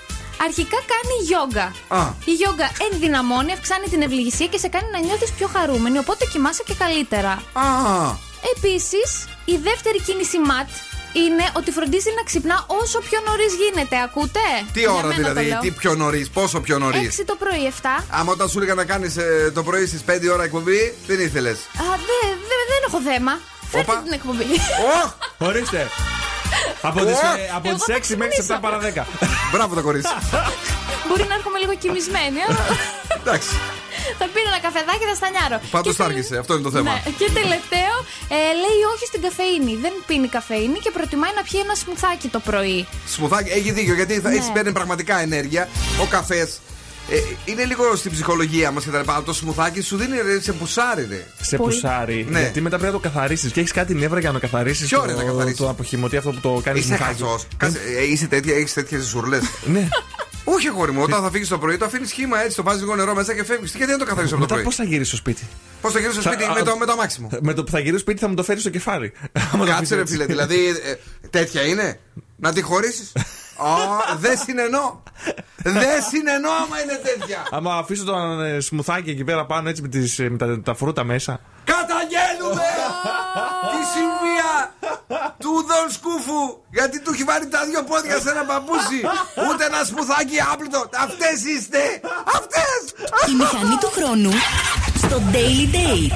Αρχικά 0.46 0.78
κάνει 0.92 1.14
γιόγκα. 1.28 1.66
Α. 1.88 2.12
Η 2.24 2.32
γιόγκα 2.32 2.70
ενδυναμώνει, 2.92 3.52
αυξάνει 3.52 3.86
την 3.88 4.02
ευληγησία 4.02 4.46
και 4.46 4.58
σε 4.58 4.68
κάνει 4.68 4.88
να 4.92 4.98
νιώθεις 4.98 5.30
πιο 5.30 5.46
χαρούμενη, 5.54 5.98
οπότε 5.98 6.24
κοιμάσαι 6.32 6.62
και 6.66 6.74
καλύτερα. 6.78 7.32
Α, 7.52 7.62
Επίσης, 8.56 9.24
η 9.44 9.56
δεύτερη 9.56 10.00
κίνηση 10.00 10.38
ματ 10.38 10.68
είναι 11.12 11.44
ότι 11.52 11.70
φροντίζει 11.70 12.10
να 12.16 12.22
ξυπνά 12.22 12.64
όσο 12.66 12.98
πιο 12.98 13.18
νωρίς 13.26 13.52
γίνεται. 13.54 13.96
Ακούτε; 14.06 14.40
τι 14.72 14.80
Για 14.80 14.92
ώρα 14.92 15.06
μένα 15.06 15.14
το 15.14 15.28
δηλαδή, 15.28 15.46
λέω. 15.48 15.60
τι 15.60 15.70
πιο 15.70 15.94
νωρίς, 15.94 16.28
πόσο 16.30 16.60
πιο 16.60 16.78
νωρίς; 16.78 17.20
6 17.20 17.24
το 17.26 17.36
πρωί, 17.38 17.72
7. 17.82 18.04
Άμα 18.10 18.32
όταν 18.32 18.48
σου 18.48 18.58
έλεγα 18.58 18.74
να 18.74 18.84
κάνεις 18.84 19.16
το 19.54 19.62
πρωί 19.62 19.86
στις 19.86 20.02
5 20.06 20.28
ώρα 20.32 20.42
εκπομπή, 20.42 20.94
δεν 21.06 21.20
ήθελες. 21.20 21.56
Α, 21.58 21.84
δε, 22.08 22.20
δε, 22.48 22.56
δεν 22.72 22.80
έχω 22.88 23.00
θέμα. 23.00 23.32
Φέρτε 23.70 23.90
Όπα. 23.90 24.02
την 24.02 24.12
εκπομπή. 24.12 24.44
Ορίστε. 25.38 25.88
Από 26.82 27.04
τις 27.04 27.18
από 27.56 27.68
Εγώ 27.68 27.76
τις 27.76 27.84
θα 27.84 28.14
6 28.14 28.16
μέχρι 28.16 28.36
τι 28.38 28.46
7 28.48 28.58
παρα 28.60 28.78
10. 28.78 29.06
Μπράβο 29.52 29.74
το 29.74 29.82
κορίτσι. 29.82 30.12
Μπορεί 31.08 31.24
να 31.28 31.34
έρχομαι 31.34 31.58
λίγο 31.58 31.74
κοιμισμένη, 31.74 32.38
αλλά 32.48 32.64
Εντάξει. 33.20 33.48
Θα 34.20 34.26
πίνω 34.34 34.48
ένα 34.52 34.60
καφεδάκι, 34.66 35.04
θα 35.10 35.16
στανιάρω. 35.20 35.56
Πάντως 35.76 35.92
Και 35.96 35.98
θα 36.02 36.04
άργησε, 36.08 36.34
αυτό 36.42 36.52
είναι 36.54 36.66
το 36.68 36.72
θέμα. 36.76 36.90
Ναι. 36.92 37.00
Και 37.20 37.28
τελευταίο, 37.40 37.94
ε, 38.36 38.38
λέει 38.62 38.80
όχι 38.92 39.04
στην 39.10 39.20
καφεΐνη. 39.26 39.74
Δεν 39.84 39.94
πίνει 40.08 40.28
καφεΐνη 40.38 40.78
και 40.84 40.90
προτιμάει 40.96 41.34
να 41.38 41.42
πιει 41.48 41.58
ένα 41.66 41.74
σμουθάκι 41.82 42.28
το 42.36 42.40
πρωί. 42.48 42.80
Σμουθάκι, 43.14 43.50
έχει 43.58 43.70
δίκιο 43.78 43.94
γιατί 44.00 44.14
θα 44.24 44.28
Ναι. 44.30 44.36
έτσι 44.36 44.48
παίρνει 44.56 44.72
πραγματικά 44.78 45.14
ενέργεια. 45.26 45.62
Ο 46.04 46.06
καφές 46.16 46.50
ε, 47.12 47.16
είναι 47.44 47.64
λίγο 47.64 47.96
στην 47.96 48.10
ψυχολογία 48.12 48.70
μας 48.70 48.84
και 48.84 48.90
τα 48.90 48.98
λοιπά. 48.98 49.12
Αλλά 49.14 49.22
το 49.22 49.32
σμουθάκι 49.32 49.80
σου 49.80 49.96
δίνει 49.96 50.16
ρε, 50.26 50.40
σε 50.40 50.52
πουσάρι, 50.52 51.06
ρε. 51.10 51.26
Σε 51.40 51.56
Πολύ. 51.56 51.72
πουσάρι. 51.74 52.26
Ναι. 52.30 52.40
Γιατί 52.40 52.60
μετά 52.60 52.78
πρέπει 52.78 52.92
να 52.94 53.00
το 53.00 53.08
καθαρίσεις. 53.08 53.52
Και 53.52 53.60
έχεις 53.60 53.72
κάτι 53.72 53.94
νεύρα 53.94 54.20
για 54.20 54.28
να 54.32 54.34
το 54.40 54.46
καθαρίσεις. 54.46 54.88
Ποιο 54.88 55.04
ρε 55.06 55.14
να 55.14 55.22
καθαρίσεις; 55.24 55.56
Το 55.58 55.68
αποχημωτή 55.68 56.16
αυτό 56.16 56.30
που 56.30 56.40
το 56.40 56.60
κάνεις 56.64 56.84
Είσαι 56.84 56.96
χαζός. 56.96 57.46
Είσαι 58.10 58.26
τέτοια, 58.26 58.54
έχεις 58.56 58.72
τέτοιες 58.72 59.02
ζουρλές. 59.04 59.42
Ναι. 59.64 59.88
Όχι, 60.54 60.68
αγόρι 60.68 60.92
μου, 60.92 61.02
όταν 61.02 61.22
θα 61.22 61.30
φύγεις 61.30 61.48
το 61.48 61.58
πρωί, 61.58 61.76
το 61.76 61.84
αφήνεις 61.84 62.08
σχήμα 62.08 62.42
έτσι, 62.42 62.56
το 62.56 62.62
βάζεις 62.62 62.80
λίγο 62.80 62.96
νερό 62.96 63.14
μέσα 63.14 63.34
και 63.34 63.44
φεύγεις. 63.44 63.70
Γιατί 63.74 63.90
δεν 63.90 63.98
το 63.98 64.04
καθαρίσει 64.04 64.34
από 64.34 64.42
το 64.42 64.48
Μετά 64.48 64.54
πρωί; 64.54 64.64
πώς 64.64 64.74
θα 64.76 64.84
γυρίσεις 64.84 65.08
στο 65.08 65.16
σπίτι; 65.16 65.48
Πώς 65.80 65.92
θα 65.92 65.98
γυρίσεις 65.98 66.20
στο 66.20 66.30
Θα- 66.30 66.36
σπίτι 66.36 66.50
α, 66.50 66.54
με 66.54 66.62
το, 66.62 66.76
με 66.76 66.86
το 66.86 66.92
αμάξι 66.92 67.20
μου; 67.20 67.28
Με 67.42 67.54
το 67.54 67.64
που 67.64 67.70
θα 67.70 67.78
γυρίσεις 67.78 68.00
στο 68.00 68.10
σπίτι 68.10 68.20
θα 68.20 68.28
μου 68.28 68.34
το 68.34 68.42
φέρεις 68.42 68.60
στο 68.62 68.70
κεφάλι. 68.70 69.12
Άμα 69.52 69.64
το 69.64 69.70
Κάτσε 69.70 69.72
αφήσεις 69.74 69.94
ρε 69.94 70.00
έτσι. 70.00 70.12
φίλε, 70.12 70.24
δηλαδή 70.26 70.68
ε, 70.68 70.94
τέτοια 71.30 71.62
είναι; 71.62 72.00
Να 72.36 72.52
τη 72.52 72.62
χωρίσεις; 72.62 73.12
Δεν 74.24 74.38
συνενώ. 74.38 75.02
Δεν 75.62 76.02
συνενώ 76.10 76.50
άμα 76.50 76.80
είναι 76.82 77.00
τέτοια. 77.02 77.42
Άμα 77.50 77.74
αφήσω 77.76 78.04
το 78.04 78.16
ε, 78.42 78.60
σμουθάκι 78.60 79.10
εκεί 79.10 79.24
πέρα 79.24 79.46
πάνω 79.46 79.68
έτσι 79.68 79.82
με, 79.82 79.88
τις, 79.88 80.18
ε, 80.18 80.28
με 80.30 80.36
τα, 80.36 80.60
τα 80.60 80.74
φρούτα 80.74 81.04
μέσα. 81.04 81.40
Καταγγέλουμε 81.64 82.62
τη 83.72 83.80
συμβία 83.94 84.74
του 85.50 85.66
Δον 85.70 85.88
Σκούφου 85.96 86.40
γιατί 86.78 86.96
του 87.02 87.10
έχει 87.14 87.24
βάλει 87.30 87.46
τα 87.54 87.60
δύο 87.68 87.82
πόδια 87.90 88.16
σε 88.24 88.30
ένα 88.34 88.44
παπούτσι. 88.50 88.98
Ούτε 89.46 89.62
ένας 89.70 89.86
σπουθάκι 89.90 90.38
άπλυτο. 90.52 90.80
Αυτές 91.06 91.36
είστε! 91.52 91.82
Αυτές! 92.38 92.80
Η 93.30 93.32
μηχανή 93.40 93.76
του 93.82 93.90
χρόνου 93.96 94.32
στο 95.04 95.16
Daily 95.32 95.66
Date. 95.76 96.14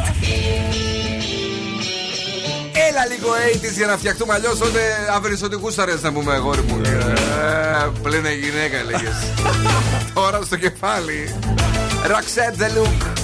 Έλα 2.89 3.03
λίγο 3.13 3.29
80's 3.55 3.77
για 3.81 3.87
να 3.87 3.97
φτιαχτούμε 3.97 4.33
αλλιώς 4.35 4.59
τότε 4.59 4.81
αβριστοτικού 5.17 5.61
γούσταρε 5.61 5.95
να 6.01 6.13
πούμε 6.13 6.33
αγόρι 6.33 6.63
μου. 6.63 6.81
Ε, 6.85 7.91
Πλένε 8.03 8.33
γυναίκα 8.33 8.77
έλεγε. 8.77 9.09
Τώρα 10.19 10.43
στο 10.43 10.57
κεφάλι. 10.57 11.41
Roxette 12.13 12.57
the 12.63 12.69
look. 12.77 13.24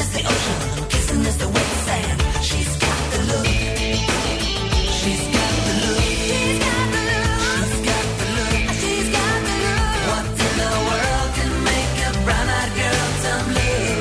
Kissing 0.00 1.24
is 1.26 1.36
the 1.36 1.48
wet 1.48 1.70
sand. 1.84 2.20
She's 2.42 2.76
got 2.84 3.00
the 3.12 3.20
look. 3.30 3.46
She's 4.98 5.24
got 5.36 5.52
the 5.66 5.74
look. 5.82 6.00
She's 6.00 6.58
got 6.68 6.86
the 6.88 8.26
look. 8.36 8.54
She's 8.80 9.08
got 9.16 9.38
the 9.48 9.54
look. 9.64 9.98
What 10.08 10.26
in 10.46 10.52
the 10.62 10.72
world 10.88 11.30
can 11.36 11.52
make 11.70 11.94
a 12.08 12.10
brown-eyed 12.24 12.72
girl 12.80 13.08
turn 13.22 13.42
blue? 13.50 13.92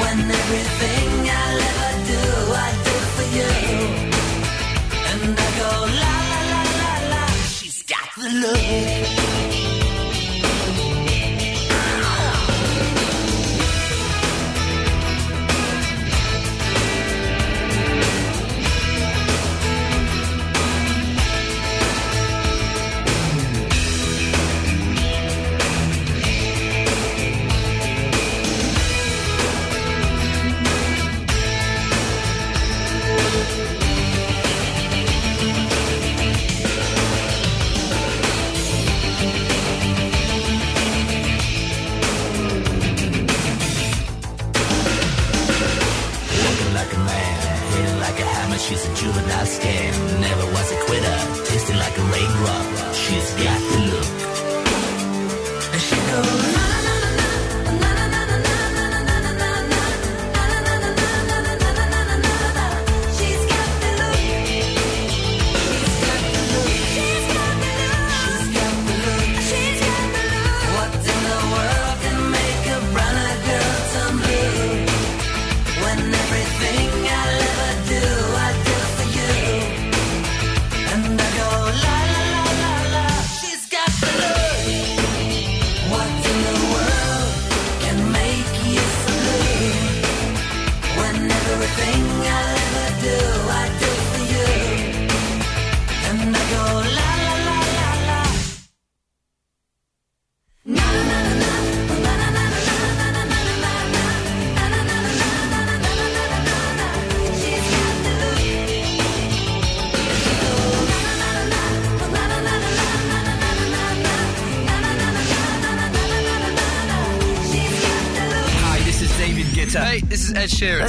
When 0.00 0.18
everything 0.40 1.10
I'll 1.40 1.62
ever 1.70 1.92
do, 2.12 2.22
I 2.66 2.68
do 2.86 2.96
for 3.14 3.26
you. 3.36 3.52
And 5.10 5.38
I 5.38 5.48
go 5.60 5.70
la 6.02 6.14
la 6.32 6.40
la 6.52 6.62
la 6.80 6.92
la. 7.12 7.24
She's 7.56 7.82
got 7.82 8.08
the 8.16 8.28
look. 8.42 8.97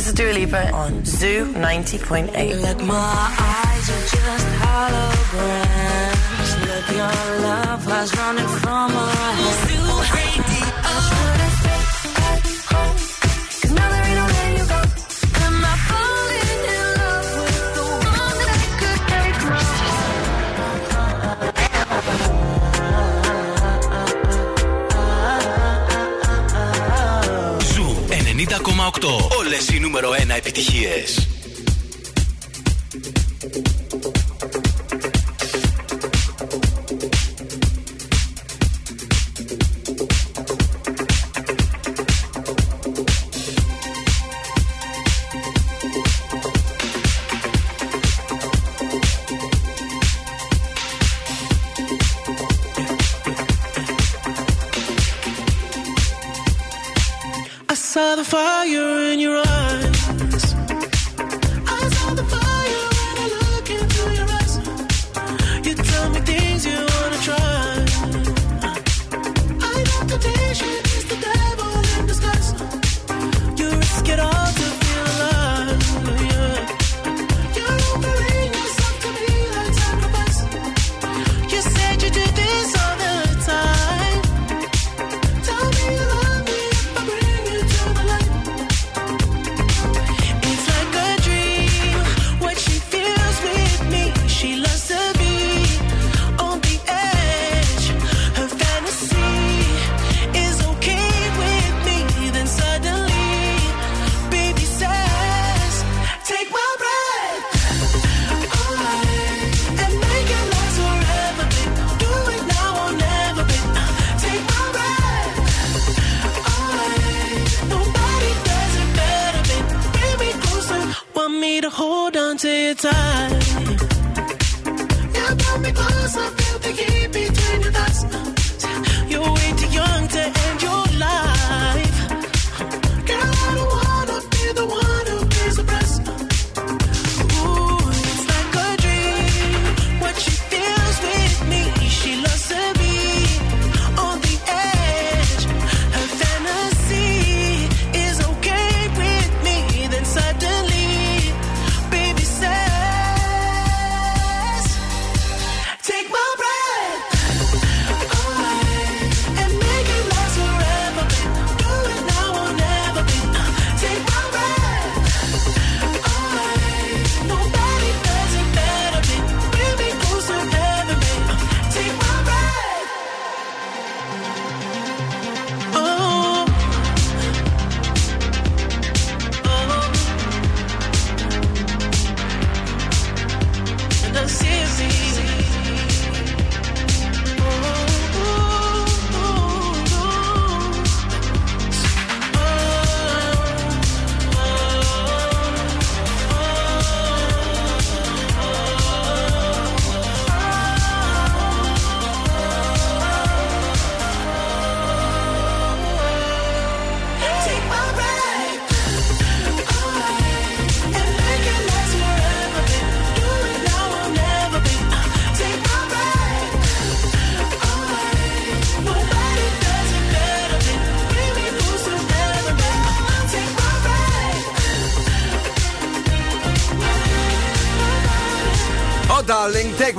Is 0.10 0.16
Dua 0.16 0.34
Lipa 0.34 0.72
on 0.72 1.06
Zoo 1.06 1.46
90.8. 1.54 2.62
Like 2.62 2.82
my 2.82 2.96
eyes 2.96 3.90
are 3.90 4.06
just 4.16 4.48
holograms. 4.64 6.52
Look, 6.68 6.88
your 7.00 7.42
love 7.42 7.86
was 7.86 8.18
running 8.18 8.59
επιτυχίες. 30.40 31.29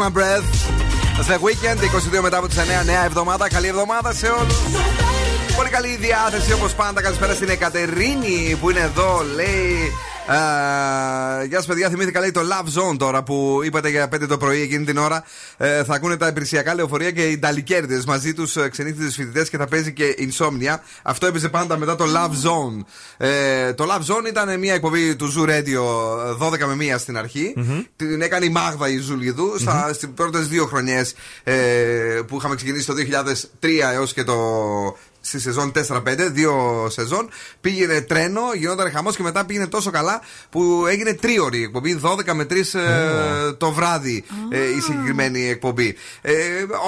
My 0.00 0.08
breath. 0.08 0.48
The 1.28 1.38
Weekend, 1.46 1.78
22 1.80 2.22
μετά 2.22 2.36
από 2.36 2.46
τις 2.48 2.56
9, 2.56 2.84
νέα 2.84 3.04
εβδομάδα. 3.04 3.48
Καλή 3.48 3.66
εβδομάδα 3.66 4.12
σε 4.12 4.26
όλους. 4.26 4.56
Πολύ 5.56 5.68
καλή 5.68 5.96
διάθεση 5.96 6.52
όπως 6.52 6.74
πάντα. 6.74 7.02
Καλησπέρα 7.02 7.34
στην 7.34 7.48
Εκατερίνη 7.48 8.58
που 8.60 8.70
είναι 8.70 8.80
εδώ. 8.80 9.22
Λέει. 9.34 9.92
Α, 10.26 11.44
γεια 11.44 11.56
σας, 11.56 11.66
παιδιά. 11.66 11.88
Θυμήθηκα 11.88 12.20
λέει 12.20 12.30
το 12.30 12.40
Love 12.40 12.80
Zone 12.80 12.98
τώρα 12.98 13.22
που 13.22 13.60
είπατε 13.64 13.88
για 13.88 14.08
5 14.14 14.26
το 14.28 14.36
πρωί 14.36 14.60
εκείνη 14.60 14.84
την 14.84 14.98
ώρα. 14.98 15.24
Ε, 15.56 15.84
θα 15.84 15.94
ακούνε 15.94 16.16
τα 16.16 16.26
υπηρεσιακά 16.26 16.74
λεωφορεία 16.74 17.10
και 17.10 17.28
οι 17.28 17.38
Νταλικέρδες 17.38 18.04
μαζί 18.04 18.34
τους 18.34 18.56
ξενύχτε 18.70 19.10
φοιτητές 19.10 19.48
και 19.48 19.56
θα 19.56 19.66
παίζει 19.66 19.92
και 19.92 20.14
Insomnia. 20.18 20.76
Αυτό 21.02 21.26
έπαιζε 21.26 21.48
πάντα 21.48 21.76
μετά 21.76 21.96
το 21.96 22.04
Love 22.04 22.48
Zone. 22.48 22.84
Ε, 23.16 23.72
το 23.72 23.86
Love 23.88 24.14
Zone 24.14 24.28
ήταν 24.28 24.58
μια 24.58 24.74
εκπομπή 24.74 25.16
του 25.16 25.32
Zoo 25.36 25.48
Radio 25.48 25.82
12 26.46 26.74
με 26.74 26.94
1 26.94 26.98
στην 26.98 27.18
αρχη 27.18 27.54
Την 27.96 28.22
έκανε 28.22 28.44
η 28.44 28.48
Μάγδα 28.48 28.88
η 28.88 28.98
Ζουλιδού 28.98 29.58
στα, 29.58 29.92
στις 29.92 30.08
πρώτες 30.14 30.48
δύο 30.48 30.66
χρονιές 30.66 31.14
ε, 31.44 31.54
που 32.26 32.36
είχαμε 32.36 32.54
ξεκινήσει 32.54 32.86
το 32.86 32.94
2003 33.60 33.68
έως 33.92 34.12
και 34.12 34.24
το 34.24 34.36
στη 35.20 35.40
σεζόν 35.40 35.72
4-5, 35.88 36.00
δύο 36.30 36.86
σεζόν. 36.90 37.28
Πήγαινε 37.60 38.00
τρένο, 38.00 38.40
γινόταν 38.56 38.90
χαμός 38.90 39.16
και 39.16 39.22
μετά 39.22 39.44
πήγαινε 39.44 39.66
τόσο 39.66 39.90
καλά 39.90 40.20
που 40.50 40.84
έγινε 40.88 41.14
τρίωρη 41.14 41.62
εκπομπή, 41.62 42.00
12 42.02 42.32
με 42.32 42.46
3 42.50 42.56
ε, 42.78 43.52
το 43.52 43.72
βράδυ 43.72 44.24
ε, 44.50 44.58
η 44.76 44.80
συγκεκριμένη 44.80 45.48
εκπομπή. 45.48 45.96
Ε, 46.20 46.32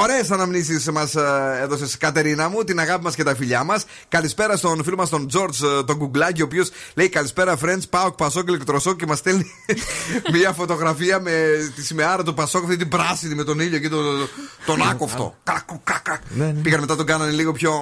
Ωραίες 0.01 0.31
αναμνήσεις 0.31 0.91
μας 0.91 1.15
ε, 1.15 1.59
έδωσες 1.63 1.97
Κατερίνα 1.97 2.49
μου, 2.49 2.65
την 2.65 2.81
αγάπη 2.81 3.05
μας 3.05 3.15
και 3.15 3.23
τα 3.23 3.35
φιλιά 3.35 3.65
μας. 3.65 3.85
Καλησπέρα 4.09 4.57
στον 4.57 4.85
φίλο 4.85 4.97
μας 4.97 5.09
τον 5.09 5.29
George 5.33 5.79
ε, 5.79 5.83
τον 5.83 5.99
Κουγκλάκη, 5.99 6.43
ο 6.43 6.45
οποίος 6.45 6.71
λέει 6.95 7.09
Καλησπέρα, 7.09 7.59
friends, 7.63 7.83
πάω 7.91 8.13
Πασόκ 8.13 8.49
ηλεκτροσόκ 8.49 8.97
και 8.97 9.07
μας 9.07 9.19
στέλνει 9.19 9.53
μια 10.33 10.53
φωτογραφία 10.53 11.21
με 11.21 11.33
τη 11.75 11.85
σημαία 11.85 12.23
του 12.23 12.35
Πασόκ, 12.35 12.63
αυτή 12.63 12.77
την 12.77 12.89
πράσινη 12.89 13.35
με 13.35 13.45
τον 13.45 13.61
ήλιο 13.61 13.79
και 13.79 13.89
τον, 13.89 14.29
τον 14.67 14.83
άκοφτο. 14.83 15.37
Κακου, 15.45 15.81
κακα. 15.85 16.21
Πήγαν 16.63 16.81
μετά 16.81 16.97
τον 16.97 17.07
κάνανε 17.07 17.31
λίγο 17.31 17.53
πιο. 17.53 17.73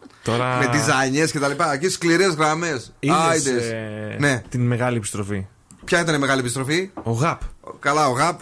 Μ, 0.00 0.06
Τώρα. 0.22 0.56
Με 0.56 0.66
διζάινιε 0.66 1.26
και 1.26 1.38
τα 1.38 1.48
λοιπά. 1.48 1.76
Και 1.76 1.88
σκληρές 1.90 2.34
γραμμές. 2.34 2.92
Είδες, 3.00 3.46
ε, 3.46 4.16
Ναι. 4.18 4.42
Την 4.48 4.60
μεγάλη 4.66 4.96
επιστροφή. 4.96 5.46
Ποια 5.84 6.00
ήταν 6.00 6.14
η 6.14 6.18
μεγάλη 6.18 6.40
επιστροφή; 6.40 6.90
Ο 7.02 7.10
ΓΑΠ. 7.10 7.40
Καλά, 7.78 8.08
ο 8.12 8.12
ΓΑΠ. 8.12 8.40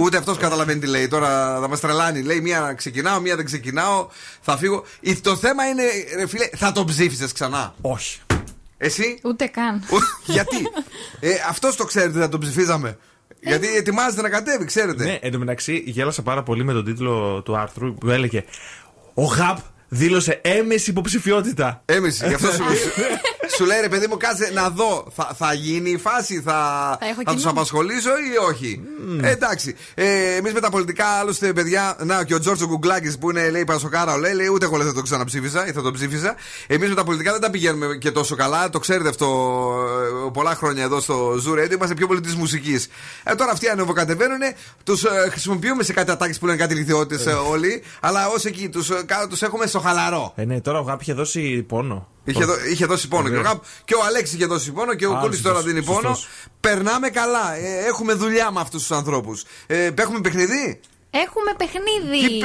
Ούτε 0.00 0.16
αυτός 0.16 0.36
καταλαβαίνει 0.38 0.80
τι 0.80 0.86
λέει. 0.86 1.08
Τώρα 1.08 1.58
θα 1.60 1.68
μας 1.68 1.80
τρελάνει. 1.80 2.22
Λέει 2.22 2.40
μία 2.40 2.72
ξεκινάω, 2.76 3.20
μία 3.20 3.36
δεν 3.36 3.44
ξεκινάω. 3.44 4.08
Θα 4.40 4.56
φύγω. 4.56 4.84
Ε, 5.00 5.14
Το 5.14 5.36
θέμα 5.36 5.68
είναι, 5.68 5.82
ρε 6.16 6.26
φίλε, 6.26 6.48
θα 6.56 6.72
τον 6.72 6.86
ψήφισες 6.86 7.32
ξανά; 7.32 7.74
Όχι. 7.80 8.20
Εσύ; 8.76 9.18
Ούτε 9.24 9.46
καν. 9.46 9.82
Γιατί; 10.24 10.56
Ε, 11.20 11.30
αυτός 11.48 11.76
το 11.76 11.84
ξέρετε, 11.84 12.18
θα 12.20 12.28
τον 12.28 12.40
ψηφίζαμε. 12.40 12.98
Γιατί 13.40 13.76
ετοιμάζεται 13.76 14.22
να 14.22 14.28
κατέβει, 14.28 14.64
ξέρετε. 14.64 15.04
Ναι, 15.04 15.18
εντωμεταξύ 15.22 15.82
γέλασα 15.86 16.22
πάρα 16.22 16.42
πολύ 16.42 16.64
με 16.64 16.72
τον 16.72 16.84
τίτλο 16.84 17.42
του 17.42 17.56
άρθρου 17.56 17.94
που 17.94 18.10
έλεγε 18.10 18.44
Ο 19.14 19.24
ΓΑΠ 19.24 19.58
δήλωσε 19.88 20.40
έμεση 20.42 20.90
υποψηφιότητα. 20.90 21.82
Έμεση, 21.84 22.26
γι' 22.28 22.34
αυτό 22.34 22.46
σου, 22.52 22.62
σου 23.56 23.64
λέει 23.64 23.80
ρε 23.80 23.88
παιδί 23.88 24.06
μου, 24.06 24.16
κάτσε 24.16 24.50
να 24.54 24.70
δω. 24.70 25.06
Θα, 25.14 25.30
θα 25.38 25.52
γίνει 25.54 25.90
η 25.90 25.96
φάση, 25.98 26.40
θα, 26.40 26.52
Θα 27.00 27.06
έχω 27.06 27.20
θα 27.24 27.30
τους 27.32 27.40
κοινό. 27.40 27.50
απασχολήσω 27.50 28.10
ή 28.10 28.36
όχι; 28.48 28.80
Ε, 29.22 29.30
εντάξει. 29.30 29.76
Ε, 29.94 30.34
Εμείς 30.36 30.52
με 30.52 30.60
τα 30.60 30.70
πολιτικά, 30.70 31.06
άλλωστε, 31.06 31.52
παιδιά, 31.52 31.96
να 32.04 32.24
και 32.24 32.34
ο 32.34 32.38
Τζόρτσο 32.38 32.66
Γκουγκλάκη 32.66 33.18
που 33.18 33.30
είναι, 33.30 33.50
λέει 33.50 33.64
Πασοκάρα, 33.64 34.16
λέει, 34.18 34.32
λέει 34.34 34.46
ούτε 34.46 34.64
εγώ 34.64 34.76
λέει, 34.76 34.86
θα 34.86 34.92
το 34.92 35.02
ξαναψήφισα 35.02 35.66
ή 35.66 35.72
θα 35.72 35.82
τον 35.82 35.92
ψήφισα. 35.92 36.34
Εμείς 36.66 36.88
με 36.88 36.94
τα 36.94 37.04
πολιτικά 37.04 37.32
δεν 37.32 37.40
τα 37.40 37.50
πηγαίνουμε 37.50 37.96
και 37.96 38.10
τόσο 38.10 38.36
καλά. 38.36 38.70
Το 38.70 38.78
ξέρετε 38.78 39.08
αυτό 39.08 39.26
ε, 40.26 40.30
πολλά 40.32 40.54
χρόνια 40.54 40.82
εδώ 40.82 41.00
στο 41.00 41.32
Zoo 41.32 41.58
Radio. 41.64 41.72
Είμαστε 41.72 41.94
πιο 41.94 42.06
πολύ 42.06 42.20
της 42.20 42.34
μουσικής. 42.34 42.88
Ε, 43.24 43.34
τώρα 43.34 43.50
αυτοί 43.52 43.68
ανεβοκατεβαίνουν, 43.68 44.40
τους 44.84 45.04
χρησιμοποιούμε 45.30 45.82
σε 45.82 45.92
κάτι 45.92 46.10
ατάκες 46.10 46.38
που 46.38 46.46
λένε 46.46 46.58
κάτι 46.58 46.74
λιθιότητες 46.74 47.26
όλοι, 47.50 47.82
αλλά 48.00 48.28
ως 48.28 48.44
εκεί 48.44 48.68
τους 48.68 48.90
τους 49.28 49.42
έχουμε 49.42 49.66
στο 49.66 49.80
χαλαρό. 49.80 50.32
Ε, 50.36 50.44
ναι, 50.44 50.60
τώρα 50.60 50.78
ο 50.78 50.82
ΓΑΠ 50.82 51.00
είχε 51.00 51.12
δώσει 51.12 51.62
πόνο. 51.62 52.08
Είχε, 52.24 52.44
δω- 52.44 52.64
είχε 52.70 52.86
δώσει 52.86 53.08
πόνο 53.08 53.22
και 53.28 53.34
ο, 53.34 53.36
Βεβαίως. 53.36 53.52
Γαπ, 53.52 53.64
και 53.84 53.94
ο 53.94 54.04
Αλέξης 54.04 54.34
είχε 54.34 54.46
δώσει 54.46 54.72
πόνο 54.72 54.94
και 54.94 55.06
ο 55.06 55.16
Α, 55.16 55.20
Κούλης 55.20 55.42
τώρα 55.42 55.54
σωστός, 55.54 55.72
δίνει 55.72 55.84
πόνο. 55.86 56.00
σωστός. 56.00 56.28
Περνάμε 56.60 57.08
καλά. 57.08 57.54
Ε, 57.54 57.84
έχουμε 57.86 58.12
δουλειά 58.12 58.50
με 58.50 58.60
αυτούς 58.60 58.80
τους 58.80 58.90
ανθρώπους. 58.96 59.44
Ε, 59.66 59.90
έχουμε 59.98 60.20
παιχνίδι; 60.20 60.80
Έχουμε 61.24 61.50
παιχνίδι. 61.60 62.22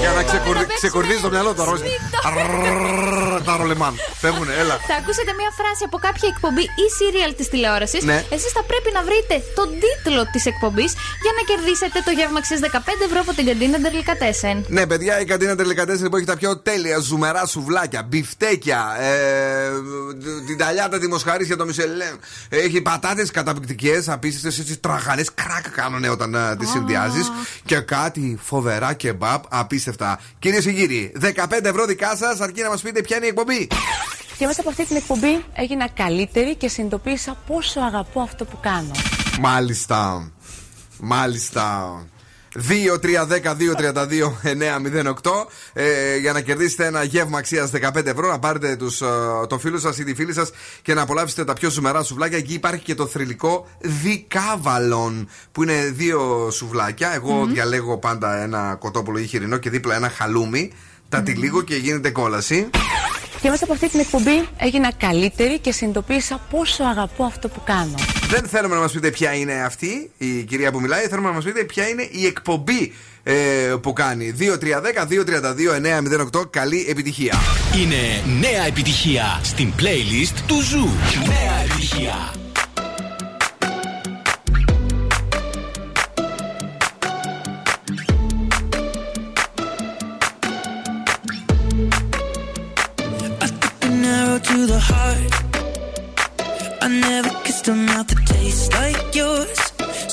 Για 0.00 0.08
να 0.08 0.14
να 0.14 0.22
ξεκουρδι- 0.30 0.66
παίξουμε 0.68 0.80
ξεκουρδίζει 0.82 1.20
το 1.26 1.30
μυαλό 1.34 1.50
του 1.54 1.62
αρρώστια. 1.62 1.90
Σμίτο. 1.90 3.42
Τα 3.48 3.56
ρολεμάν. 3.60 3.94
Φεύγουνε, 4.22 4.52
έλα. 4.62 4.74
Θα 4.90 4.94
ακούσετε 5.00 5.32
μια 5.40 5.50
φράση 5.58 5.82
από 5.88 5.98
κάποια 6.06 6.28
εκπομπή 6.34 6.64
ή 6.84 6.86
serial 6.98 7.32
τη 7.38 7.44
τηλεόραση. 7.52 7.98
Ναι. 8.10 8.18
Εσεί 8.36 8.48
θα 8.56 8.62
πρέπει 8.70 8.90
να 8.96 9.02
βρείτε 9.08 9.34
τον 9.58 9.68
τίτλο 9.82 10.22
τη 10.34 10.40
εκπομπή 10.52 10.86
για 11.24 11.32
να 11.38 11.42
κερδίσετε 11.50 11.98
το 12.06 12.10
γεύμα 12.18 12.38
αξία 12.42 12.58
15 12.60 13.06
ευρώ 13.08 13.18
από 13.24 13.32
την 13.38 13.44
καντίνα 13.48 13.76
Ντερλικατέσεν. 13.82 14.56
Ναι, 14.76 14.82
παιδιά, 14.90 15.14
η 15.20 15.24
καντίνα 15.32 15.54
τελικατέσσερι 15.60 16.08
που 16.10 16.16
έχει 16.18 16.28
τα 16.32 16.36
πιο 16.36 16.50
τέλεια 16.68 16.96
ζουμερά 17.08 17.42
σουβλάκια, 17.46 18.02
μπιφτέκια, 18.08 18.80
ε, 19.00 19.14
την 20.46 20.56
ταλιάτα 20.62 20.96
τη 20.98 21.06
μοσχαρίσια 21.14 21.56
το 21.56 21.64
Μισελέν. 21.68 22.14
Έχει 22.48 22.80
πατάτε 22.88 23.22
καταπληκτικέ, 23.32 23.96
απίστευτε, 24.06 24.60
έτσι 24.62 24.74
τραγανέ, 24.86 25.24
κράκ 25.40 25.66
κάνουν 25.78 26.04
όταν 26.16 26.34
ε, 26.34 26.56
τι 26.58 26.66
συνδυάζεις. 26.78 27.30
Και 27.64 27.78
κάτι 27.78 28.38
φοβερά 28.40 28.92
κεμπάπ, 28.92 29.44
απίστευτα. 29.48 30.20
Κυρίες 30.38 30.64
και 30.64 30.72
κύριοι, 30.72 31.12
15 31.20 31.68
ευρώ 31.68 31.84
δικά 31.84 32.16
σας, 32.16 32.40
αρκεί 32.40 32.62
να 32.62 32.68
μας 32.68 32.82
πείτε 32.82 33.00
ποια 33.00 33.16
είναι 33.16 33.26
η 33.26 33.28
εκπομπή. 33.28 33.66
Και 34.38 34.46
μέσα 34.46 34.60
από 34.60 34.70
αυτή 34.70 34.86
την 34.86 34.96
εκπομπή 34.96 35.44
έγινα 35.54 35.88
καλύτερη 35.88 36.54
και 36.54 36.68
συνειδητοποίησα 36.68 37.36
πόσο 37.46 37.80
αγαπώ 37.80 38.20
αυτό 38.20 38.44
που 38.44 38.58
κάνω. 38.60 38.90
Μάλιστα. 39.40 40.30
Μάλιστα. 41.00 41.92
2-3-10-2-32-9-08 42.58 45.12
ε, 45.72 46.16
για 46.16 46.32
να 46.32 46.40
κερδίσετε 46.40 46.86
ένα 46.86 47.02
γεύμα 47.02 47.38
αξίας 47.38 47.70
15 47.74 48.06
ευρώ. 48.06 48.28
Να 48.28 48.38
πάρετε 48.38 48.76
τους, 48.76 49.00
ε, 49.00 49.06
το 49.48 49.58
φίλο 49.58 49.78
σας 49.78 49.98
ή 49.98 50.04
τη 50.04 50.14
φίλη 50.14 50.32
σας 50.32 50.50
και 50.82 50.94
να 50.94 51.02
απολαύσετε 51.02 51.44
τα 51.44 51.52
πιο 51.52 51.70
ζουμερά 51.70 52.02
σουβλάκια. 52.02 52.38
Εκεί 52.38 52.54
υπάρχει 52.54 52.84
και 52.84 52.94
το 52.94 53.06
θρηλυκό 53.06 53.66
δικάβαλον 53.80 55.28
που 55.52 55.62
είναι 55.62 55.92
δύο 55.94 56.50
σουβλάκια. 56.50 57.14
Εγώ 57.14 57.46
διαλέγω 57.46 57.98
πάντα 57.98 58.42
ένα 58.42 58.76
κοτόπουλο 58.80 59.18
ή 59.18 59.26
χοιρινό 59.26 59.56
και 59.56 59.70
δίπλα 59.70 59.94
ένα 59.94 60.08
χαλούμι. 60.08 60.70
Τα 61.14 61.22
τυλίγω 61.22 61.62
και 61.62 61.76
γίνεται 61.76 62.10
κόλαση. 62.10 62.68
Και 63.40 63.50
μέσα 63.50 63.64
από 63.64 63.72
αυτή 63.72 63.88
την 63.88 64.00
εκπομπή 64.00 64.48
έγινα 64.56 64.92
καλύτερη 64.92 65.58
και 65.58 65.72
συνειδητοποίησα 65.72 66.40
πόσο 66.50 66.84
αγαπώ 66.84 67.24
αυτό 67.24 67.48
που 67.48 67.60
κάνω. 67.64 67.94
Δεν 68.28 68.44
θέλουμε 68.44 68.74
να 68.74 68.80
μας 68.80 68.92
πείτε 68.92 69.10
ποια 69.10 69.34
είναι 69.34 69.52
αυτή 69.52 70.10
η 70.18 70.42
κυρία 70.42 70.72
που 70.72 70.80
μιλάει, 70.80 71.06
θέλουμε 71.06 71.28
να 71.28 71.34
μας 71.34 71.44
πείτε 71.44 71.64
ποια 71.64 71.88
είναι 71.88 72.08
η 72.10 72.26
εκπομπή 72.26 72.92
ε, 73.22 73.34
που 73.80 73.92
κάνει. 73.92 74.34
2-3-10-2-32-9-08. 76.38 76.50
Καλή 76.50 76.86
επιτυχία. 76.88 77.34
Είναι 77.82 78.22
νέα 78.40 78.66
επιτυχία 78.66 79.40
στην 79.42 79.72
playlist 79.78 80.38
του 80.46 80.60
Zoo. 80.60 80.88
Νέα 81.26 81.62
επιτυχία. 81.64 82.43
To 94.54 94.66
the 94.66 94.78
heart. 94.78 95.34
I 96.80 96.88
never 96.88 97.30
kissed 97.44 97.66
a 97.68 97.74
mouth 97.74 98.06
that 98.10 98.22
tastes 98.26 98.68
like 98.78 99.14
yours. 99.14 99.58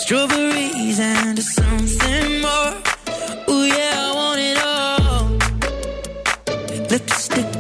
Strawberries 0.02 1.00
and 1.00 1.38
something 1.58 2.28
more. 2.46 2.74
Ooh 3.52 3.66
yeah, 3.76 4.08
I 4.08 4.10
want 4.20 4.40
it 4.50 4.58
all. 4.74 5.26
Lipstick 6.90 7.51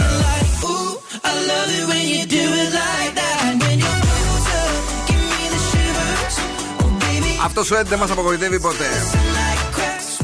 Oh, 6.81 6.91
baby, 7.01 7.33
Αυτό 7.45 7.61
ο 7.61 7.78
Ed 7.81 7.85
δεν 7.85 7.99
μας 7.99 8.11
απογοητεύει 8.11 8.61
ποτέ. 8.61 8.89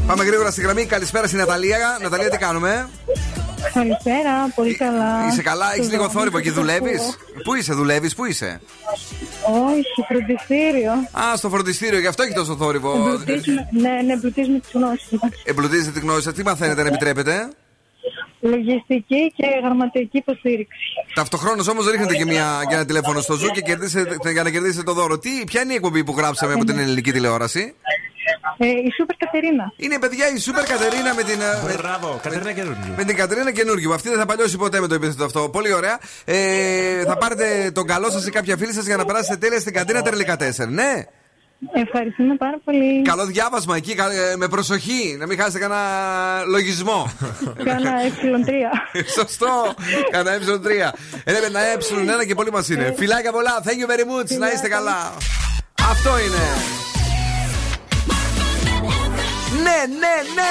Πάμε 0.07 0.25
γρήγορα 0.25 0.51
στη 0.51 0.61
γραμμή. 0.61 0.87
Καλησπέρα 0.87 1.27
στην 1.27 1.39
Ναταλία. 1.39 1.99
Ναταλία, 2.03 2.31
τι 2.31 2.39
κάνουμε; 2.39 2.89
Καλησπέρα, 3.73 4.33
πολύ 4.55 4.75
καλά. 4.75 5.27
Είσαι 5.31 5.43
καλά, 5.43 5.67
έχεις 5.73 5.85
Στο 5.85 5.91
λίγο 5.91 6.03
δρόμο 6.03 6.19
θόρυβο 6.19 6.41
και 6.41 6.49
σας 6.49 6.59
δουλεύεις; 6.59 7.01
ακούω. 7.01 7.43
Πού 7.45 7.55
είσαι, 7.55 7.73
δουλεύεις, 7.73 8.15
πού 8.15 8.25
είσαι; 8.25 8.61
Όχι, 9.71 10.07
φροντιστήριο. 10.09 10.93
Α, 10.93 11.37
στο 11.37 11.49
φροντιστήριο, 11.49 11.99
γι' 11.99 12.07
αυτό 12.07 12.23
έχει 12.23 12.33
τόσο 12.33 12.57
θόρυβο. 12.57 12.93
Εμπλουτίζουμε, 12.93 13.69
ναι, 13.71 14.03
ναι, 14.07 14.13
εμπλουτίζουμε 14.13 14.59
τις 14.59 14.71
γνώσεις 14.73 15.11
μας. 15.11 15.31
Εμπλουτίζετε 15.45 15.91
τη 15.91 16.01
γνώση 16.01 16.23
σας. 16.23 16.33
Τι 16.35 16.43
μαθαίνετε, 16.43 16.81
αν 16.81 16.87
επιτρέπετε; 16.87 17.49
Λογιστική 18.45 19.33
και 19.37 19.47
γραμματική 19.63 20.19
υποστήριξη. 20.19 20.79
Ταυτοχρόνως 21.15 21.69
όμως 21.69 21.91
ρίχνετε 21.91 22.15
και, 22.15 22.25
μια, 22.25 22.63
και 22.69 22.75
ένα 22.75 22.85
τηλέφωνο 22.85 23.21
στο 23.21 23.35
ζου 23.35 23.47
και 23.49 23.61
κερδίσετε, 23.61 24.31
για 24.33 24.43
να 24.43 24.51
κερδίσετε 24.51 24.83
το 24.83 24.93
δώρο. 24.93 25.19
Τι, 25.19 25.31
ποια 25.47 25.61
είναι 25.63 25.73
η 25.73 25.77
εκπομπή 25.77 26.05
που 26.05 26.15
γράψαμε 26.17 26.53
από 26.53 26.65
την 26.65 26.79
ελληνική 26.79 27.13
τηλεόραση; 27.13 27.75
Ε, 28.59 28.67
η 28.67 28.91
Σούπερ 28.97 29.17
Κατερίνα. 29.17 29.73
Είναι 29.77 29.99
παιδιά 29.99 30.33
η 30.35 30.39
Σούπερ 30.39 30.65
Κατερίνα 30.65 31.15
με 31.15 31.23
την. 31.23 31.41
ε, 31.41 31.77
Μπράβο, 31.77 32.21
Κατερίνα 32.23 32.53
Καινούργιου. 32.53 32.95
Με 32.97 33.05
την 33.05 33.17
Κατερίνα 33.17 33.53
Καινούργιου. 33.53 33.93
Αυτή 33.95 34.09
δεν 34.09 34.19
θα 34.19 34.27
παλιώσει 34.27 34.57
ποτέ 34.57 34.81
με 34.81 34.87
το 34.87 34.95
επίθετο 34.95 35.25
αυτό. 35.25 35.49
Πολύ 35.49 35.73
ωραία. 35.73 35.99
Ε, 36.25 37.05
θα 37.05 37.17
πάρετε 37.17 37.71
τον 37.75 37.87
καλό 37.87 38.11
σας 38.11 38.27
ή 38.27 38.31
κάποια 38.31 38.57
φίλη 38.57 38.73
σας 38.73 38.85
για 38.87 38.97
να 38.97 39.05
περάσετε 39.05 39.37
τέλεια 39.37 39.61
στην 39.61 39.73
καντίνα 39.73 40.03
Τερλικά 40.03 40.37
4. 40.37 40.69
Ναι. 40.69 41.05
Ευχαριστούμε 41.73 42.35
πάρα 42.37 42.59
πολύ. 42.65 43.03
Καλό 43.03 43.27
διάβασμα 43.27 43.77
εκεί, 43.77 43.95
κα- 43.95 44.13
ε, 44.13 44.37
με 44.37 44.49
προσοχή. 44.49 45.17
Να 45.19 45.27
μην 45.27 45.39
χάσετε 45.39 45.59
κανένα 45.59 45.81
λογισμό. 46.47 47.13
Κάνα 47.65 47.91
ε3. 48.09 48.49
Σωστό. 49.19 49.75
Κάνα 50.11 50.31
ε3. 50.37 50.67
Έλα 51.25 51.47
ένα 51.47 51.61
ε1 52.21 52.27
και 52.27 52.35
πολύ 52.35 52.51
μας 52.51 52.69
είναι. 52.69 52.95
Φιλάκια 52.97 53.33
πολλά. 53.33 53.63
Thank 53.65 53.69
you 53.69 53.91
very 53.91 54.05
much. 54.05 54.39
Να 54.39 54.53
είστε 54.53 54.69
καλά. 54.69 55.13
Αυτό 55.91 56.11
είναι. 56.19 56.45
Ναι, 59.63 59.95
ναι, 59.99 60.15
ναι. 60.35 60.51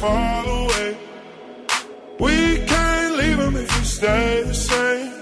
Fall 0.00 0.48
away. 0.64 0.96
We 2.18 2.64
can't 2.66 3.16
leave 3.16 3.36
them 3.36 3.54
if 3.56 3.68
we 3.78 3.84
stay 3.84 4.42
the 4.44 4.54
same. 4.54 5.12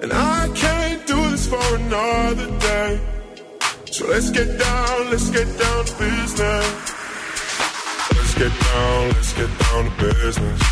And 0.00 0.10
I 0.12 0.48
can't 0.54 1.06
do 1.06 1.18
this 1.30 1.46
for 1.46 1.76
another 1.76 2.48
day. 2.58 3.00
So 3.90 4.06
let's 4.06 4.30
get 4.30 4.58
down, 4.58 5.10
let's 5.10 5.28
get 5.28 5.46
down 5.58 5.84
to 5.84 5.94
business. 5.98 6.68
Let's 8.16 8.34
get 8.42 8.54
down, 8.72 9.08
let's 9.10 9.32
get 9.34 9.50
down 9.58 9.84
to 9.84 9.92
business. 10.02 10.71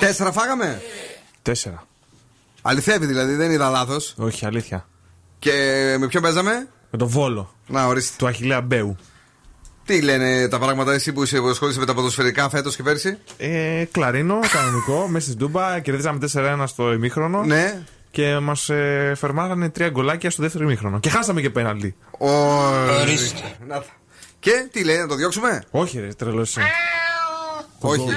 Τέσσερα 0.00 0.32
φάγαμε; 0.32 0.82
Τέσσερα. 1.42 1.86
Αληθεύει 2.62 3.06
δηλαδή, 3.06 3.34
δεν 3.34 3.50
είδα 3.50 3.68
λάθος. 3.70 4.14
Όχι, 4.18 4.46
αλήθεια. 4.46 4.88
Και 5.38 5.52
με 5.98 6.06
ποιον 6.06 6.22
παίζαμε; 6.22 6.68
Με 6.90 6.98
τον 6.98 7.08
Βόλο. 7.08 7.54
Να, 7.66 7.86
ορίστε. 7.86 8.14
Του 8.18 8.26
Αχιλέα 8.26 8.60
Μπέου. 8.60 8.96
Τι 9.84 10.02
λένε 10.02 10.48
τα 10.48 10.58
πράγματα 10.58 10.92
εσύ 10.92 11.12
που 11.12 11.22
είσαι 11.22 11.40
που 11.40 11.46
ασχολείσαι 11.48 11.78
με 11.78 11.86
τα 11.86 11.94
ποδοσφαιρικά 11.94 12.48
φέτος 12.48 12.76
και 12.76 12.82
πέρσι; 12.82 13.18
Ε, 13.36 13.84
κλαρίνο, 13.90 14.38
κανονικό, 14.52 15.06
μέσα 15.12 15.26
στην 15.26 15.38
Τούμπα. 15.38 15.80
Κερδίσαμε 15.80 16.18
4-1 16.32 16.64
στο 16.66 16.92
ημίχρονο. 16.92 17.42
Ναι. 17.42 17.82
Και 18.10 18.38
μας 18.38 18.68
ε, 18.68 19.12
φερμάγανε 19.16 19.68
τρία 19.68 19.88
γκολάκια 19.88 20.30
στο 20.30 20.42
δεύτερο 20.42 20.64
ημίχρονο. 20.64 21.00
Και 21.00 21.10
χάσαμε 21.10 21.40
και 21.40 21.50
πέναλτι. 21.50 21.96
Ορίστε. 22.18 23.56
Να 23.66 23.74
τα. 23.74 23.84
Και 24.38 24.68
τι 24.72 24.84
λέει, 24.84 24.98
να 24.98 25.06
το 25.06 25.14
διώξουμε; 25.14 25.64
Όχι, 25.70 26.00
ρε, 26.00 26.06
τρελός 26.06 26.48
είσαι. 26.50 26.60
Όχι. 27.80 28.08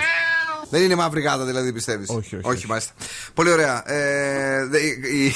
Δεν 0.73 0.81
είναι 0.83 0.95
μαύρη 0.95 1.21
γάτα 1.21 1.45
δηλαδή 1.45 1.73
πιστεύεις; 1.73 2.09
Όχι, 2.09 2.35
όχι. 2.35 2.47
Όχι, 2.47 2.67
μάλιστα. 2.67 2.91
Πολύ 3.33 3.51
ωραία. 3.51 3.91
Ε, 3.91 4.65
δε- 4.65 4.79
η, 4.79 4.97
η, 5.25 5.33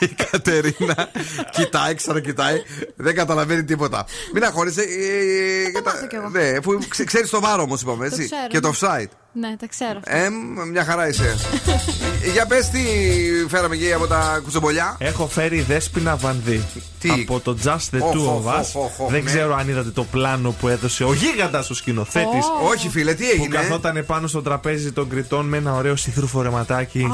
η 0.00 0.08
Κατερίνα 0.30 1.08
κοιτάει, 1.56 1.94
ξανακοιτάει. 1.94 2.62
Δεν 2.96 3.14
καταλαβαίνει 3.14 3.64
τίποτα. 3.64 4.06
Μην 4.34 4.44
αγχώνεσαι. 4.44 4.82
Ε, 4.82 5.70
τα- 5.70 5.82
μάθω 5.84 6.06
κι 6.06 6.14
εγώ. 6.14 6.28
ναι, 6.28 6.52
αφού 6.58 6.78
ξέρεις 7.06 7.30
το 7.30 7.40
βάρο 7.40 7.62
όμως, 7.62 7.82
είπαμε 7.82 8.06
έτσι. 8.06 8.24
ξέρω, 8.24 8.46
και 8.48 8.60
το 8.60 8.68
ναι. 8.68 8.74
offside. 8.80 9.10
Ναι, 9.40 9.56
τα 9.56 9.66
ξέρω. 9.66 10.00
Ε, 10.04 10.28
μια 10.70 10.84
χαρά 10.84 11.08
είσαι. 11.08 11.36
Για 12.32 12.46
πες 12.46 12.68
τι 12.68 12.80
φέραμε 13.48 13.74
εκεί 13.74 13.92
από 13.92 14.06
τα 14.06 14.40
κουτσομπολιά; 14.42 14.96
Έχω 14.98 15.26
φέρει 15.26 15.60
δέσπινα 15.60 16.16
βανδύ. 16.16 16.64
Τι; 17.00 17.10
Από 17.10 17.40
το 17.40 17.56
Just 17.64 17.96
the 17.96 18.00
Οχ, 18.00 18.14
Two 18.14 18.26
οχ, 18.26 18.44
of 18.44 18.48
Us. 18.48 18.60
οχ, 18.60 18.74
οχ, 18.74 19.00
οχ, 19.00 19.10
Δεν 19.10 19.22
ναι. 19.22 19.30
ξέρω 19.30 19.54
αν 19.56 19.68
είδατε 19.68 19.90
το 19.90 20.04
πλάνο 20.04 20.50
που 20.50 20.68
έδωσε 20.68 21.04
ο 21.04 21.12
γίγαντας 21.12 21.70
ο 21.70 21.74
σκηνοθέτης. 21.74 22.44
Όχι, 22.70 22.88
φίλε, 22.88 23.14
τι 23.14 23.24
Που 23.24 23.30
έγινε; 23.34 23.56
καθόταν 23.56 24.04
πάνω 24.06 24.26
στο 24.26 24.42
τραπέζι 24.42 24.92
των 24.92 25.08
κριτών 25.08 25.46
με 25.46 25.56
ένα 25.56 25.74
ωραίο 25.74 25.96
σιθρού 25.96 26.26
φορεματάκι. 26.26 27.06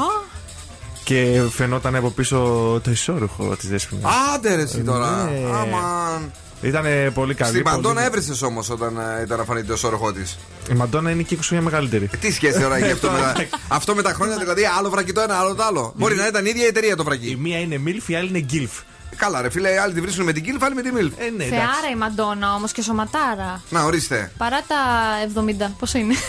Και 1.03 1.41
φαινόταν 1.49 1.95
από 1.95 2.09
πίσω 2.09 2.37
το 2.83 2.91
ισόρουχο 2.91 3.55
της 3.55 3.69
δέσπινα. 3.69 4.09
Άντε 4.35 4.55
ρε 4.55 4.61
εσύ 4.61 4.81
τώρα. 4.81 5.23
Ναι. 5.23 5.39
Αμαν. 5.55 6.31
Ήταν 6.63 6.85
πολύ 7.13 7.33
καλή. 7.33 7.51
Στην 7.51 7.63
πολύ- 7.63 7.75
Παντόνα 7.75 8.03
έβρισες 8.05 8.41
όμως 8.41 8.69
όταν 8.69 8.97
ε, 8.97 9.21
ήταν 9.21 9.37
να 9.37 9.43
φανεί 9.43 9.63
το 9.63 9.75
σώροχό 9.77 10.11
της. 10.13 10.37
Η 10.71 10.73
Μαντόνα 10.73 11.11
είναι 11.11 11.21
και 11.23 11.35
20 11.35 11.39
χρόνια 11.41 11.65
μεγαλύτερη. 11.65 12.07
Τι 12.19 12.31
σχέση 12.31 12.59
τώρα 12.59 12.75
έχει 12.75 12.91
αυτό 12.91 13.09
με, 13.11 13.19
τα, 13.19 13.35
αυτό 13.77 13.95
με 13.95 14.01
τα 14.01 14.13
χρόνια, 14.13 14.37
δηλαδή 14.37 14.61
άλλο 14.77 14.89
βρακί 14.89 15.11
το 15.13 15.21
ένα, 15.21 15.35
άλλο 15.37 15.55
το 15.55 15.63
άλλο. 15.63 15.93
Μπορεί 15.97 16.15
να 16.15 16.27
ήταν 16.27 16.45
η 16.45 16.49
ίδια 16.49 16.63
η 16.63 16.67
εταιρεία 16.67 16.95
το 16.95 17.01
Η 17.01 17.05
βρακί. 17.05 17.37
μία 17.39 17.59
είναι 17.59 17.81
MILF, 17.85 18.09
η 18.09 18.15
άλλη 18.15 18.27
είναι 18.27 18.45
GILF. 18.53 18.81
Καλά, 19.15 19.41
ρε 19.41 19.49
φίλε, 19.49 19.73
οι 19.73 19.77
άλλοι 19.77 19.93
τη 19.93 20.01
βρίσκουν 20.01 20.25
με 20.25 20.31
την 20.33 20.43
Κίλφ, 20.43 20.63
άλλοι 20.63 20.75
με 20.75 20.81
τη 20.81 20.91
Μίλφ. 20.91 21.13
Ε, 21.17 21.21
ναι, 21.23 21.27
εντάξει. 21.43 21.49
Θεάρα 21.49 21.89
η 21.93 21.95
Μαντόνα 21.95 22.53
όμως 22.53 22.71
και 22.71 22.81
σωματάρα. 22.81 23.61
Να, 23.69 23.83
ορίστε. 23.83 24.31
Παρά 24.37 24.61
τα 24.67 24.75
70. 25.69 25.71
Πόσο 25.79 25.97
είναι. 25.97 26.13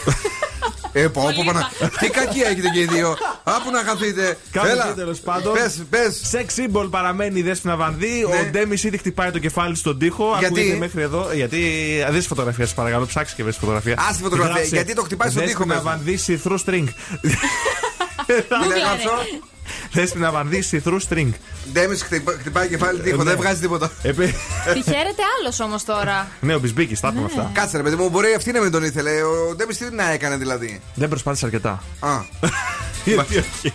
Ε, 0.97 1.09
πω, 1.09 1.23
πω, 1.37 1.43
πανα... 1.47 1.71
Τι 2.01 2.11
κακία 2.11 2.49
έχετε 2.49 2.69
και 2.69 2.81
οι 2.81 2.87
δύο. 2.87 3.17
Άπου 3.45 3.71
να 3.71 3.83
χαθείτε. 3.83 4.39
Κάπου 4.51 4.69
τέλος 4.97 5.21
πάντων. 5.21 5.53
Πες, 5.53 5.83
πες. 5.91 6.21
Σεξ 6.23 6.55
symbol 6.57 6.87
παραμένει 6.91 7.39
η 7.39 7.43
δέσπινα 7.43 7.77
βανδύ. 7.77 8.27
Ναι. 8.29 8.37
Ο 8.37 8.51
Ντέμι 8.51 8.77
ήδη 8.83 8.99
χτυπάει 8.99 9.31
το 9.31 9.39
κεφάλι 9.39 9.77
στον 9.77 9.99
τοίχο. 9.99 10.37
Γιατί; 10.39 10.55
Ακούγεται 10.55 10.79
μέχρι 10.79 11.03
εδώ. 11.03 11.29
Γιατί. 11.33 11.61
Δεν 12.11 12.21
τη 12.21 12.27
φωτογραφία, 12.27 12.67
σα 12.67 12.75
παρακαλώ. 12.75 13.07
Ψάξει 13.07 13.35
και 13.35 13.43
βρει 13.43 13.53
φωτογραφία. 13.53 13.97
Άσε 13.99 14.17
τη 14.17 14.23
φωτογραφία, 14.23 14.55
Γράψε, 14.55 14.75
γιατί 14.75 14.95
το 14.95 15.03
χτυπάει 15.03 15.31
στον 15.31 15.43
τοίχο 15.45 15.65
Δέσποινα 15.65 15.83
μέσα. 15.83 15.97
βανδύ 15.97 16.19
see 16.27 16.39
through 16.49 16.59
string. 16.65 16.89
Τι 18.27 19.54
λέει 19.81 19.85
αυτό. 19.87 20.01
Δέσπινα 20.01 20.31
βανδύ 20.31 20.65
see 20.71 20.81
through 20.89 21.01
string. 21.09 21.29
Ντέμις 21.73 22.03
χτυπάει 22.41 22.69
κεφάλι 22.69 23.01
τείχο, 23.01 23.17
ναι. 23.17 23.23
δεν 23.25 23.37
βγάζει 23.37 23.61
τίποτα. 23.61 23.91
Επί- 24.03 24.35
Τη 24.73 24.83
χαίρεται 24.83 25.23
άλλος 25.41 25.61
όμως 25.61 25.85
τώρα. 25.85 26.29
Ναι, 26.41 26.55
ο 26.55 26.59
Μπισμπίκης, 26.59 27.01
τα 27.01 27.09
έχουμε 27.09 27.25
αυτά. 27.25 27.51
Κάτσε 27.55 27.77
ρε 27.77 27.83
παιδί 27.83 27.97
μου, 27.97 28.09
μπορεί 28.11 28.35
αυτή 28.37 28.53
να 28.53 28.61
μην 28.61 28.71
τον 28.71 28.85
ήθελε. 28.85 29.11
Ο 29.23 29.55
Ντέμις 29.55 29.79
τι 29.79 29.95
να 29.95 30.11
έκανε 30.11 30.37
δηλαδή; 30.37 30.81
Δεν 30.95 31.09
προσπάθησε 31.09 31.45
αρκετά. 31.45 31.83
Α, 32.01 32.09
Γιατί 33.05 33.37
όχι. 33.39 33.73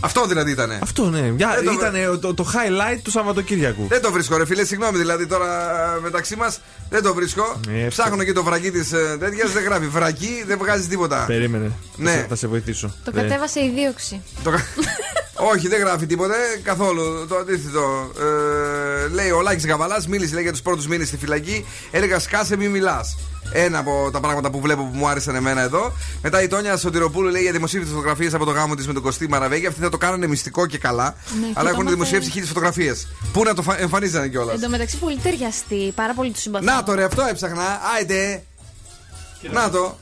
Αυτό 0.00 0.26
δηλαδή 0.26 0.50
ήταν. 0.50 0.70
Αυτό 0.82 1.08
ναι. 1.10 1.20
Μια- 1.20 1.54
Δεν 1.54 1.64
το- 1.64 1.72
Ήταν 1.72 2.20
το, 2.20 2.34
το 2.34 2.46
highlight 2.54 2.98
του 3.02 3.10
Σαββατοκύριακου. 3.10 3.86
Δεν 3.88 4.02
το 4.02 4.12
βρίσκω, 4.12 4.36
ρε 4.36 4.46
φίλε, 4.46 4.64
συγγνώμη 4.64 4.98
δηλαδή 4.98 5.26
τώρα 5.26 5.70
ε, 5.96 6.00
μεταξύ 6.00 6.36
μας 6.36 6.60
δεν 6.90 7.02
το 7.02 7.14
βρίσκω. 7.14 7.60
Ε, 7.84 7.86
Ψάχνω 7.88 8.24
και 8.24 8.32
το 8.32 8.42
βρακί 8.42 8.70
της 8.70 8.88
τέτοιας, 9.18 9.52
δεν 9.52 9.62
γράφει. 9.62 9.86
Βρακί 9.86 10.44
δεν 10.46 10.58
βγάζει 10.58 10.88
τίποτα. 10.88 11.24
Περίμενε. 11.26 11.72
Ναι. 11.96 12.10
Θα 12.10 12.16
σε- 12.18 12.26
Θα 12.28 12.36
σε 12.36 12.46
βοηθήσω. 12.46 12.94
Το 13.04 13.10
Δεν- 13.12 13.22
κατέβασε 13.22 13.60
η 13.60 13.72
δίωξη. 13.74 14.22
Το 14.42 14.50
κα- 14.50 14.64
Όχι, 15.54 15.68
δεν 15.68 15.80
γράφει 15.80 16.06
τίποτα 16.06 16.34
καθόλου. 16.62 17.26
Το 17.28 17.36
αντίθετο. 17.36 18.12
Ε, 18.18 19.08
λέει 19.08 19.30
ο 19.30 19.40
Λάκης 19.40 19.66
Γαβαλάς, 19.66 20.06
μίλησε 20.06 20.34
λέει, 20.34 20.42
για 20.42 20.52
τους 20.52 20.62
πρώτους 20.62 20.86
μήνες 20.86 21.06
στη 21.08 21.16
φυλακή. 21.16 21.66
Έλεγα 21.90 22.18
σκάσε, 22.18 22.56
μη 22.56 22.68
μιλάς. 22.68 23.16
Ένα 23.52 23.78
από 23.78 24.10
τα 24.12 24.20
πράγματα 24.20 24.50
που 24.50 24.60
βλέπω 24.60 24.82
που 24.82 24.96
μου 24.96 25.08
άρεσαν 25.08 25.34
εμένα 25.34 25.60
εδώ. 25.60 25.92
Μετά 26.22 26.42
η 26.42 26.48
Τόνια 26.48 26.76
Σωτηροπούλου 26.76 27.28
λέει 27.30 27.42
για 27.42 27.52
δημοσίευτε 27.52 27.88
φωτογραφίες 27.90 28.34
από 28.34 28.44
το 28.44 28.50
γάμο 28.50 28.74
της 28.74 28.86
με 28.86 28.92
τον 28.92 29.02
Κωστή 29.02 29.28
Μαραβέγγι. 29.28 29.66
Αυτοί 29.66 29.80
θα 29.80 29.88
το 29.88 29.96
κάνανε 29.98 30.26
μυστικό 30.26 30.66
και 30.66 30.78
καλά. 30.78 31.14
Ναι, 31.40 31.46
και 31.46 31.52
αλλά 31.54 31.62
το 31.62 31.68
έχουν 31.68 31.82
μάθε- 31.84 31.98
δημοσιεύσει 31.98 32.30
χίλιες 32.30 32.48
φωτογραφίες. 32.48 33.08
Πού 33.32 33.42
να 33.44 33.54
το 33.54 33.62
φα- 33.62 33.80
εμφανίζανε 33.80 34.28
κιόλας. 34.28 34.54
Εν 34.54 34.60
τω 34.60 34.68
μεταξύ 34.68 34.96
πολύ 34.96 35.16
ταιριαστή. 35.16 35.92
Πάρα 35.94 36.14
πολύ 36.14 36.30
τους 36.30 36.42
συμπαθώ. 36.42 36.64
Να 36.64 36.82
το 36.82 36.94
ρε, 36.94 37.04
αυτό 37.04 37.22
έψαχνα. 37.22 37.80
Άιτε. 37.96 38.42
Να 39.52 39.70
το. 39.70 39.98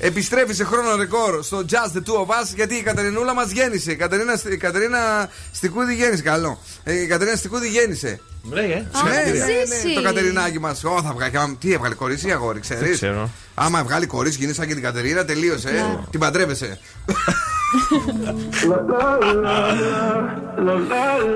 Επιστρέφει 0.00 0.52
σε 0.54 0.64
χρόνο 0.64 0.96
ρεκόρ 0.96 1.42
στο 1.44 1.64
Just 1.70 1.96
the 1.96 2.00
Two 2.00 2.14
of 2.26 2.26
Us 2.26 2.54
γιατί 2.54 2.74
η 2.74 2.82
Κατερινούλα 2.82 3.34
μας 3.34 3.50
γέννησε. 3.50 3.92
Η 3.92 3.96
Κατερίνα, 3.96 4.40
η 4.52 4.56
Κατερίνα 4.56 5.28
Στικούδη 5.52 5.94
γέννησε. 5.94 6.22
Καλό. 6.22 6.58
Ε, 6.84 7.02
Η 7.02 7.06
Κατερίνα 7.06 7.36
Στικούδη 7.36 7.68
γέννησε. 7.68 8.20
Ναι, 8.42 8.60
ε. 8.60 8.64
Ναι, 8.64 8.74
ναι, 8.74 8.86
Συγχαρητήρια. 8.92 9.44
ναι, 9.86 9.92
το 9.94 10.02
Κατερινάκι 10.02 10.58
μας. 10.58 10.84
Ω, 10.84 11.02
θα 11.02 11.12
βγάλει. 11.12 11.36
άμα- 11.38 11.56
Τι 11.60 11.72
έβγαλε, 11.72 11.94
κορίτσι 11.94 12.28
ή 12.28 12.32
αγόρι, 12.32 12.60
ξέρεις; 12.60 12.82
Δεν 12.82 12.92
ξέρω. 12.92 13.30
Άμα 13.54 13.82
βγάλει 13.84 14.06
κορίτσι, 14.06 14.38
γίνει 14.38 14.52
σαν 14.52 14.66
και 14.66 14.74
την 14.74 14.82
Κατερίνα, 14.82 15.24
τελείωσε. 15.24 15.68
ε. 15.68 16.06
Την 16.10 16.20
παντρεύεσαι. 16.20 16.78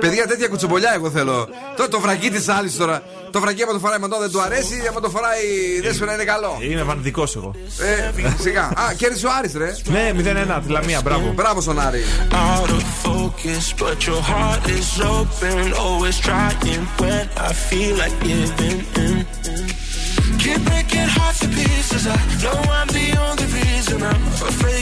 Παιδιά, 0.00 0.26
τέτοια 0.26 0.48
κουτσομπολιά 0.48 0.92
εγώ 0.94 1.10
θέλω. 1.10 1.48
Το, 1.76 1.88
το 1.88 2.00
βρακί 2.00 2.30
της 2.30 2.48
άλλης 2.48 2.76
τώρα. 2.76 3.02
Το 3.30 3.40
βρακί, 3.40 3.62
άμα 3.62 3.72
το 3.72 3.78
φοράει 3.78 3.98
μαντό 3.98 4.18
δεν 4.18 4.30
του 4.30 4.40
αρέσει, 4.40 4.82
άμα 4.88 5.00
το 5.00 5.08
φοράει 5.08 5.40
δεν 5.82 6.06
να 6.06 6.12
είναι 6.12 6.24
καλό. 6.24 6.58
Είναι 6.70 6.82
βανδικός 6.82 7.36
εγώ. 7.36 7.54
Ε, 7.80 8.10
σιγά. 8.40 8.62
Α, 8.62 8.92
κέρδισε 8.96 9.26
ο 9.26 9.30
Άρης 9.38 9.54
ρε. 9.54 9.76
Ναι, 9.84 10.12
0-1, 10.58 10.60
τη 10.66 10.72
Λαμία, 10.72 11.00
μπράβο. 11.04 11.32
Μπράβο 11.34 11.60
στον 11.60 11.80
Άρη. 11.80 12.02
out 12.32 12.70
of 12.70 12.82
focus, 13.04 13.64
but 13.82 13.98
your 14.06 14.22
heart 14.30 14.64
is 14.78 14.88
open. 15.16 15.72
Always 15.86 16.18
trying 16.28 16.84
when 17.00 17.24
I 17.48 17.52
feel 17.68 17.94
like 18.02 18.14
giving 18.26 18.84
in. 19.04 19.26
Keep 20.42 20.60
breaking 20.68 21.08
hearts 21.16 21.38
to 21.40 21.48
pieces. 21.48 22.02
I 22.06 22.18
know 22.42 22.58
I'm 22.78 22.88
the 23.00 23.08
only 23.26 23.46
reason. 23.58 24.02
I'm 24.10 24.24
afraid 24.50 24.81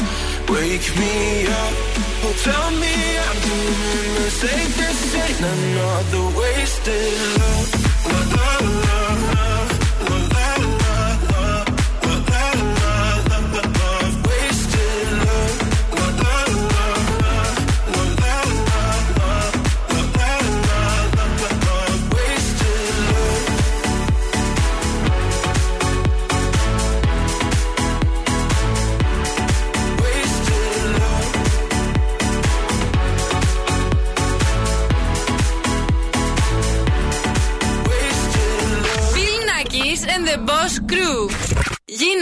Wake 0.51 0.95
me 0.97 1.47
up. 1.47 1.73
Oh, 2.23 2.33
tell 2.43 2.71
me 2.71 2.95
I'm 3.25 3.37
doing 3.47 4.15
the 4.15 4.29
safest. 4.29 5.15
Ain't 5.15 5.39
another 5.39 6.25
wasted 6.37 7.13
love. 7.39 7.69
La, 8.11 8.19
la, 8.35 9.10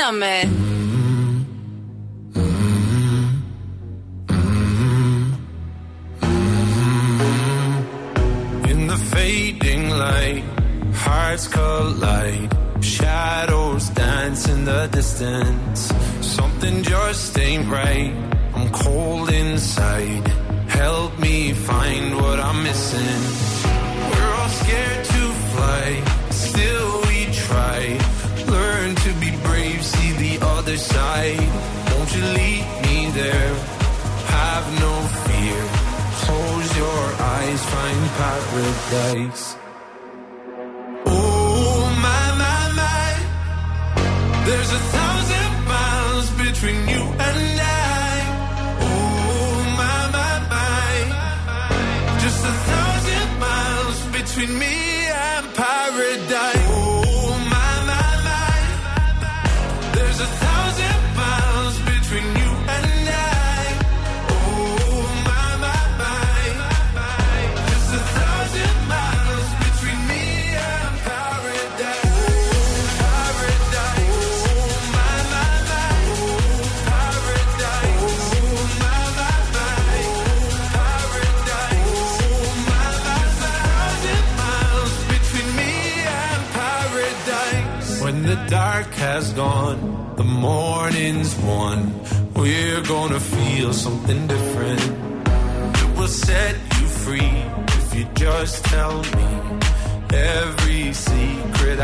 Γίναμε. 0.09 0.47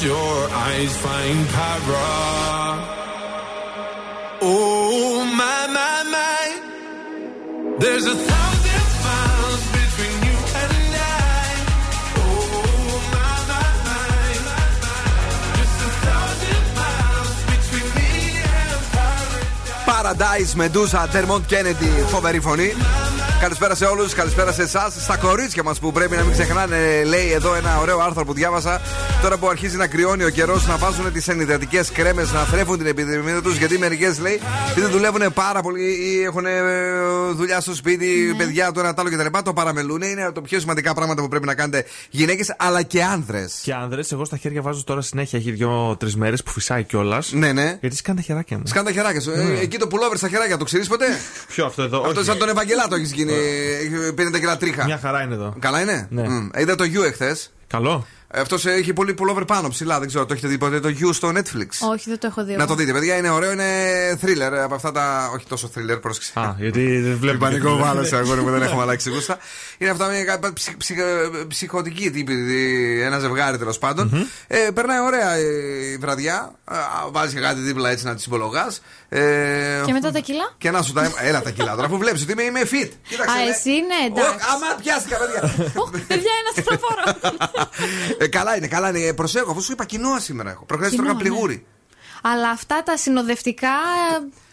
Close 0.00 0.12
your 0.14 0.48
eyes, 0.50 0.96
find 0.96 1.46
para. 1.48 2.08
Oh 4.40 5.24
my 5.40 5.66
my 5.76 5.96
my, 6.14 6.44
there's 7.78 8.06
a 8.06 8.16
thousand 8.30 8.86
miles 9.06 9.62
between 9.76 10.16
you 10.28 10.38
and 10.62 10.74
I. 10.96 11.50
Oh 12.16 12.22
my 13.14 13.32
my 13.50 13.68
my, 13.86 14.64
just 15.58 15.78
a 15.86 15.90
thousand 16.06 16.64
miles 16.80 17.36
between 17.52 17.88
me 17.96 18.10
and 18.58 18.80
Paradise 19.84 20.52
Medusa, 20.56 21.00
Dermont 21.12 21.44
Kennedy, 21.46 21.92
φοβερή 22.12 22.40
φωνή. 22.40 22.72
Καλησπέρα 23.40 23.74
σε 23.74 23.84
όλους, 23.84 24.14
καλησπέρα 24.14 24.52
σε 24.52 24.62
εσάς. 24.62 24.94
Στα 24.98 25.16
κορίτσια 25.16 25.62
μας 25.62 25.78
που 25.78 25.92
πρέπει 25.92 26.16
να 26.16 26.22
μην 26.22 26.32
ξεχνάνε, 26.32 27.02
λέει 27.04 27.30
εδώ 27.32 27.54
ένα 27.54 27.78
ωραίο 27.80 27.98
άρθρο 27.98 28.24
που 28.24 28.32
διάβασα. 28.32 28.80
Τώρα 29.22 29.36
που 29.36 29.48
αρχίζει 29.48 29.76
να 29.76 29.86
κρυώνει 29.86 30.24
ο 30.24 30.28
καιρός, 30.30 30.66
να 30.66 30.76
βάζουν 30.76 31.12
τις 31.12 31.28
ενυδατικές 31.28 31.90
κρέμες 31.90 32.32
να 32.32 32.44
θρέφουν 32.44 32.76
την 32.78 32.86
επιδημία 32.86 33.42
τους. 33.42 33.56
Γιατί 33.56 33.78
μερικές 33.78 34.18
λέει, 34.18 34.40
επειδή 34.70 34.86
δουλεύουν 34.90 35.32
πάρα 35.32 35.60
πολύ 35.60 35.82
ή 35.82 36.22
έχουν 36.22 36.46
ε, 36.46 36.60
δουλειά 37.32 37.60
στο 37.60 37.74
σπίτι, 37.74 38.34
παιδιά 38.36 38.72
το 38.72 38.80
ένα 38.80 38.94
τ' 38.94 38.98
άλλο 39.00 39.10
κτλ. 39.10 39.38
Το 39.44 39.52
παραμελούν. 39.52 40.02
Είναι 40.02 40.30
το 40.34 40.40
πιο 40.40 40.60
σημαντικά 40.60 40.94
πράγματα 40.94 41.22
που 41.22 41.28
πρέπει 41.28 41.46
να 41.46 41.54
κάνετε 41.54 41.84
γυναίκες 42.10 42.54
αλλά 42.58 42.82
και 42.82 43.02
άνδρες. 43.04 43.60
Και 43.62 43.72
άνδρες, 43.74 44.12
εγώ 44.12 44.24
στα 44.24 44.36
χέρια 44.36 44.62
βάζω 44.62 44.84
τώρα 44.84 45.00
συνέχεια. 45.00 45.38
Έχει 45.38 45.50
δύο-τρεις 45.50 46.16
μέρες 46.16 46.42
που 46.42 46.50
φυσάει 46.50 46.84
κιόλας. 46.84 47.32
Ναι, 47.32 47.52
ναι. 47.52 47.78
Γιατί 47.80 47.96
σκάνε 47.96 48.18
τα 48.18 48.24
χεράκια 48.24 48.56
μου. 48.56 48.62
Σκάνε 48.66 48.86
τα 48.86 48.92
χεράκια 48.92 49.20
σου. 49.20 49.30
Ε, 49.30 49.42
Ναι. 49.42 49.58
εκεί 49.58 49.78
το 49.78 49.86
πουλόβερ 49.86 50.16
στα 50.16 50.28
χεράκια, 50.28 50.56
το 50.56 50.64
ξέρεις 50.64 50.88
ποτέ; 50.88 51.06
Ποιο 51.46 51.66
αυτό 51.66 51.82
εδώ; 51.82 51.98
Αυτό 51.98 52.20
όχι. 52.20 52.24
σαν 52.28 52.38
τον 52.38 52.48
Ευαγγελάτο 52.48 52.94
έχεις 52.94 53.12
γίνει. 53.12 53.29
Έχει 53.80 54.14
50 54.36 54.38
κιλά 54.38 54.56
τρίχα. 54.56 54.84
Μια 54.84 54.98
χαρά 54.98 55.22
είναι 55.22 55.34
εδώ. 55.34 55.54
Καλά 55.58 55.80
είναι; 55.80 56.06
Ναι. 56.10 56.28
Μμ. 56.28 56.48
Είδα 56.56 56.74
το 56.74 56.84
You 56.84 57.04
εχθές. 57.06 57.52
Καλό. 57.66 58.06
Αυτός 58.34 58.66
έχει 58.66 58.92
πολύ 58.92 59.14
pullover 59.18 59.46
πάνω 59.46 59.68
ψηλά. 59.68 59.98
Δεν 59.98 60.08
ξέρω, 60.08 60.26
το 60.26 60.32
έχετε 60.32 60.48
δει 60.48 60.58
ποτέ 60.58 60.80
το 60.80 60.88
You 61.00 61.10
στο 61.14 61.28
Netflix; 61.34 61.88
Όχι, 61.92 62.08
δεν 62.08 62.18
το 62.18 62.26
έχω 62.26 62.44
δει. 62.44 62.50
Να 62.52 62.62
εγώ. 62.62 62.66
το 62.66 62.74
δείτε, 62.74 62.92
παιδιά, 62.92 63.16
είναι 63.16 63.30
ωραίο, 63.30 63.52
είναι 63.52 63.64
thriller 64.22 64.52
από 64.62 64.74
αυτά 64.74 64.92
τα. 64.92 65.30
Όχι 65.34 65.46
τόσο 65.48 65.70
thriller, 65.74 66.00
πρόσεξε. 66.00 66.32
Α, 66.34 66.54
γιατί 66.58 67.00
δεν 67.00 67.16
βλέπω. 67.20 67.38
Πανικό 67.38 67.76
βάλα 67.76 68.04
σε 68.04 68.16
αγόρι 68.16 68.40
μου, 68.40 68.50
δεν 68.50 68.62
έχουμε 68.62 68.82
αλλάξει 68.82 69.10
γούστα. 69.10 69.38
Είναι 69.78 69.90
αυτά 69.90 70.08
μια 70.08 70.24
κα- 70.24 70.52
ψυχ- 70.52 70.76
ψυχ- 70.76 71.46
ψυχοτική 71.48 72.10
τύπη, 72.10 72.34
ένα 73.02 73.18
ζευγάρι 73.18 73.58
τέλος 73.58 73.78
πάντων. 73.78 74.26
Ε, 74.46 74.58
περνάει 74.74 75.00
ωραία 75.00 75.34
ε, 75.34 75.40
η 75.92 75.96
βραδιά. 76.00 76.52
Βάζεις 77.10 77.34
και 77.34 77.40
κάτι 77.40 77.60
δίπλα 77.60 77.90
έτσι 77.90 78.04
να 78.04 78.14
τη 78.14 78.22
συμπολογάς. 78.22 78.82
Ε, 79.08 79.20
Και 79.86 79.92
μετά 79.92 80.10
τα 80.12 80.18
κιλά; 80.18 80.54
και 80.58 80.70
να 80.70 80.82
σου 80.82 80.92
τα. 80.92 81.12
Έλα 81.20 81.42
τα 81.42 81.50
κιλά 81.50 81.74
τώρα, 81.74 81.86
αφού 81.86 81.98
βλέπεις 81.98 82.22
ότι 82.22 82.32
είμαι, 82.32 82.42
είμαι 82.42 82.60
fit. 82.62 82.90
Κοίταξε. 83.08 83.36
Α, 83.36 83.44
ναι. 83.44 83.50
εσύ 83.50 83.70
ναι, 83.70 84.06
εντάξει. 84.06 84.34
Ω, 84.34 84.48
Άμα 84.54 84.66
πιάστηκα, 84.82 85.16
παιδιά. 85.16 85.70
Ωχ, 85.74 85.90
παιδιά, 85.90 86.32
ένας 86.40 86.64
στροφόρο. 86.64 87.02
ε, 88.24 88.28
καλά 88.28 88.56
είναι, 88.56 88.66
καλά 88.68 88.88
είναι. 88.88 88.98
Ε, 88.98 89.12
Προσέχω, 89.12 89.50
αφού 89.50 89.60
σου 89.62 89.72
είπα 89.72 89.84
κοινόα 89.84 90.20
σήμερα 90.20 90.50
έχω. 90.50 90.64
Προχθές 90.64 90.90
Κοινόα, 90.90 91.06
τρώγα 91.06 91.22
ναι. 91.22 91.28
πληγούρι. 91.28 91.66
Αλλά 92.22 92.50
αυτά 92.50 92.82
τα 92.82 92.96
συνοδευτικά 92.96 93.68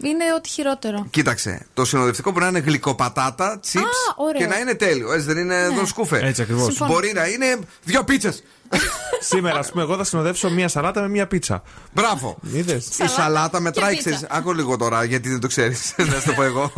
ε, 0.01 0.07
είναι 0.07 0.23
ό,τι 0.37 0.49
χειρότερο. 0.49 1.07
Κοίταξε, 1.09 1.65
το 1.73 1.85
συνοδευτικό 1.85 2.31
μπορεί 2.31 2.43
να 2.43 2.49
είναι 2.49 2.59
γλυκοπατάτα, 2.59 3.59
chips 3.71 3.77
Α, 3.79 4.13
ωραίο. 4.15 4.39
και 4.41 4.47
να 4.47 4.57
είναι 4.59 4.73
τέλειο. 4.75 5.13
Έτσι 5.13 5.25
δεν 5.25 5.37
είναι 5.37 5.67
Ναι. 5.67 5.75
τον 5.75 5.87
σκούφε. 5.87 6.19
Έτσι 6.23 6.41
ακριβώς. 6.41 6.63
Συμφωνώ. 6.65 6.91
Μπορεί 6.93 7.11
να 7.13 7.27
είναι 7.27 7.59
δύο 7.83 8.03
πίτσες. 8.03 8.43
Σήμερα, 9.29 9.59
ας 9.59 9.71
πούμε, 9.71 9.83
εγώ 9.83 9.95
θα 9.97 10.03
συνοδεύσω 10.03 10.49
μία 10.49 10.67
σαλάτα 10.67 11.01
με 11.01 11.09
μία 11.09 11.27
πίτσα. 11.27 11.63
Μπράβο. 11.93 12.37
Είδες. 12.53 12.87
Η 12.99 13.07
σαλάτα 13.07 13.59
μετράει, 13.59 13.89
και 13.89 13.95
πίτσα. 13.95 14.09
ξέρεις, 14.15 14.35
Άκου 14.37 14.53
λίγο 14.53 14.77
τώρα, 14.77 15.03
γιατί 15.03 15.29
δεν 15.29 15.39
το 15.39 15.47
ξέρεις. 15.47 15.93
να 16.11 16.19
σου 16.19 16.25
το 16.25 16.33
πω 16.33 16.43
εγώ. 16.43 16.71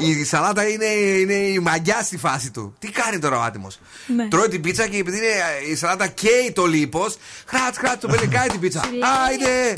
Η 0.00 0.24
σαλάτα 0.24 0.68
είναι, 0.68 0.84
είναι 0.84 1.32
η 1.34 1.58
μαγιά 1.58 2.02
στη 2.02 2.16
φάση 2.16 2.50
του. 2.50 2.74
Τι 2.78 2.90
κάνει 2.90 3.18
τώρα 3.18 3.38
ο 3.38 3.42
άτιμος; 3.42 3.78
Ναι. 4.16 4.28
Τρώει 4.28 4.48
την 4.48 4.60
πίτσα 4.60 4.86
και 4.86 4.96
επειδή 4.96 5.16
είναι 5.16 5.26
η 5.70 5.76
σαλάτα 5.76 6.06
καίει 6.06 6.52
το 6.54 6.66
λίπος, 6.66 7.16
χράτ, 7.46 7.74
χράτ, 7.76 8.00
το 8.00 8.08
πελεκάει 8.08 8.48
την 8.48 8.60
πίτσα. 8.60 8.82
Σου 8.84 8.90
λέει. 8.90 9.00
Άιντε! 9.28 9.72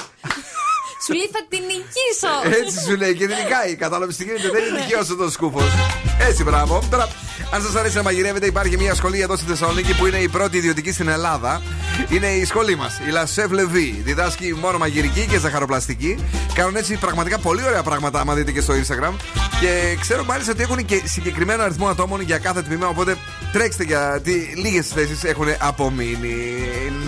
Σου 1.04 1.12
λέει 1.12 1.30
θα 1.32 1.46
την 1.48 1.60
νικήσω. 1.60 2.60
Έτσι 2.62 2.84
σου 2.84 2.96
λέει 2.96 3.14
και 3.14 3.26
δεν 3.26 3.36
νικάει. 3.42 3.74
Κατάλαβες 3.74 4.16
τι 4.16 4.24
γίνεται, 4.24 4.50
δεν 4.50 4.64
είναι 4.64 4.80
δικαίως 4.80 5.10
ο 5.10 5.30
σκούφος. 5.30 5.70
Έτσι, 6.18 6.42
μπράβο. 6.42 6.82
Τώρα, 6.90 7.08
αν 7.50 7.62
σας 7.62 7.74
αρέσει 7.74 7.96
να 7.96 8.02
μαγειρεύετε, 8.02 8.46
υπάρχει 8.46 8.76
μια 8.76 8.94
σχολή 8.94 9.20
εδώ 9.20 9.36
στη 9.36 9.44
Θεσσαλονίκη 9.46 9.94
που 9.96 10.06
είναι 10.06 10.16
η 10.16 10.28
πρώτη 10.28 10.56
ιδιωτική 10.56 10.92
στην 10.92 11.08
Ελλάδα. 11.08 11.62
Είναι 12.08 12.26
η 12.26 12.44
σχολή 12.44 12.76
μας, 12.76 12.98
η 12.98 13.12
La 13.12 13.24
Chef 13.34 13.50
Levi. 13.50 14.02
Διδάσκει 14.04 14.54
μόνο 14.60 14.78
μαγειρική 14.78 15.26
και 15.26 15.38
ζαχαροπλαστική. 15.38 16.18
Κάνουν 16.54 16.76
έτσι 16.76 16.96
πραγματικά 16.96 17.38
πολύ 17.38 17.62
ωραία 17.64 17.82
πράγματα, 17.82 18.20
άμα 18.20 18.34
δείτε 18.34 18.52
και 18.52 18.60
στο 18.60 18.74
Instagram. 18.74 19.12
Και 19.60 19.96
ξέρω 20.00 20.24
μάλιστα 20.24 20.52
ότι 20.52 20.62
έχουν 20.62 20.84
και 20.84 21.02
συγκεκριμένο 21.04 21.62
αριθμό 21.62 21.88
ατόμων 21.88 22.20
για 22.20 22.38
κάθε 22.38 22.62
τμήμα. 22.62 22.86
Οπότε 22.86 23.16
τρέξτε 23.52 23.84
γιατί 23.84 24.52
λίγες 24.56 24.86
θέσεις 24.88 25.24
έχουν 25.24 25.46
απομείνει. 25.58 26.36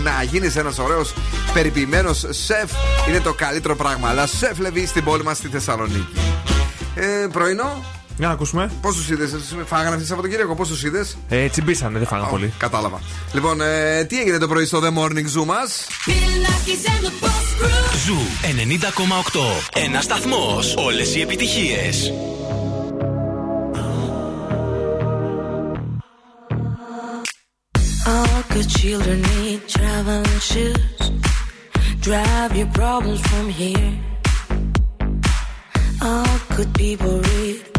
Να 0.03 0.23
γίνεις 0.23 0.55
ένας 0.55 0.79
ωραίος 0.79 1.13
περιποιημένος 1.53 2.25
σεφ 2.29 2.71
είναι 3.07 3.19
το 3.19 3.33
καλύτερο 3.33 3.75
πράγμα. 3.75 4.09
Αλλά 4.09 4.27
σεφ 4.27 4.57
Levi 4.59 4.83
στην 4.87 5.03
πόλη 5.03 5.23
μας 5.23 5.37
στη 5.37 5.47
Θεσσαλονίκη. 5.47 6.19
Ε, 6.95 7.27
πρωινό, 7.31 7.83
Για 8.19 8.27
να 8.27 8.33
ακούσουμε. 8.33 8.71
πόσους 8.81 9.09
είδες, 9.09 9.35
φάγανε 9.65 9.95
αυτή 9.95 10.07
Σαββατοκύριακο, 10.07 10.55
πόσους 10.55 10.83
είδες; 10.83 11.17
Ε, 11.29 11.47
τσιμπήσανε, 11.47 11.97
δεν 11.97 12.07
φάγανε 12.07 12.27
πολύ. 12.29 12.53
Κατάλαβα. 12.57 13.01
Λοιπόν, 13.33 13.61
ε, 13.61 14.03
τι 14.03 14.19
έγινε 14.19 14.37
το 14.37 14.47
πρωί 14.47 14.65
στο 14.65 14.79
The 14.83 14.97
Morning 14.97 15.39
Zoo 15.39 15.45
μας; 15.45 15.87
Ζου 18.05 18.17
90,8. 18.41 19.39
Ένας 19.73 20.03
σταθμός. 20.03 20.75
Όλες 20.77 21.15
οι 21.15 21.21
επιτυχίες. 21.21 22.11
All 28.05 28.41
good 28.53 28.69
children 28.79 29.17
need 29.31 29.61
traveling 29.75 30.39
shoes. 30.51 31.01
Drive 32.07 32.51
your 32.59 32.71
problems 32.81 33.21
from 33.31 33.45
here. 33.61 33.91
All 36.09 36.37
good 36.55 36.71
people 36.83 37.15
read 37.29 37.78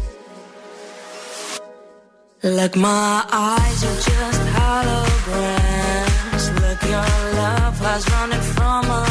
Like 2.43 2.75
my 2.75 3.23
eyes 3.31 3.83
are 3.83 3.95
just 4.01 4.41
holograms. 4.57 6.45
Look, 6.59 6.81
your 6.81 7.35
love 7.37 7.77
has 7.77 8.09
running 8.09 8.41
from 8.41 8.87
my 8.87 9.10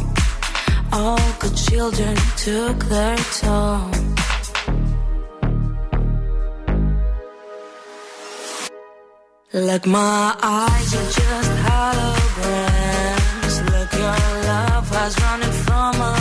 All 0.93 1.19
good 1.39 1.55
children 1.55 2.15
took 2.37 2.83
their 2.85 3.17
toll. 3.39 3.89
Like 9.53 9.85
my 9.85 10.35
eyes 10.41 10.93
are 10.93 11.11
just 11.19 11.51
holograms. 11.67 13.55
Look, 13.71 13.91
your 13.93 14.19
love 14.49 14.89
has 14.89 15.21
running 15.21 15.51
from 15.65 15.97
my 15.97 16.20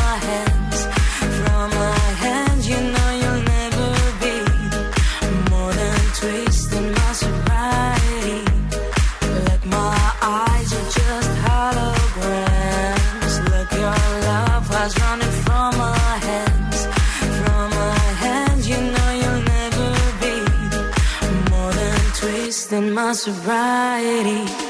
my 23.03 23.13
sobriety. 23.15 24.70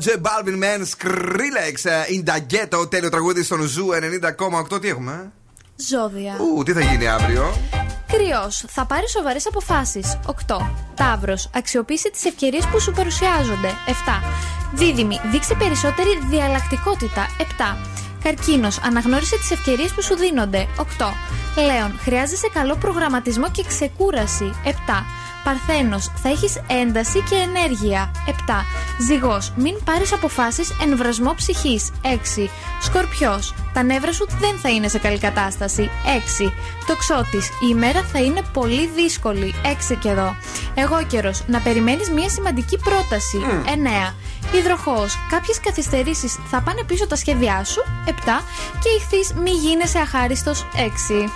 J 0.00 0.06
Balvin 0.16 0.58
Man, 0.62 0.80
Skrillex, 0.92 1.90
ε, 1.90 2.02
In 2.08 2.28
Da 2.30 2.38
Getto, 2.52 2.90
τέλειο 2.90 3.08
τραγούδι 3.08 3.42
στον 3.42 3.62
Zoo 3.62 3.88
90,8. 4.70 4.80
Τι 4.80 4.88
έχουμε, 4.88 5.12
ε; 5.12 5.30
Ζώδια. 5.90 6.36
Ου, 6.56 6.62
τι 6.62 6.72
θα 6.72 6.80
γίνει 6.80 7.08
αύριο; 7.08 7.54
Κριός, 8.06 8.64
θα 8.68 8.86
πάρει 8.86 9.08
σοβαρές 9.08 9.46
αποφάσεις. 9.46 10.18
8. 10.26 10.70
Ταύρος, 10.94 11.50
αξιοποίησε 11.54 12.10
τις 12.10 12.24
ευκαιρίες 12.24 12.66
που 12.66 12.80
σου 12.80 12.92
παρουσιάζονται. 12.92 13.68
7. 13.86 14.22
Δίδυμοι, 14.74 15.20
δείξε 15.30 15.54
περισσότερη 15.54 16.18
διαλλακτικότητα. 16.30 17.26
7. 17.38 17.76
Καρκίνος, 18.22 18.78
αναγνώρισε 18.78 19.36
τις 19.36 19.50
ευκαιρίες 19.50 19.92
που 19.92 20.02
σου 20.02 20.16
δίνονται. 20.16 20.66
8. 20.76 21.14
Λέων, 21.56 21.98
χρειάζεσαι 22.02 22.48
καλό 22.52 22.76
προγραμματισμό 22.76 23.50
και 23.50 23.64
ξεκούραση. 23.68 24.54
7. 24.64 24.70
Παρθένος, 25.44 26.10
θα 26.22 26.28
έχεις 26.28 26.60
ένταση 26.66 27.20
και 27.20 27.34
ενέργεια. 27.34 28.10
7. 28.26 28.64
Ζυγός, 29.06 29.52
μην 29.56 29.74
πάρεις 29.84 30.12
αποφάσεις 30.12 30.70
εν 30.82 30.96
βρασμό 30.96 31.34
ψυχής. 31.34 31.90
6. 32.02 32.50
Σκορπιός, 32.80 33.54
τα 33.72 33.82
νεύρα 33.82 34.12
σου 34.12 34.26
δεν 34.40 34.58
θα 34.62 34.68
είναι 34.68 34.88
σε 34.88 34.98
καλή 34.98 35.18
κατάσταση. 35.18 35.90
6. 36.04 36.52
Τοξότη, 36.86 37.36
η 37.36 37.66
ημέρα 37.70 38.02
θα 38.12 38.18
είναι 38.18 38.42
πολύ 38.52 38.86
δύσκολη. 38.86 39.54
6 39.64 39.94
και 39.94 40.08
εδώ. 40.08 40.36
Εγώ 40.74 41.02
καιρο, 41.06 41.30
να 41.46 41.60
περιμένεις 41.60 42.10
μια 42.10 42.28
σημαντική 42.28 42.78
πρόταση. 42.78 43.38
9. 43.64 44.14
Υδροχός, 44.52 45.18
κάποιες 45.30 45.60
καθυστερήσεις 45.60 46.38
θα 46.50 46.60
πάνε 46.60 46.82
πίσω 46.86 47.06
τα 47.06 47.16
σχέδιά 47.16 47.64
σου. 47.64 47.82
7. 48.06 48.42
Και 48.82 48.88
ηχθείς, 48.88 49.32
μη 49.32 49.50
γίνεσαι 49.50 49.98
αχάριστος. 49.98 50.66
6. 50.76 51.30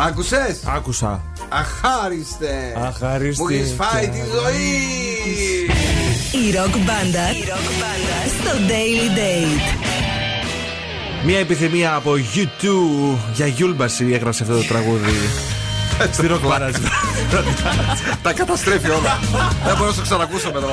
Άκουσες; 0.00 0.60
Άκουσα. 0.64 1.22
Αχάριστε. 1.48 2.74
Αχάριστη. 2.86 3.42
Μου 3.42 3.48
έχεις 3.48 3.74
φάει 3.78 4.08
τη 4.08 4.18
ζωή. 4.18 4.70
Η 6.46 6.50
ροκ 6.50 6.76
μπάντα 6.76 7.26
στο 8.40 8.50
Daily 8.68 9.18
Date. 9.18 9.86
Μια 11.24 11.38
επιθυμία 11.38 11.94
από 11.94 12.12
U2 12.12 12.66
για 13.34 13.46
Γιούλμπαση 13.46 14.08
έγραψε 14.12 14.42
αυτό 14.42 14.56
το 14.56 14.64
τραγούδι. 14.64 15.12
Στη 16.12 16.26
ροκ 16.26 16.46
μπάντα. 16.46 16.70
Τα 18.22 18.32
καταστρέφει 18.32 18.90
όλα. 18.90 19.18
Δεν 19.66 19.76
μπορώ 19.76 19.90
να 19.90 19.96
το 19.96 20.02
ξανακούσω 20.02 20.50
μετά 20.54 20.66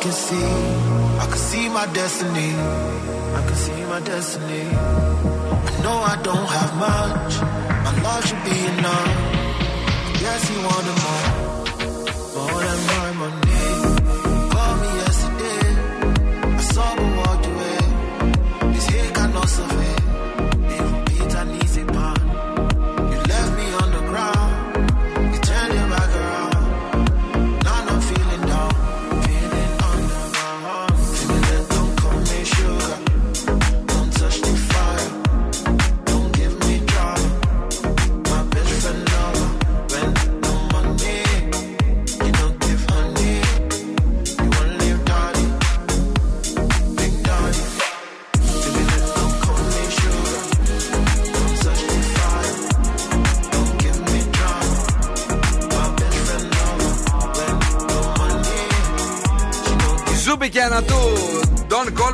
can 0.00 0.12
see. 0.12 0.44
I 1.22 1.26
can 1.26 1.38
see 1.38 1.68
my 1.68 1.86
destiny. 1.92 2.50
I 3.38 3.40
can 3.46 3.56
see 3.56 3.84
my 3.86 4.00
destiny. 4.00 4.64
I 5.70 5.82
know 5.82 5.96
I 6.12 6.16
don't 6.22 6.48
have 6.58 6.72
much. 6.88 7.32
My 7.84 7.92
love 8.02 8.24
should 8.26 8.42
be 8.44 8.58
enough. 8.72 9.10
Yes, 10.24 10.40
you 10.50 10.58
wanted 10.68 10.98
more. 11.04 11.26
More 11.46 11.57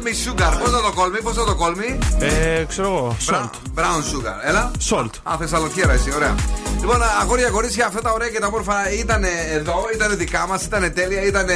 Don't 0.05 0.10
call 0.10 0.10
me 0.10 0.14
sugar. 0.14 0.59
Πώς 0.60 0.70
θα 0.70 0.81
το 0.81 0.93
call 0.97 1.16
me, 1.16 1.20
πώς 1.22 1.35
θα 1.35 1.44
το 1.44 1.56
call 1.60 1.74
me; 1.78 1.98
Ε, 2.18 2.64
ξέρω 2.64 2.89
εγώ. 2.89 3.16
Salt. 3.31 3.81
Brown 3.81 4.01
sugar. 4.12 4.39
Έλα. 4.48 4.70
Salt. 4.90 5.10
Α, 5.22 5.36
Θεσσαλονικέρα 5.39 5.93
εσύ, 5.93 6.12
ωραία. 6.14 6.35
Λοιπόν, 6.81 7.01
αγόρια 7.20 7.48
κορίτσια, 7.51 7.86
αυτά 7.86 8.01
τα 8.01 8.12
ωραία 8.12 8.28
και 8.28 8.39
τα 8.39 8.47
όμορφα 8.47 8.93
ήταν 8.93 9.24
εδώ, 9.52 9.74
ήταν 9.94 10.16
δικά 10.16 10.47
μας, 10.47 10.64
ήταν 10.64 10.93
τέλεια, 10.94 11.22
ήταν 11.22 11.47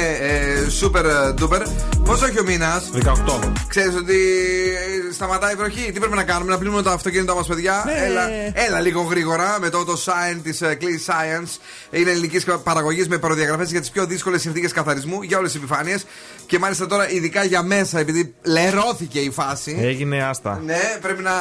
super 0.81 1.05
duper. 1.39 1.61
Πόσο 2.05 2.25
έχει 2.25 2.39
ο 2.39 2.43
μήνας, 2.43 2.89
18. 2.93 3.39
Ξέρεις 3.67 3.95
ότι 3.95 4.17
ε, 4.88 4.88
σταματάει 5.19 5.53
η 5.53 5.55
βροχή. 5.55 5.91
Τι 5.91 5.99
πρέπει 5.99 6.15
να 6.15 6.23
κάνουμε, 6.23 6.51
να 6.51 6.57
πλύνουμε 6.57 6.83
τα 6.83 6.91
αυτοκίνητα 6.91 7.35
μας, 7.35 7.47
παιδιά. 7.47 7.83
Ναι. 7.85 8.05
Έλα, 8.05 8.29
έλα 8.53 8.79
λίγο 8.79 9.01
γρήγορα 9.01 9.57
με 9.59 9.69
το 9.69 9.79
auto 9.79 9.93
sign 9.93 10.39
της 10.43 10.59
Clean 10.63 11.11
Science. 11.11 11.57
Είναι 11.91 12.11
ελληνικής 12.11 12.45
παραγωγής 12.63 13.07
με 13.07 13.17
προδιαγραφές 13.17 13.71
για 13.71 13.79
τις 13.79 13.89
πιο 13.89 14.05
δύσκολες 14.05 14.41
συνθήκες 14.41 14.71
καθαρισμού 14.71 15.21
για 15.21 15.37
όλες 15.37 15.51
τις 15.51 15.61
επιφάνειες. 15.61 16.05
Και 16.45 16.59
μάλιστα 16.59 16.85
τώρα, 16.87 17.09
ειδικά 17.09 17.43
για 17.43 17.63
μέσα, 17.63 17.99
επειδή 17.99 18.33
λερώθηκε 18.43 19.19
η 19.19 19.31
φάση. 19.31 19.77
Έγινε 19.81 20.23
άστα. 20.23 20.61
Ναι, 20.65 20.97
πρέπει 21.01 21.21
να 21.21 21.31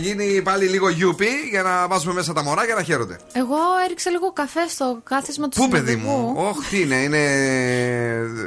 γίνει 0.00 0.42
πάλι 0.42 0.66
λίγο 0.66 0.88
γιούπι 0.88 1.26
για 1.50 1.62
να 1.62 1.88
βάζουμε 1.88 2.12
μέσα 2.12 2.32
τα 2.32 2.42
μωρά 2.42 2.64
για 2.64 2.74
να 2.74 2.82
χαίρονται. 2.82 3.16
Εγώ 3.32 3.56
έριξα 3.84 4.10
λίγο 4.10 4.32
καφέ 4.32 4.60
στο 4.68 4.98
κάθισμα 5.04 5.48
του 5.48 5.60
Πού, 5.60 5.68
παιδί 5.68 5.90
συνοδηγού. 5.90 6.10
μου, 6.16 6.34
Όχι, 6.36 6.68
τι 6.70 6.80
είναι, 6.80 6.94
είναι. 6.94 7.22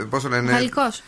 Πόσο 0.09 0.29
λένε; 0.29 0.51
Γαλλικός. 0.51 1.03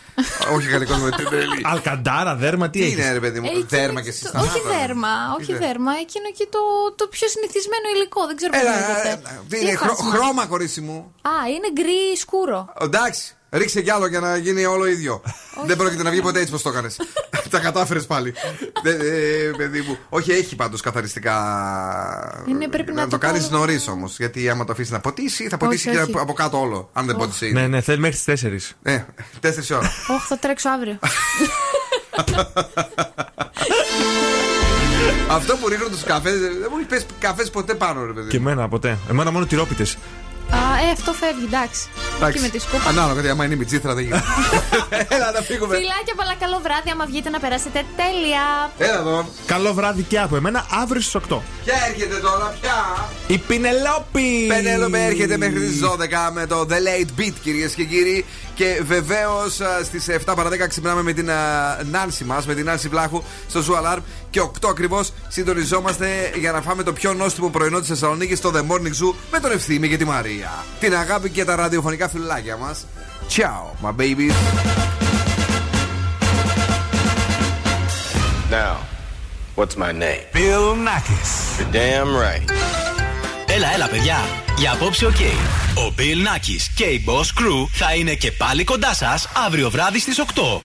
Όχι, 0.54 0.68
γαλλικός 0.68 0.98
με 1.00 1.10
την 1.10 1.24
τρελή. 1.30 1.60
Αλκαντάρα, 1.62 2.34
δέρμα, 2.36 2.70
τι 2.70 2.78
Τι 2.78 2.84
έχεις; 2.84 2.94
είναι, 2.98 3.12
ρε 3.12 3.20
παιδί 3.20 3.40
μου, 3.40 3.46
Ε, 3.46 3.58
δέρμα 3.76 4.00
και 4.04 4.08
εσύ 4.08 4.22
το- 4.24 4.38
Όχι 4.46 4.60
δέρμα, 4.74 5.12
όχι 5.40 5.52
δέρμα. 5.64 5.92
Εκείνο 6.04 6.26
εκεί 6.32 6.46
το, 6.54 6.60
το 6.96 7.04
πιο 7.14 7.26
συνηθισμένο 7.34 7.86
υλικό. 7.94 8.20
Δεν 8.26 8.36
ξέρω 8.36 8.52
πώς 8.52 8.60
Έλα, 8.60 8.70
λέγεται. 8.74 9.10
ε, 9.30 9.40
τι 9.48 9.56
είναι, 9.60 9.70
είχα 9.70 9.84
χρο- 9.84 9.96
σημασία. 9.96 10.18
χρώμα, 10.20 10.42
κορίτσι 10.46 10.80
μου. 10.80 10.98
Α, 11.22 11.30
είναι 11.54 11.68
γκρι 11.76 12.00
σκούρο. 12.24 12.60
Εντάξει, 12.80 13.24
ρίξε 13.50 13.80
κι 13.82 13.90
άλλο 13.90 14.06
για 14.06 14.20
να 14.20 14.36
γίνει 14.36 14.64
όλο 14.64 14.86
ίδιο. 14.86 15.22
Δεν 15.66 15.76
πρόκειται 15.76 16.02
να 16.02 16.10
βγει 16.10 16.22
ποτέ 16.22 16.40
έτσι 16.40 16.52
πώ 16.52 16.60
το 16.62 16.68
έκανες. 16.68 16.96
Τα 17.54 17.58
κατάφερες 17.60 18.06
πάλι. 18.06 18.34
Δεν- 18.82 19.00
ε, 19.00 19.50
παιδί 19.56 19.80
μου. 19.80 19.98
Όχι, 20.08 20.32
έχει 20.32 20.56
πάντως 20.56 20.80
καθαριστικά. 20.80 21.34
Είναι, 22.48 22.68
πρέπει 22.68 22.92
να 22.92 23.02
το 23.02 23.08
το 23.08 23.18
κάνεις 23.18 23.44
κάνω. 23.44 23.58
νωρίς 23.58 23.88
όμως. 23.88 24.16
Γιατί 24.18 24.48
άμα 24.50 24.64
το 24.64 24.72
αφήσεις 24.72 24.90
να 24.92 25.00
ποτίσει, 25.00 25.48
θα 25.48 25.56
ποτίσει 25.56 25.88
Όχι, 25.88 25.96
και 25.96 26.02
όχι. 26.02 26.10
από- 26.12 26.22
από 26.22 26.32
κάτω 26.32 26.60
όλο. 26.60 26.90
Αν 26.92 27.06
δεν 27.06 27.16
ποτίσει 27.16 27.44
ήδη. 27.44 27.54
Ναι, 27.54 27.66
ναι, 27.66 27.80
θέλει 27.80 27.98
μέχρι 27.98 28.16
τις 28.16 28.24
4. 28.24 28.74
Ε, 28.82 29.04
τέσσερις 29.40 29.70
ώρα. 29.70 29.90
Όχι, 30.08 30.26
θα 30.28 30.38
τρέξω 30.38 30.68
αύριο. 30.68 30.98
Αυτό 35.30 35.56
που 35.56 35.68
ρίχνουν 35.68 35.90
τους 35.90 36.02
καφές. 36.02 36.38
Δεν 36.40 36.68
μου 36.70 36.76
έχει 36.78 36.86
πέσει 36.88 37.06
καφές 37.18 37.50
ποτέ 37.50 37.74
πάνω, 37.74 38.04
ρε 38.06 38.12
παιδί. 38.12 38.28
Και 38.30 38.36
εμένα 38.36 38.68
ποτέ. 38.68 38.98
Εμένα 39.10 39.30
μόνο 39.30 39.46
τυρόπιτες. 39.46 39.96
Α, 40.50 40.56
ε, 40.56 40.90
αυτό 40.92 41.12
φεύγει, 41.12 41.44
εντάξει. 41.44 41.88
Εντάξει. 42.16 42.36
Και 42.36 42.42
με 42.42 42.48
τη 42.48 42.58
σκούπα. 42.58 42.88
Ανάλογα, 42.88 43.12
γιατί 43.12 43.28
άμα 43.28 43.44
είναι 43.44 43.54
μιτσίθρα 43.56 43.94
δεν 43.94 44.04
γίνεται. 44.04 44.24
Έλα 45.14 45.30
να 45.32 45.40
φύγουμε. 45.40 45.76
Φιλάκια, 45.76 46.14
πολλά 46.16 46.34
καλό 46.40 46.58
βράδυ. 46.62 46.90
Άμα 46.90 47.06
βγείτε 47.06 47.30
να 47.30 47.38
περάσετε 47.38 47.84
τέλεια. 47.96 48.44
Έλα 48.78 48.98
εδώ. 48.98 49.28
Καλό 49.46 49.72
βράδυ 49.74 50.02
και 50.02 50.18
από 50.20 50.36
εμένα 50.36 50.66
αύριο 50.82 51.00
στις 51.00 51.16
8. 51.16 51.38
Ποια 51.64 51.74
έρχεται 51.88 52.16
τώρα, 52.16 52.54
ποια; 52.60 53.08
Η 53.26 53.38
Πινελόπη! 53.38 54.46
Πενέλοπε 54.48 55.04
έρχεται 55.04 55.36
μέχρι 55.36 55.60
τις 55.60 55.80
12 55.82 56.30
με 56.32 56.46
το 56.46 56.66
The 56.70 56.78
Late 56.86 57.20
Beat, 57.20 57.34
κυρίες 57.42 57.72
και 57.72 57.84
κύριοι. 57.84 58.24
Και 58.54 58.82
βεβαίως 58.84 59.60
στις 59.84 60.08
7 60.08 60.32
παρα 60.36 60.50
10 60.50 60.68
ξυπνάμε 60.68 61.02
με 61.02 61.12
την 61.12 61.30
Νάνση 61.90 62.24
μας, 62.24 62.46
με 62.46 62.54
την 62.54 62.64
Νάνση 62.64 62.88
Βλάχου 62.88 63.22
στο 63.48 63.60
Zoo 63.60 63.82
Alarm. 63.82 64.00
Και 64.30 64.40
8 64.40 64.68
ακριβώς 64.68 65.12
συντονιζόμαστε 65.28 66.06
για 66.38 66.52
να 66.52 66.60
φάμε 66.60 66.82
το 66.82 66.92
πιο 66.92 67.14
νόστιμο 67.14 67.48
πρωινό 67.48 67.78
της 67.78 67.88
Θεσσαλονίκης 67.88 68.38
στο 68.38 68.52
The 68.54 68.60
Morning 68.60 69.02
Zoo 69.02 69.14
με 69.30 69.40
τον 69.40 69.52
Ευθύμη 69.52 69.88
και 69.88 69.96
τη 69.96 70.04
Μαρία. 70.04 70.64
Την 70.80 70.96
αγάπη 70.96 71.30
και 71.30 71.44
τα 71.44 71.56
ραδιοφωνικά 71.56 72.08
φιλουλάκια 72.08 72.56
μας. 72.56 72.86
Ciao, 73.28 73.86
my 73.86 73.92
babies. 73.92 74.34
Now, 78.50 78.74
what's 79.56 79.76
my 79.76 79.92
name? 80.04 80.24
Bill 80.32 80.76
Nakis. 80.88 81.58
You're 81.58 81.72
damn 81.72 82.10
right. 82.24 82.48
Έλα, 83.54 83.74
έλα, 83.74 83.88
παιδιά. 83.88 84.16
Για 84.58 84.72
απόψε, 84.72 85.06
οκ. 85.06 85.16
Ο 85.74 85.94
Bill 85.98 86.26
Nakis 86.26 86.72
και 86.74 86.84
η 86.84 87.04
Boss 87.06 87.40
Crew 87.40 87.66
θα 87.72 87.94
είναι 87.94 88.14
και 88.14 88.32
πάλι 88.32 88.64
κοντά 88.64 88.94
σας 88.94 89.28
αύριο 89.46 89.70
βράδυ 89.70 89.98
στις 89.98 90.18
8. 90.18 90.62